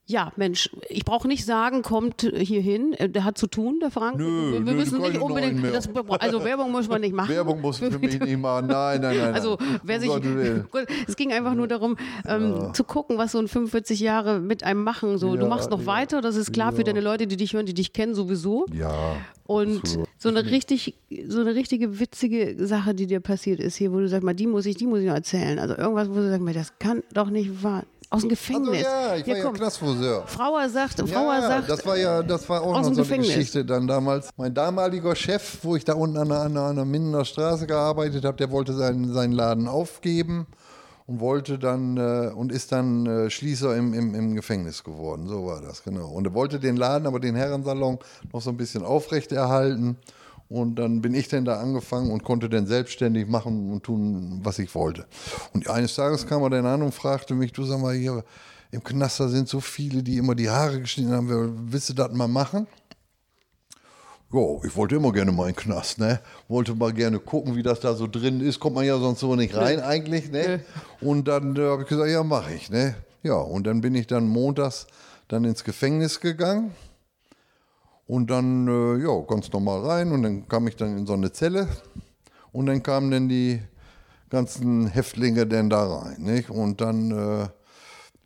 Ja, 0.08 0.32
Mensch, 0.36 0.70
ich 0.88 1.04
brauche 1.04 1.26
nicht 1.26 1.44
sagen, 1.44 1.82
kommt 1.82 2.20
hier 2.22 2.60
hin. 2.60 2.92
Äh, 2.92 3.08
Der 3.08 3.24
hat 3.24 3.36
zu 3.36 3.48
tun, 3.48 3.80
der 3.80 3.90
Frank. 3.90 4.18
Nö, 4.18 4.52
wir, 4.52 4.64
wir 4.64 4.72
nö, 4.72 4.78
müssen 4.78 5.00
nicht 5.00 5.18
unbedingt. 5.20 5.64
Das, 5.74 5.88
also 6.20 6.44
Werbung 6.44 6.70
muss 6.70 6.88
man 6.88 7.00
nicht 7.00 7.12
machen. 7.14 7.30
Werbung 7.34 7.60
muss 7.60 7.78
für 7.78 7.98
mich 7.98 8.20
nicht 8.20 8.38
machen. 8.38 8.68
Nein, 8.68 9.00
nein, 9.00 9.16
nein. 9.16 9.34
Also 9.34 9.58
wer 9.82 9.98
sich, 9.98 10.08
es 11.08 11.16
ging 11.16 11.32
einfach 11.32 11.54
nur 11.54 11.66
darum, 11.66 11.96
ähm, 12.24 12.70
zu 12.72 12.84
gucken, 12.84 13.18
was 13.18 13.32
so 13.32 13.38
ein 13.38 13.48
45 13.48 13.98
Jahre 13.98 14.38
mit 14.38 14.62
einem 14.62 14.84
machen. 14.84 15.18
So, 15.18 15.34
du 15.34 15.42
Ja, 15.42 15.48
machst 15.48 15.70
noch 15.70 15.80
ja, 15.80 15.86
weiter, 15.86 16.20
das 16.20 16.36
ist 16.36 16.52
klar 16.52 16.72
für 16.72 16.84
deine 16.84 17.00
Leute, 17.00 17.26
die 17.26 17.36
dich 17.36 17.54
hören, 17.54 17.66
die 17.66 17.74
dich 17.74 17.92
kennen 17.92 18.14
sowieso. 18.14 18.66
Ja. 18.72 19.16
Und 19.46 19.78
absolut. 19.78 20.08
so 20.18 20.28
eine 20.28 20.44
richtig, 20.44 20.94
so 21.28 21.40
eine 21.40 21.54
richtige 21.56 21.98
witzige 21.98 22.64
Sache, 22.66 22.94
die 22.94 23.06
dir 23.06 23.20
passiert 23.20 23.58
ist 23.60 23.76
hier, 23.76 23.92
wo 23.92 23.98
du 23.98 24.08
sagst, 24.08 24.24
mal, 24.24 24.34
die 24.34 24.46
muss 24.46 24.66
ich, 24.66 24.76
die 24.76 24.86
muss 24.86 25.00
ich 25.00 25.06
noch 25.06 25.14
erzählen. 25.14 25.58
Also 25.58 25.76
irgendwas, 25.76 26.08
wo 26.10 26.14
du 26.14 26.28
sagst, 26.28 26.42
mal, 26.42 26.54
das 26.54 26.78
kann 26.78 27.02
doch 27.12 27.30
nicht 27.30 27.62
wahr. 27.62 27.84
Aus 28.08 28.22
dem 28.22 28.28
Also 28.28 28.28
Gefängnis. 28.28 28.82
ja, 28.82 29.16
ich 29.16 29.26
war 29.26 29.36
ja 29.36 29.42
komm. 29.44 29.54
Knastfriseur. 29.54 30.26
Frauer 30.26 30.68
sagt, 30.68 31.00
Frauer 31.08 31.34
ja, 31.34 31.40
sagt, 31.42 31.68
das 31.70 31.84
war 31.86 31.96
ja, 31.96 32.22
das 32.22 32.48
war 32.48 32.62
auch 32.62 32.72
noch 32.74 32.82
so 32.84 32.88
eine 32.90 32.96
Gefängnis. 32.96 33.28
Geschichte 33.28 33.64
dann 33.64 33.86
damals. 33.86 34.30
Mein 34.36 34.54
damaliger 34.54 35.14
Chef, 35.16 35.58
wo 35.62 35.76
ich 35.76 35.84
da 35.84 35.94
unten 35.94 36.16
an 36.16 36.28
der, 36.54 36.62
an 36.62 36.76
der 36.76 36.84
Mindener 36.84 37.24
Straße 37.24 37.66
gearbeitet 37.66 38.24
habe, 38.24 38.36
der 38.36 38.50
wollte 38.50 38.72
seinen, 38.74 39.12
seinen 39.12 39.32
Laden 39.32 39.66
aufgeben 39.66 40.46
und 41.06 41.20
wollte 41.20 41.58
dann 41.58 41.96
äh, 41.96 42.30
und 42.34 42.52
ist 42.52 42.72
dann 42.72 43.06
äh, 43.06 43.30
Schließer 43.30 43.76
im, 43.76 43.92
im, 43.94 44.14
im 44.14 44.34
Gefängnis 44.34 44.82
geworden. 44.84 45.26
So 45.28 45.46
war 45.46 45.60
das, 45.60 45.82
genau. 45.82 46.08
Und 46.08 46.26
er 46.26 46.34
wollte 46.34 46.58
den 46.60 46.76
Laden, 46.76 47.06
aber 47.06 47.20
den 47.20 47.34
Herrensalon 47.34 47.98
noch 48.32 48.40
so 48.40 48.50
ein 48.50 48.56
bisschen 48.56 48.84
aufrechterhalten. 48.84 49.96
Und 50.48 50.76
dann 50.76 51.02
bin 51.02 51.14
ich 51.14 51.28
dann 51.28 51.44
da 51.44 51.58
angefangen 51.58 52.10
und 52.10 52.22
konnte 52.22 52.48
dann 52.48 52.66
selbstständig 52.66 53.26
machen 53.26 53.72
und 53.72 53.82
tun, 53.82 54.40
was 54.42 54.58
ich 54.58 54.74
wollte. 54.74 55.06
Und 55.52 55.68
eines 55.68 55.94
Tages 55.96 56.26
kam 56.26 56.42
er 56.42 56.50
dann 56.50 56.66
an 56.66 56.82
und 56.82 56.94
fragte 56.94 57.34
mich, 57.34 57.52
du 57.52 57.64
sag 57.64 57.80
mal, 57.80 57.94
hier 57.94 58.24
im 58.70 58.82
Knast 58.82 59.20
da 59.20 59.28
sind 59.28 59.48
so 59.48 59.60
viele, 59.60 60.02
die 60.02 60.18
immer 60.18 60.34
die 60.34 60.50
Haare 60.50 60.80
geschnitten 60.80 61.12
haben, 61.12 61.72
willst 61.72 61.88
du 61.88 61.94
das 61.94 62.12
mal 62.12 62.28
machen? 62.28 62.66
Ja, 64.32 64.40
ich 64.64 64.74
wollte 64.74 64.96
immer 64.96 65.12
gerne 65.12 65.30
mal 65.30 65.48
in 65.48 65.54
den 65.54 65.56
Knast, 65.56 65.98
ne? 65.98 66.20
Wollte 66.48 66.74
mal 66.74 66.92
gerne 66.92 67.20
gucken, 67.20 67.54
wie 67.54 67.62
das 67.62 67.78
da 67.78 67.94
so 67.94 68.08
drin 68.08 68.40
ist. 68.40 68.58
Kommt 68.58 68.74
man 68.74 68.84
ja 68.84 68.98
sonst 68.98 69.20
so 69.20 69.36
nicht 69.36 69.54
rein 69.54 69.80
eigentlich, 69.80 70.30
ne? 70.32 70.64
Und 71.00 71.28
dann 71.28 71.54
äh, 71.56 71.60
habe 71.60 71.82
ich 71.82 71.88
gesagt, 71.88 72.10
ja, 72.10 72.24
mache 72.24 72.52
ich, 72.52 72.68
ne? 72.68 72.96
Ja, 73.22 73.36
und 73.36 73.66
dann 73.66 73.80
bin 73.80 73.94
ich 73.94 74.08
dann 74.08 74.26
montags 74.28 74.88
dann 75.28 75.44
ins 75.44 75.62
Gefängnis 75.62 76.20
gegangen. 76.20 76.72
Und 78.06 78.30
dann, 78.30 78.68
äh, 78.68 79.02
ja, 79.02 79.20
ganz 79.22 79.52
normal 79.52 79.80
rein. 79.80 80.12
Und 80.12 80.22
dann 80.22 80.48
kam 80.48 80.68
ich 80.68 80.76
dann 80.76 80.96
in 80.96 81.06
so 81.06 81.14
eine 81.14 81.32
Zelle. 81.32 81.68
Und 82.52 82.66
dann 82.66 82.82
kamen 82.82 83.10
dann 83.10 83.28
die 83.28 83.60
ganzen 84.30 84.86
Häftlinge 84.86 85.46
denn 85.46 85.70
da 85.70 85.84
rein, 85.84 86.22
nicht? 86.22 86.50
Und 86.50 86.80
dann 86.80 87.10
äh, 87.10 87.48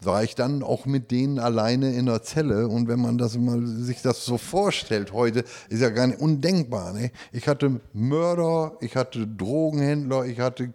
war 0.02 0.22
ich 0.22 0.34
dann 0.34 0.62
auch 0.62 0.86
mit 0.86 1.10
denen 1.10 1.38
alleine 1.38 1.92
in 1.94 2.06
der 2.06 2.22
Zelle. 2.22 2.68
Und 2.68 2.88
wenn 2.88 3.00
man 3.00 3.18
das 3.18 3.36
mal 3.36 3.64
sich 3.66 4.02
das 4.02 4.24
so 4.24 4.38
vorstellt 4.38 5.12
heute, 5.12 5.44
ist 5.68 5.80
ja 5.80 5.90
gar 5.90 6.06
nicht 6.06 6.20
undenkbar. 6.20 6.92
Ne? 6.92 7.10
Ich 7.32 7.48
hatte 7.48 7.80
Mörder, 7.92 8.76
ich 8.80 8.96
hatte 8.96 9.26
Drogenhändler, 9.26 10.24
ich 10.24 10.40
hatte 10.40 10.72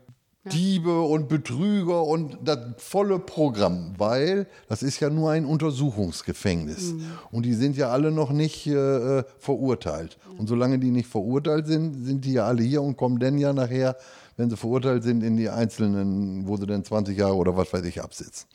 Diebe 0.51 1.01
und 1.01 1.27
Betrüger 1.27 2.03
und 2.03 2.37
das 2.43 2.59
volle 2.77 3.19
Programm, 3.19 3.93
weil 3.97 4.47
das 4.69 4.83
ist 4.83 4.99
ja 4.99 5.09
nur 5.09 5.31
ein 5.31 5.45
Untersuchungsgefängnis. 5.45 6.93
Und 7.31 7.45
die 7.45 7.53
sind 7.53 7.77
ja 7.77 7.89
alle 7.89 8.11
noch 8.11 8.31
nicht 8.31 8.67
äh, 8.67 9.23
verurteilt. 9.39 10.17
Und 10.37 10.47
solange 10.47 10.79
die 10.79 10.91
nicht 10.91 11.07
verurteilt 11.07 11.67
sind, 11.67 12.05
sind 12.05 12.25
die 12.25 12.33
ja 12.33 12.45
alle 12.45 12.63
hier 12.63 12.81
und 12.81 12.97
kommen 12.97 13.19
dann 13.19 13.37
ja 13.37 13.53
nachher, 13.53 13.97
wenn 14.37 14.49
sie 14.49 14.57
verurteilt 14.57 15.03
sind, 15.03 15.23
in 15.23 15.37
die 15.37 15.49
einzelnen, 15.49 16.47
wo 16.47 16.57
sie 16.57 16.65
dann 16.65 16.83
20 16.83 17.17
Jahre 17.17 17.35
oder 17.35 17.57
was 17.57 17.71
weiß 17.73 17.85
ich 17.85 18.01
absitzen. 18.01 18.47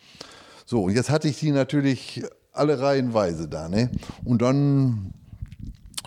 So, 0.67 0.85
und 0.85 0.95
jetzt 0.95 1.11
hatte 1.11 1.29
ich 1.29 1.41
die 1.41 1.51
natürlich 1.51 2.23
alle 2.53 2.81
reihenweise 2.81 3.49
da, 3.49 3.69
ne? 3.69 3.91
Und 4.25 4.43
dann, 4.43 5.13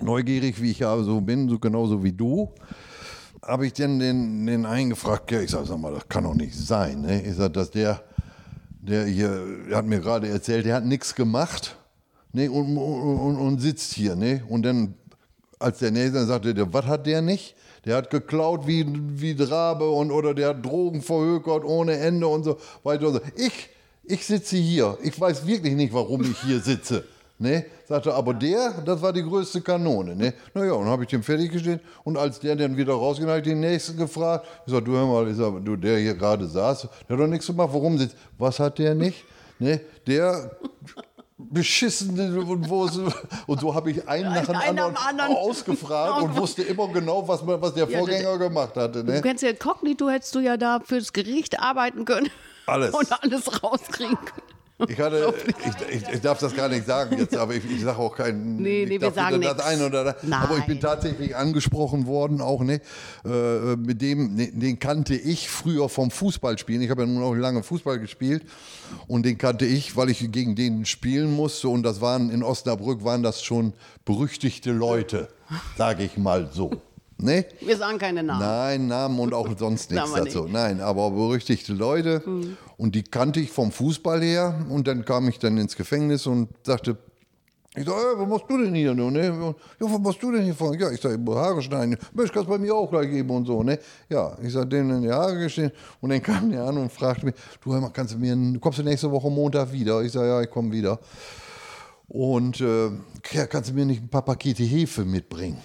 neugierig 0.02 0.62
wie 0.62 0.72
ich 0.72 0.80
ja 0.80 1.02
so 1.04 1.22
bin, 1.22 1.50
so 1.50 1.60
genauso 1.60 2.04
wie 2.04 2.12
du, 2.12 2.54
habe 3.46 3.68
ich 3.68 3.74
dann 3.74 4.00
den, 4.00 4.46
den 4.46 4.66
einen 4.66 4.92
gefragt, 4.92 5.32
ich 5.32 5.52
sag, 5.52 5.66
sag 5.66 5.78
mal, 5.78 5.94
das 5.94 6.08
kann 6.08 6.24
doch 6.24 6.34
nicht 6.34 6.56
sein, 6.56 7.02
ne? 7.02 7.22
Ich 7.24 7.36
sag, 7.36 7.54
dass 7.54 7.72
der, 7.72 8.02
der 8.82 9.06
hier, 9.06 9.46
der 9.70 9.78
hat 9.78 9.86
mir 9.86 10.00
gerade 10.00 10.28
erzählt, 10.28 10.66
der 10.66 10.76
hat 10.76 10.86
nichts 10.86 11.14
gemacht, 11.14 11.76
ne? 12.32 12.50
Und, 12.50 12.78
und, 12.78 13.38
und, 13.38 13.60
sitzt 13.60 13.94
hier, 13.94 14.16
ne? 14.16 14.44
Und 14.48 14.64
dann, 14.64 14.96
als 15.60 15.80
der 15.80 15.92
Nächste 15.92 16.26
sagte, 16.26 16.54
der, 16.54 16.72
was 16.74 16.86
hat 16.86 17.06
der 17.06 17.22
nicht? 17.22 17.56
Der 17.86 17.98
hat 17.98 18.10
geklaut 18.10 18.66
wie, 18.66 18.86
wie 18.88 19.36
Drabe 19.36 19.90
und 19.90 20.12
oder 20.12 20.34
der 20.34 20.50
hat 20.50 20.66
Drogen 20.66 21.02
verhökert 21.02 21.66
ohne 21.66 21.98
Ende 21.98 22.28
und 22.28 22.44
so 22.44 22.58
weiter 22.84 23.08
und 23.08 23.14
so. 23.16 23.22
Ich, 23.36 23.70
ich 24.06 24.26
sitze 24.26 24.56
hier. 24.56 24.98
Ich 25.04 25.20
weiß 25.20 25.46
wirklich 25.46 25.74
nicht, 25.74 25.94
warum 25.94 26.24
ich 26.24 26.40
hier 26.40 26.62
sitze. 26.62 27.04
Ne? 27.44 27.66
Sagte, 27.90 28.14
aber 28.14 28.34
der, 28.34 28.72
das 28.86 29.02
war 29.02 29.12
die 29.12 29.22
größte 29.22 29.60
Kanone. 29.60 30.16
Ne? 30.16 30.34
Naja, 30.54 30.72
und 30.74 30.86
habe 30.88 31.04
ich 31.04 31.10
den 31.10 31.22
fertiggestellt. 31.22 31.82
Und 32.06 32.16
als 32.18 32.40
der 32.40 32.56
dann 32.56 32.78
wieder 32.78 32.94
rausging, 32.94 33.28
habe 33.28 33.40
ich 33.40 33.44
den 33.44 33.60
nächsten 33.60 33.98
gefragt. 33.98 34.48
Ich 34.66 34.72
sage, 34.72 34.86
du 34.86 34.94
hör 34.94 35.06
mal, 35.06 35.28
ich 35.30 35.36
sag, 35.36 35.54
du, 35.66 35.76
der 35.76 35.98
hier 36.00 36.14
gerade 36.16 36.48
saß, 36.48 36.88
der 37.10 37.18
hat 37.18 37.22
doch 37.22 37.28
nichts 37.28 37.46
gemacht. 37.48 37.70
Warum 37.74 37.98
sitzt? 37.98 38.16
Was 38.38 38.60
hat 38.60 38.80
der 38.80 38.96
nicht? 38.96 39.26
Ne? 39.60 39.82
Der 40.08 40.52
beschissene 41.38 42.40
und 42.40 42.70
wo 42.70 42.86
es, 42.86 42.98
und 43.48 43.60
so 43.60 43.76
habe 43.76 43.92
ich 43.92 44.08
einen 44.08 44.34
nach 44.34 44.46
dem 44.46 44.56
anderen, 44.56 44.96
anderen. 44.96 45.36
ausgefragt 45.36 46.22
und 46.24 46.38
wusste 46.38 46.64
immer 46.64 46.88
genau, 46.88 47.28
was, 47.28 47.44
man- 47.44 47.62
was 47.62 47.74
der 47.74 47.88
Ja, 47.90 47.98
Vorgänger 48.00 48.38
gemacht 48.38 48.76
hatte. 48.78 49.04
Du 49.04 49.12
Ne? 49.12 49.22
kennst 49.22 49.44
ja 49.44 49.52
Kognito, 49.54 50.08
hättest 50.10 50.34
du 50.36 50.40
ja 50.40 50.56
da 50.58 50.80
fürs 50.80 51.12
Gericht 51.12 51.60
arbeiten 51.60 52.06
können. 52.06 52.30
Alles. 52.66 52.94
Und 52.94 53.12
alles 53.22 53.62
rauskriegen 53.62 54.16
können. 54.16 54.53
Ich, 54.88 55.00
hatte, 55.00 55.34
ich, 55.92 56.02
ich, 56.02 56.10
ich 56.16 56.22
darf 56.22 56.40
das 56.40 56.56
gar 56.56 56.68
nicht 56.68 56.86
sagen 56.86 57.18
jetzt, 57.18 57.38
aber 57.38 57.56
ich, 57.56 57.64
ich 57.70 57.82
sage 57.82 58.00
auch 58.00 58.16
keinen. 58.16 58.58
Nee, 58.58 58.86
nee, 58.88 59.00
wir 59.00 59.12
sagen 59.12 59.42
das 59.42 59.60
eine 59.60 59.86
oder 59.86 60.04
das. 60.04 60.16
Aber 60.32 60.58
ich 60.58 60.66
bin 60.66 60.76
Nein. 60.76 60.82
tatsächlich 60.82 61.36
angesprochen 61.36 62.08
worden, 62.08 62.42
auch 62.42 62.62
ne, 62.62 62.82
äh, 63.26 63.76
mit 63.76 64.02
dem, 64.02 64.36
ne, 64.36 64.52
den 64.52 64.80
kannte 64.80 65.16
ich 65.16 65.50
früher 65.50 65.90
vom 65.90 66.12
Fußballspielen. 66.12 66.82
Ich 66.82 66.90
habe 66.90 67.04
ja 67.04 67.08
nun 67.08 67.24
auch 67.24 67.36
lange 67.36 67.64
Fußball 67.64 68.00
gespielt 68.00 68.44
und 69.08 69.26
den 69.26 69.38
kannte 69.38 69.66
ich, 69.66 69.96
weil 69.96 70.10
ich 70.10 70.32
gegen 70.32 70.56
den 70.56 70.86
spielen 70.86 71.32
musste 71.34 71.70
und 71.70 71.84
das 71.84 72.02
waren 72.02 72.30
in 72.30 72.44
Osnabrück 72.44 73.04
waren 73.04 73.24
das 73.24 73.44
schon 73.44 73.74
berüchtigte 74.06 74.72
Leute, 74.72 75.30
sage 75.78 76.04
ich 76.04 76.18
mal 76.18 76.50
so. 76.52 76.72
Ne? 77.18 77.46
Wir 77.62 77.78
sagen 77.78 77.98
keine 77.98 78.24
Namen. 78.24 78.40
Nein, 78.40 78.88
Namen 78.88 79.20
und 79.20 79.34
auch 79.34 79.48
sonst 79.58 79.92
nichts 79.92 80.14
dazu. 80.14 80.48
Nein, 80.48 80.82
aber 80.82 81.12
berüchtigte 81.12 81.74
Leute. 81.74 82.24
Und 82.78 82.96
die 82.96 83.04
kannte 83.04 83.40
ich 83.40 83.52
vom 83.52 83.72
Fußball 83.72 84.22
her. 84.22 84.66
Und 84.70 84.88
dann 84.88 85.06
kam 85.06 85.28
ich 85.30 85.40
dann 85.40 85.58
ins 85.58 85.76
Gefängnis 85.76 86.26
und 86.28 86.50
sagte, 86.66 86.98
ich 87.76 87.86
sag, 87.86 87.96
hey, 87.96 88.20
was 88.20 88.28
machst 88.28 88.46
du 88.50 88.58
denn 88.64 88.76
hier? 88.76 88.94
Ne? 88.94 89.56
Ja, 89.80 89.90
was 89.90 90.00
machst 90.00 90.22
du 90.22 90.32
denn 90.32 90.44
hier 90.44 90.54
vorne? 90.54 90.78
Ja, 90.80 90.92
ich 90.92 91.02
sag, 91.02 91.18
Haare 91.28 91.62
schneiden. 91.62 91.98
Mensch, 92.14 92.32
kannst 92.32 92.48
bei 92.48 92.60
mir 92.60 92.76
auch 92.76 92.90
gleich 92.90 93.10
geben 93.10 93.32
und 93.32 93.46
so. 93.46 93.64
Ne? 93.64 93.80
Ja, 94.10 94.38
ich 94.44 94.54
sag, 94.54 94.70
denen 94.70 94.98
in 94.98 95.02
die 95.02 95.12
Haare 95.12 95.40
geschnitten. 95.40 95.76
Und 96.00 96.12
dann 96.12 96.22
kam 96.22 96.52
der 96.52 96.66
an 96.66 96.78
und 96.78 96.92
fragte 96.92 97.26
mich, 97.26 97.36
du, 97.64 97.74
hör 97.74 97.90
kannst 97.92 98.14
du 98.14 98.20
mir, 98.20 98.60
kommst 98.60 98.78
du 98.78 98.84
nächste 98.84 99.10
Woche 99.10 99.32
Montag 99.32 99.72
wieder? 99.72 100.04
Ich 100.04 100.12
sag, 100.12 100.24
ja, 100.24 100.42
ich 100.42 100.52
komme 100.52 100.72
wieder. 100.72 101.00
Und 102.08 102.62
äh, 102.62 102.92
kannst 103.48 103.72
du 103.72 103.74
mir 103.74 103.86
nicht 103.86 104.04
ein 104.04 104.10
paar 104.10 104.24
Pakete 104.24 104.62
Hefe 104.62 105.04
mitbringen? 105.04 105.58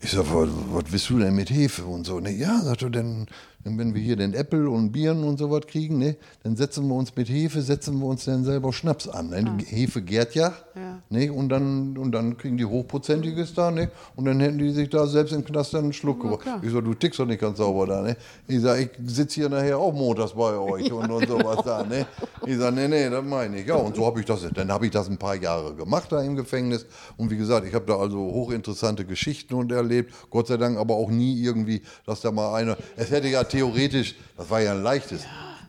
Ich 0.00 0.10
sag, 0.10 0.26
was, 0.32 0.48
was 0.72 0.92
willst 0.92 1.10
du 1.10 1.18
denn 1.18 1.34
mit 1.34 1.50
Hefe 1.50 1.84
und 1.84 2.06
so? 2.06 2.20
Ne, 2.20 2.30
ja, 2.30 2.60
sagt 2.60 2.82
er, 2.82 2.90
denn, 2.90 3.26
wenn 3.64 3.94
wir 3.94 4.02
hier 4.02 4.16
den 4.16 4.34
Äpfel 4.34 4.68
und 4.68 4.92
Bieren 4.92 5.24
und 5.24 5.38
sowas 5.38 5.66
kriegen, 5.66 5.98
ne, 5.98 6.16
dann 6.42 6.56
setzen 6.56 6.86
wir 6.88 6.94
uns 6.94 7.14
mit 7.16 7.28
Hefe, 7.28 7.62
setzen 7.62 7.98
wir 7.98 8.06
uns 8.06 8.24
dann 8.24 8.44
selber 8.44 8.72
Schnaps 8.72 9.08
an. 9.08 9.30
Ne? 9.30 9.58
Hefe 9.66 10.02
gärt 10.02 10.34
ja, 10.34 10.52
Ja. 10.74 11.00
Ne? 11.10 11.30
Und, 11.30 11.48
dann, 11.48 11.96
und 11.98 12.12
dann 12.12 12.36
kriegen 12.36 12.56
die 12.56 12.64
Hochprozentiges 12.64 13.54
da, 13.54 13.70
ne? 13.70 13.90
Und 14.14 14.26
dann 14.26 14.40
hätten 14.40 14.58
die 14.58 14.70
sich 14.70 14.88
da 14.90 15.06
selbst 15.06 15.32
im 15.32 15.44
Knast 15.44 15.74
dann 15.74 15.84
einen 15.84 15.92
Schluck 15.92 16.20
gemacht. 16.20 16.40
klar. 16.40 16.60
Ich 16.62 16.70
sag, 16.70 16.84
du 16.84 16.94
tickst 16.94 17.18
doch 17.18 17.26
nicht 17.26 17.40
ganz 17.40 17.58
sauber 17.58 17.86
da, 17.86 18.02
ne? 18.02 18.16
Ich 18.46 18.60
sag, 18.60 18.80
ich 18.80 18.90
sitze 19.06 19.36
hier 19.36 19.48
nachher 19.48 19.78
auch 19.78 19.92
montags 19.92 20.32
bei 20.32 20.56
euch 20.56 20.92
und, 20.92 21.10
und 21.10 21.28
sowas 21.28 21.58
da, 21.64 21.82
ne? 21.84 22.06
Ich 22.46 22.56
sag, 22.58 22.74
nee, 22.74 22.88
nee, 22.88 23.10
das 23.10 23.24
meine 23.24 23.60
ich. 23.60 23.66
Ja, 23.66 23.74
und 23.76 23.96
so 23.96 24.06
habe 24.06 24.20
ich 24.20 24.26
das, 24.26 24.46
dann 24.54 24.70
habe 24.70 24.86
ich 24.86 24.92
das 24.92 25.08
ein 25.08 25.18
paar 25.18 25.36
Jahre 25.36 25.74
gemacht 25.74 26.12
da 26.12 26.22
im 26.22 26.36
Gefängnis. 26.36 26.86
Und 27.16 27.30
wie 27.30 27.36
gesagt, 27.36 27.66
ich 27.66 27.74
habe 27.74 27.86
da 27.86 27.96
also 27.96 28.18
hochinteressante 28.18 29.04
Geschichten 29.04 29.54
und 29.54 29.72
erlebt. 29.72 30.12
Gott 30.30 30.48
sei 30.48 30.56
Dank 30.56 30.78
aber 30.78 30.94
auch 30.94 31.10
nie 31.10 31.40
irgendwie, 31.42 31.82
dass 32.04 32.20
da 32.20 32.30
mal 32.30 32.54
einer, 32.54 32.76
es 32.96 33.10
hätte 33.10 33.28
ja 33.28 33.44
theoretisch, 33.56 34.14
das 34.36 34.50
war 34.50 34.60
ja 34.60 34.72
ein 34.72 34.82
leichtes. 34.82 35.22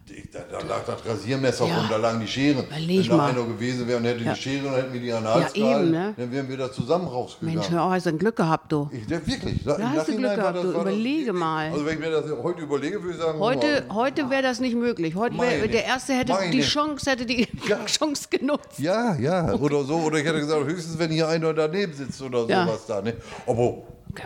Ich, 0.09 0.31
da, 0.31 0.39
da 0.49 0.65
lag 0.65 0.83
das 0.85 1.05
Rasiermesser 1.05 1.67
Ja. 1.67 1.81
und 1.81 1.91
da 1.91 1.97
lagen 1.97 2.19
die 2.21 2.27
Scheren. 2.27 2.65
Überleg 2.65 3.09
Wenn 3.09 3.17
da 3.17 3.25
einer 3.27 3.43
gewesen 3.43 3.87
wäre 3.87 3.97
und 3.99 4.05
hätte 4.05 4.23
Ja. 4.23 4.33
die 4.33 4.39
Schere 4.41 4.67
und 4.67 4.73
hätten 4.75 4.93
wir 4.93 5.01
die 5.01 5.11
an 5.13 5.23
den 5.23 5.33
Hals 5.33 5.51
Ja, 5.53 5.79
eben, 5.79 5.91
ne? 5.91 6.13
dann 6.17 6.31
wären 6.31 6.49
wir 6.49 6.57
da 6.57 6.71
zusammen 6.71 7.07
rausgegangen. 7.07 7.59
Mensch, 7.59 7.71
auf, 7.73 7.91
hast 7.91 8.05
du 8.05 8.09
ein 8.11 8.17
Glück 8.17 8.35
gehabt, 8.37 8.71
du. 8.71 8.89
Ich, 8.93 9.01
ja, 9.07 9.27
wirklich. 9.27 9.63
Da, 9.63 9.75
im 9.75 9.91
hast 9.91 10.07
du 10.07 10.15
Glück 10.17 10.33
gehabt, 10.35 10.55
das- 10.55 10.63
du. 10.63 10.71
das 10.71 10.81
Überlege 10.81 11.25
wirklich- 11.27 11.33
mal. 11.39 11.71
Also 11.71 11.85
wenn 11.85 11.93
ich 11.95 11.99
mir 11.99 12.09
das 12.09 12.23
heute 12.41 12.61
überlege, 12.61 13.03
würde 13.03 13.15
ich 13.17 13.21
sagen, 13.21 13.39
Heute, 13.39 13.83
oh, 13.89 13.95
heute 13.95 14.29
wäre 14.29 14.41
das 14.41 14.59
nicht 14.59 14.75
möglich. 14.75 15.13
Heute 15.15 15.37
wär, 15.37 15.67
der 15.67 15.85
Erste 15.85 16.13
hätte 16.13 16.31
meine- 16.33 16.51
die 16.51 16.61
Chance, 16.61 17.11
hätte 17.11 17.25
die 17.25 17.47
Ja. 17.67 17.77
Chance 17.85 18.27
genutzt. 18.31 18.79
Ja, 18.79 19.15
ja, 19.17 19.53
oder 19.53 19.83
so. 19.83 19.97
Oder 19.97 20.17
ich 20.19 20.25
hätte 20.25 20.39
gesagt, 20.39 20.65
höchstens, 20.65 20.97
wenn 20.97 21.11
hier 21.11 21.27
einer 21.27 21.53
daneben 21.53 21.93
sitzt 21.93 22.21
oder 22.21 22.45
Ja. 22.47 22.65
sowas 22.65 22.85
da. 22.87 23.01
Ne? 23.01 23.13
Ja, 23.45 23.53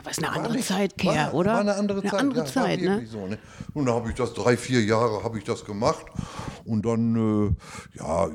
Was 0.03 0.17
eine 0.17 0.31
andere 0.31 0.55
nicht- 0.55 0.67
Zeit, 0.67 0.97
Kerl, 0.97 1.15
war, 1.15 1.33
oder? 1.33 1.53
War 1.53 1.59
eine 1.61 1.75
andere 1.75 2.01
Zeit. 2.01 2.13
Eine 2.13 2.19
andere 2.21 2.45
ja, 2.45 2.51
Zeit, 2.51 2.81
ne? 2.81 3.05
So, 3.05 3.27
ne? 3.27 3.37
Und 3.73 3.85
dann 3.85 3.95
habe 3.95 4.09
ich 4.09 4.15
das 4.15 4.33
drei, 4.33 4.57
vier 4.57 4.83
Jahre 4.83 5.23
habe 5.23 5.37
ich 5.37 5.43
das 5.43 5.65
gemacht. 5.65 6.05
Und 6.65 6.85
dann, 6.85 7.55
äh, 7.95 7.97
ja, 7.97 8.29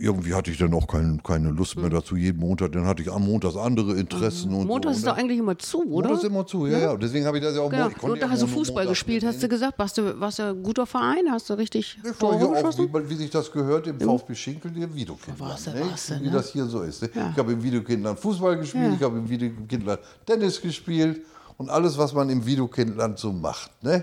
irgendwie 0.00 0.34
hatte 0.34 0.50
ich 0.50 0.58
dann 0.58 0.72
auch 0.74 0.86
kein, 0.86 1.22
keine 1.22 1.50
Lust 1.50 1.76
mehr 1.76 1.90
dazu. 1.90 2.16
Jeden 2.16 2.40
Montag, 2.40 2.72
dann 2.72 2.86
hatte 2.86 3.02
ich 3.02 3.10
am 3.12 3.24
Montags 3.24 3.56
andere 3.56 3.96
Interessen. 3.96 4.52
und 4.54 4.66
Montag 4.66 4.92
so. 4.94 4.98
ist 4.98 5.04
Und 5.06 5.10
doch 5.12 5.16
eigentlich 5.18 5.38
immer 5.38 5.58
zu, 5.58 5.78
oder? 5.82 6.08
Montag 6.08 6.12
ist 6.12 6.24
immer 6.24 6.46
zu, 6.46 6.66
ja, 6.66 6.78
ja. 6.78 6.96
Deswegen 6.96 7.26
habe 7.26 7.38
ich 7.38 7.44
das 7.44 7.54
ja 7.54 7.60
auch 7.62 7.70
Genau. 7.70 7.88
ich 7.88 7.94
konnte 7.98 8.12
Und 8.14 8.20
da 8.22 8.26
ja 8.26 8.32
hast 8.32 8.42
du 8.42 8.46
Fußball 8.46 8.84
Montag 8.84 8.90
gespielt, 8.90 9.24
hast 9.24 9.42
du 9.42 9.48
gesagt. 9.48 9.78
Warst 9.78 9.98
du, 9.98 10.18
warst 10.20 10.38
du 10.38 10.42
ein 10.44 10.62
guter 10.62 10.86
Verein? 10.86 11.30
Hast 11.30 11.48
du 11.50 11.54
richtig 11.54 11.98
Ich 11.98 12.04
war 12.22 12.30
Tore 12.38 12.66
auch, 12.66 12.78
wie, 12.78 13.10
wie 13.10 13.14
sich 13.14 13.30
das 13.30 13.52
gehört, 13.52 13.86
im 13.86 14.00
VfB 14.00 14.34
Schinkel, 14.34 14.76
im 14.76 14.94
Videokindland. 14.94 15.40
warst 15.50 15.66
du, 15.66 15.70
ne? 15.72 15.80
warst 15.90 16.10
du, 16.10 16.20
Wie 16.20 16.24
ne? 16.26 16.30
das 16.32 16.50
hier 16.52 16.64
so 16.66 16.80
ist. 16.82 17.02
Ne? 17.02 17.10
Ja. 17.14 17.30
Ich 17.32 17.38
habe 17.38 17.52
im 17.52 17.62
Videokindland 17.62 18.18
Fußball 18.18 18.56
gespielt, 18.58 18.84
Ja. 18.88 18.94
ich 18.96 19.02
habe 19.02 19.18
im 19.18 19.28
Videokindland 19.28 20.00
Tennis 20.26 20.60
gespielt 20.60 21.20
und 21.58 21.68
alles, 21.68 21.98
was 21.98 22.14
man 22.14 22.30
im 22.30 22.44
Videokindland 22.46 23.18
so 23.18 23.32
macht. 23.32 23.70
Ne? 23.82 24.02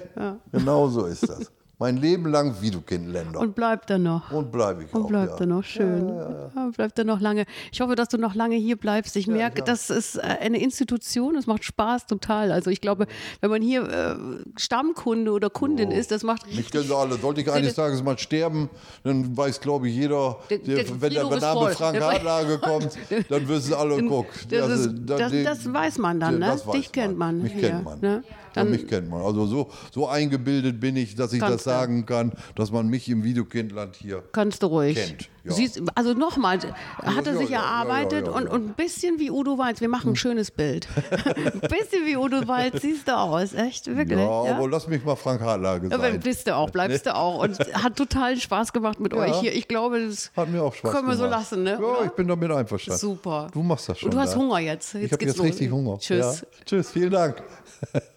Genau 0.51 0.87
so 0.89 1.05
ist 1.05 1.27
das. 1.27 1.51
Mein 1.79 1.97
Leben 1.97 2.25
lang 2.31 2.59
Videokindländer. 2.59 3.39
Und 3.39 3.53
bleibt 3.53 3.91
er 3.91 3.99
noch. 3.99 4.31
Und 4.31 4.51
bleibe 4.51 4.83
ich 4.83 4.93
Und 4.95 5.03
auch. 5.03 5.07
bleibt 5.09 5.33
ja. 5.33 5.39
er 5.41 5.45
noch 5.45 5.63
schön. 5.63 6.07
Ja, 6.55 6.71
bleibt 6.75 6.97
er 6.97 7.05
noch 7.05 7.19
lange. 7.21 7.45
Ich 7.71 7.81
hoffe, 7.81 7.93
dass 7.95 8.07
du 8.09 8.17
noch 8.17 8.33
lange 8.33 8.55
hier 8.55 8.77
bleibst. 8.77 9.15
Ich 9.15 9.27
merke, 9.27 9.61
das 9.61 9.91
ist 9.91 10.15
äh, 10.15 10.21
eine 10.21 10.59
Institution. 10.59 11.35
Es 11.35 11.45
macht 11.45 11.63
Spaß 11.63 12.07
total. 12.07 12.51
Also 12.51 12.71
ich 12.71 12.81
glaube, 12.81 13.05
wenn 13.41 13.51
man 13.51 13.61
hier 13.61 13.83
äh, 13.87 14.15
Stammkunde 14.59 15.31
oder 15.31 15.51
Kundin 15.51 15.91
ist, 15.91 16.09
das 16.09 16.23
macht 16.23 16.47
Mich 16.47 16.57
richtig. 16.57 16.71
kennen 16.71 16.85
sie 16.85 16.95
alle. 16.95 17.15
Sollte 17.17 17.41
ich 17.41 17.51
eines 17.51 17.75
Tages 17.75 18.01
mal 18.01 18.17
sterben, 18.17 18.69
dann 19.03 19.37
weiß, 19.37 19.61
glaube 19.61 19.87
ich, 19.87 19.95
jeder, 19.95 20.37
Der- 20.49 20.57
der, 20.57 20.83
der 20.83 21.01
wenn 21.01 21.13
der 21.13 21.31
ist 21.31 21.41
Name. 21.41 21.69
Frank 21.73 22.01
Hartlage 22.01 22.57
kommt, 22.57 22.89
dann 23.29 23.47
wissen 23.47 23.73
alle, 23.75 24.01
guck. 24.03 24.25
Das, 24.49 24.61
also, 24.63 24.89
ist, 24.89 24.95
da- 25.05 25.17
das, 25.17 25.31
das 25.43 25.73
weiß 25.73 25.99
man 25.99 26.19
dann, 26.19 26.39
ne? 26.39 26.47
das 26.47 26.65
Dich 26.71 26.91
kennt 26.91 27.19
man. 27.19 27.41
Mich 27.43 27.55
kennt 27.55 27.83
man. 27.83 27.99
Ne? 27.99 28.23
Dann, 28.53 28.71
mich 28.71 28.87
kennt 28.87 29.09
man. 29.09 29.21
Also 29.21 29.45
so, 29.45 29.69
so 29.91 30.07
eingebildet 30.07 30.79
bin 30.79 30.95
ich, 30.95 31.15
dass 31.15 31.33
ich 31.33 31.39
das 31.39 31.63
sagen 31.63 32.05
kann, 32.05 32.33
dass 32.55 32.71
man 32.71 32.87
mich 32.87 33.09
im 33.09 33.23
Videokindland 33.23 33.95
hier. 33.95 34.23
Kannst 34.31 34.63
du 34.63 34.67
ruhig. 34.67 34.95
Kennt, 34.95 35.29
ja. 35.47 35.53
Siehst, 35.53 35.81
also 35.95 36.13
nochmal, 36.13 36.57
hat 36.57 37.25
er 37.25 37.33
ja, 37.33 37.37
sich 37.37 37.49
ja, 37.49 37.59
erarbeitet 37.59 38.27
und, 38.27 38.47
und 38.47 38.69
ein 38.69 38.73
bisschen 38.73 39.19
wie 39.19 39.31
Udo 39.31 39.57
Walz. 39.57 39.79
Wir 39.79 39.87
machen 39.87 40.11
ein 40.11 40.15
schönes 40.15 40.51
Bild. 40.51 40.87
ein 41.25 41.59
bisschen 41.61 42.05
wie 42.05 42.17
Udo 42.17 42.47
Walz 42.47 42.81
siehst 42.81 43.07
du 43.07 43.17
aus, 43.17 43.53
echt, 43.53 43.87
wirklich. 43.87 44.19
Ja, 44.19 44.27
aber 44.27 44.69
lass 44.69 44.87
mich 44.87 45.03
mal 45.05 45.15
Frank 45.15 45.41
Hartlage 45.41 45.87
Aber 45.93 46.03
sein. 46.11 46.19
bist 46.19 46.47
du 46.47 46.55
auch, 46.55 46.69
bleibst 46.69 47.05
du 47.05 47.15
auch. 47.15 47.43
Und 47.43 47.59
hat 47.73 47.95
totalen 47.95 48.39
Spaß 48.39 48.73
gemacht 48.73 48.99
mit 48.99 49.13
euch 49.13 49.39
hier. 49.39 49.55
Ich 49.55 49.67
glaube, 49.67 50.05
das 50.05 50.31
Hat 50.35 50.49
mir 50.49 50.61
auch 50.61 50.73
Spaß 50.73 50.91
können 50.91 51.07
wir 51.07 51.15
gemacht. 51.15 51.31
so 51.31 51.55
lassen, 51.55 51.63
ne? 51.63 51.71
Ja, 51.71 51.79
Oder? 51.79 52.05
ich 52.05 52.11
bin 52.11 52.27
damit 52.27 52.51
einverstanden. 52.51 52.99
Super. 52.99 53.47
Du 53.53 53.63
machst 53.63 53.87
das 53.89 53.99
schon. 53.99 54.09
Und 54.09 54.15
du 54.15 54.19
hast 54.19 54.33
da. 54.33 54.37
Hunger 54.37 54.59
jetzt. 54.59 54.93
Jetzt 54.93 55.05
ich 55.05 55.11
habe 55.13 55.25
jetzt 55.25 55.37
los. 55.37 55.47
richtig 55.47 55.71
Hunger. 55.71 55.97
Tschüss. 55.99 56.45
Tschüss, 56.65 56.91
vielen 56.91 57.11
Dank. 57.11 57.41